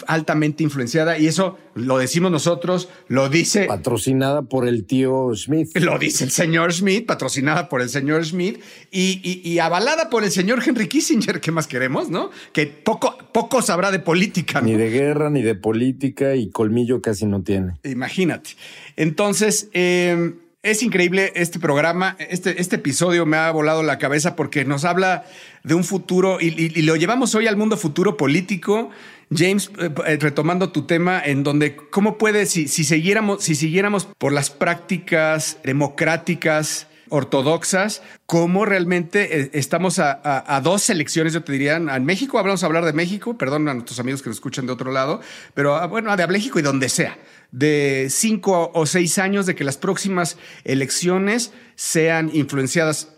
altamente 0.07 0.63
influenciada. 0.63 1.17
Y 1.17 1.27
eso 1.27 1.57
lo 1.75 1.97
decimos 1.97 2.31
nosotros, 2.31 2.89
lo 3.07 3.29
dice. 3.29 3.65
Patrocinada 3.65 4.43
por 4.43 4.67
el 4.67 4.85
tío 4.85 5.31
Smith. 5.35 5.75
Lo 5.77 5.97
dice 5.97 6.23
el 6.23 6.31
señor 6.31 6.73
Smith, 6.73 7.05
patrocinada 7.05 7.69
por 7.69 7.81
el 7.81 7.89
señor 7.89 8.25
Smith 8.25 8.61
y, 8.91 9.59
avalada 9.59 10.09
por 10.09 10.23
el 10.23 10.31
señor 10.31 10.61
Henry 10.65 10.87
Kissinger. 10.87 11.41
¿Qué 11.41 11.51
más 11.51 11.67
queremos, 11.67 12.09
no? 12.09 12.29
Que 12.53 12.67
poco, 12.67 13.17
poco 13.33 13.61
sabrá 13.61 13.91
de 13.91 13.99
política. 13.99 14.61
Ni 14.61 14.75
de 14.75 14.89
guerra, 14.89 15.29
ni 15.29 15.41
de 15.41 15.55
política 15.55 16.35
y 16.35 16.49
colmillo 16.49 17.01
casi 17.01 17.25
no 17.25 17.41
tiene. 17.41 17.73
Imagínate. 17.83 18.51
Entonces, 18.95 19.69
eh, 19.73 20.33
es 20.63 20.83
increíble 20.83 21.31
este 21.35 21.59
programa, 21.59 22.15
este, 22.19 22.59
este 22.61 22.77
episodio 22.77 23.25
me 23.25 23.37
ha 23.37 23.51
volado 23.51 23.83
la 23.83 23.97
cabeza 23.99 24.35
porque 24.35 24.65
nos 24.65 24.85
habla 24.85 25.25
de 25.63 25.75
un 25.75 25.83
futuro 25.83 26.39
y, 26.41 26.81
lo 26.81 26.95
llevamos 26.95 27.35
hoy 27.35 27.47
al 27.47 27.57
mundo 27.57 27.77
futuro 27.77 28.17
político. 28.17 28.89
James, 29.29 29.71
eh, 29.77 29.89
eh, 30.05 30.17
retomando 30.19 30.71
tu 30.71 30.83
tema, 30.83 31.21
en 31.23 31.43
donde 31.43 31.75
cómo 31.75 32.17
puede, 32.17 32.45
si, 32.45 32.67
si, 32.67 32.85
siguiéramos, 32.85 33.43
si 33.43 33.55
siguiéramos 33.55 34.05
por 34.17 34.31
las 34.31 34.49
prácticas 34.49 35.57
democráticas, 35.63 36.87
ortodoxas, 37.09 38.01
cómo 38.25 38.65
realmente 38.65 39.39
eh, 39.39 39.49
estamos 39.53 39.99
a, 39.99 40.61
dos 40.63 40.89
elecciones, 40.89 41.33
yo 41.33 41.43
te 41.43 41.51
diría, 41.51 41.75
en 41.75 42.05
México, 42.05 42.41
vamos 42.41 42.63
a 42.63 42.65
hablar 42.65 42.85
de 42.85 42.93
México, 42.93 43.37
perdón 43.37 43.67
a 43.67 43.73
nuestros 43.73 43.99
amigos 43.99 44.21
que 44.21 44.29
nos 44.29 44.37
escuchan 44.37 44.65
de 44.65 44.73
otro 44.73 44.91
lado, 44.91 45.21
pero 45.53 45.75
ah, 45.75 45.87
bueno, 45.87 46.15
de 46.15 46.27
México 46.27 46.59
y 46.59 46.61
donde 46.61 46.89
sea 46.89 47.17
de 47.51 48.07
cinco 48.09 48.71
o 48.73 48.85
seis 48.85 49.17
años 49.17 49.45
de 49.45 49.55
que 49.55 49.63
las 49.63 49.77
próximas 49.77 50.37
elecciones 50.63 51.51
sean 51.75 52.29
influenciadas, 52.33 53.09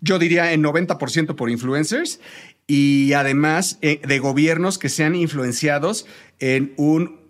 yo 0.00 0.18
diría 0.18 0.52
en 0.52 0.62
90% 0.62 1.34
por 1.34 1.50
influencers 1.50 2.20
y 2.66 3.12
además 3.12 3.78
eh, 3.82 4.00
de 4.06 4.18
gobiernos 4.18 4.78
que 4.78 4.88
sean 4.88 5.14
influenciados 5.14 6.06
en 6.38 6.74
un 6.76 7.26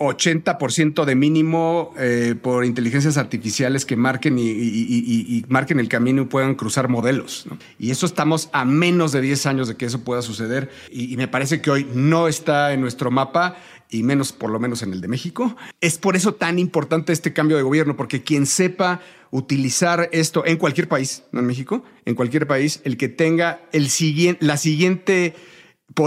80% 0.00 1.04
de 1.04 1.14
mínimo 1.14 1.92
eh, 1.98 2.34
por 2.40 2.64
inteligencias 2.64 3.18
artificiales 3.18 3.84
que 3.84 3.96
marquen 3.96 4.38
y, 4.38 5.44
marquen 5.48 5.78
el 5.78 5.88
camino 5.88 6.22
y 6.22 6.24
puedan 6.24 6.54
cruzar 6.54 6.88
modelos. 6.88 7.46
Y 7.78 7.90
eso 7.90 8.06
estamos 8.06 8.48
a 8.52 8.64
menos 8.64 9.12
de 9.12 9.20
10 9.20 9.44
años 9.44 9.68
de 9.68 9.76
que 9.76 9.84
eso 9.84 10.02
pueda 10.02 10.22
suceder. 10.22 10.70
Y, 10.90 11.18
me 11.18 11.28
parece 11.28 11.60
que 11.60 11.70
hoy 11.70 11.86
no 11.94 12.28
está 12.28 12.72
en 12.72 12.80
nuestro 12.80 13.10
mapa 13.10 13.56
y 13.90 14.02
menos 14.02 14.32
por 14.32 14.50
lo 14.50 14.60
menos 14.60 14.82
en 14.82 14.92
el 14.92 15.00
de 15.00 15.08
México. 15.08 15.56
Es 15.80 15.98
por 15.98 16.16
eso 16.16 16.34
tan 16.34 16.58
importante 16.58 17.12
este 17.12 17.32
cambio 17.32 17.56
de 17.56 17.62
gobierno, 17.62 17.96
porque 17.96 18.22
quien 18.22 18.46
sepa 18.46 19.00
utilizar 19.30 20.08
esto 20.12 20.44
en 20.46 20.56
cualquier 20.56 20.88
país, 20.88 21.24
no 21.32 21.40
en 21.40 21.46
México, 21.46 21.84
en 22.04 22.14
cualquier 22.14 22.46
país, 22.46 22.80
el 22.84 22.96
que 22.96 23.08
tenga 23.08 23.60
el 23.72 23.90
siguiente, 23.90 24.44
la 24.44 24.56
siguiente, 24.56 25.34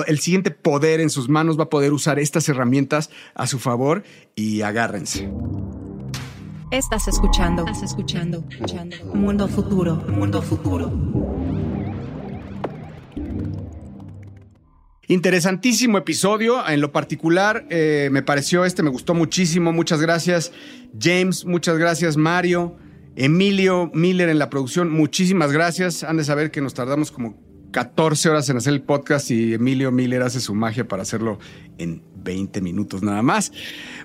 el 0.07 0.19
siguiente 0.19 0.51
poder 0.51 1.01
en 1.01 1.09
sus 1.09 1.29
manos 1.29 1.59
va 1.59 1.65
a 1.65 1.69
poder 1.69 1.93
usar 1.93 2.19
estas 2.19 2.47
herramientas 2.49 3.09
a 3.35 3.47
su 3.47 3.59
favor 3.59 4.03
y 4.35 4.61
agárrense. 4.61 5.29
Estás 6.71 7.07
escuchando, 7.07 7.65
estás 7.67 7.83
escuchando, 7.83 8.43
escuchando. 8.49 8.95
Mundo 9.13 9.47
futuro, 9.47 9.95
mundo 10.07 10.41
futuro. 10.41 10.91
Interesantísimo 15.07 15.97
episodio. 15.97 16.65
En 16.67 16.79
lo 16.79 16.91
particular, 16.91 17.65
eh, 17.69 18.09
me 18.11 18.23
pareció 18.23 18.63
este, 18.63 18.83
me 18.83 18.89
gustó 18.89 19.13
muchísimo. 19.13 19.73
Muchas 19.73 20.01
gracias, 20.01 20.51
James. 20.97 21.45
Muchas 21.45 21.77
gracias, 21.77 22.15
Mario. 22.15 22.77
Emilio 23.15 23.91
Miller 23.93 24.29
en 24.29 24.39
la 24.39 24.49
producción. 24.49 24.89
Muchísimas 24.89 25.51
gracias. 25.51 26.03
Han 26.03 26.17
de 26.17 26.23
saber 26.23 26.51
que 26.51 26.61
nos 26.61 26.73
tardamos 26.73 27.11
como 27.11 27.37
14 27.73 28.29
horas 28.29 28.49
en 28.49 28.57
hacer 28.57 28.71
el 28.71 28.81
podcast 28.81 29.31
y 29.31 29.55
Emilio 29.55 29.91
Miller 29.91 30.21
hace 30.21 30.39
su 30.39 30.53
magia 30.53 30.87
para 30.87 31.01
hacerlo 31.01 31.39
en 31.79 32.03
20 32.23 32.61
minutos 32.61 33.01
nada 33.01 33.23
más. 33.23 33.51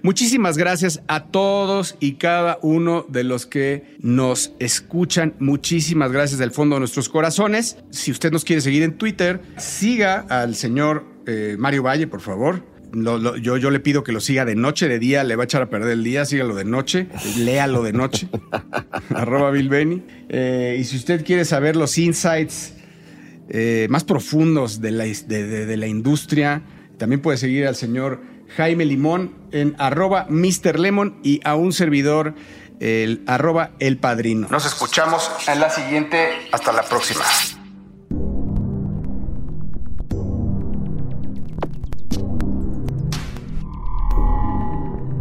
Muchísimas 0.02 0.56
gracias 0.56 1.02
a 1.06 1.26
todos 1.26 1.94
y 2.00 2.14
cada 2.14 2.58
uno 2.62 3.04
de 3.08 3.24
los 3.24 3.46
que 3.46 3.96
nos 4.00 4.54
escuchan. 4.58 5.34
Muchísimas 5.38 6.10
gracias 6.10 6.40
del 6.40 6.50
fondo 6.50 6.76
de 6.76 6.80
nuestros 6.80 7.10
corazones. 7.10 7.76
Si 7.90 8.10
usted 8.10 8.32
nos 8.32 8.44
quiere 8.44 8.62
seguir 8.62 8.82
en 8.82 8.96
Twitter, 8.96 9.40
siga 9.58 10.24
al 10.30 10.56
señor 10.56 11.04
eh, 11.26 11.56
Mario 11.58 11.82
Valle, 11.82 12.06
por 12.06 12.22
favor. 12.22 12.64
yo, 12.94 13.58
yo 13.58 13.70
le 13.70 13.80
pido 13.80 14.02
que 14.02 14.12
lo 14.12 14.20
siga 14.20 14.46
de 14.46 14.56
noche, 14.56 14.88
de 14.88 14.98
día, 14.98 15.24
le 15.24 15.36
va 15.36 15.42
a 15.42 15.44
echar 15.44 15.60
a 15.60 15.68
perder 15.68 15.92
el 15.92 16.04
día, 16.04 16.24
sígalo 16.24 16.54
de 16.54 16.64
noche, 16.64 17.08
léalo 17.36 17.82
de 17.82 17.92
noche. 17.92 18.30
Arroba 19.14 19.50
Bill 19.50 19.68
Benny. 19.68 20.02
Eh, 20.30 20.78
y 20.80 20.84
si 20.84 20.96
usted 20.96 21.22
quiere 21.22 21.44
saber 21.44 21.76
los 21.76 21.98
insights 21.98 22.77
eh, 23.48 23.86
más 23.90 24.04
profundos 24.04 24.80
de 24.80 24.90
la, 24.90 25.04
de, 25.04 25.76
la, 25.76 25.86
industria. 25.86 26.62
También 26.98 27.22
puede 27.22 27.38
seguir 27.38 27.66
al 27.66 27.76
señor 27.76 28.20
Jaime 28.56 28.84
Limón 28.84 29.34
en 29.52 29.74
arroba 29.78 30.26
Mr. 30.28 30.78
Lemon 30.78 31.18
y 31.22 31.40
a 31.44 31.54
un 31.54 31.72
servidor 31.72 32.34
el 32.80 33.22
arroba 33.26 33.70
El 33.78 33.98
Padrino. 33.98 34.48
Nos 34.50 34.66
escuchamos 34.66 35.30
en 35.46 35.60
la 35.60 35.70
siguiente. 35.70 36.28
Hasta 36.52 36.72
la 36.72 36.82
próxima. 36.82 37.24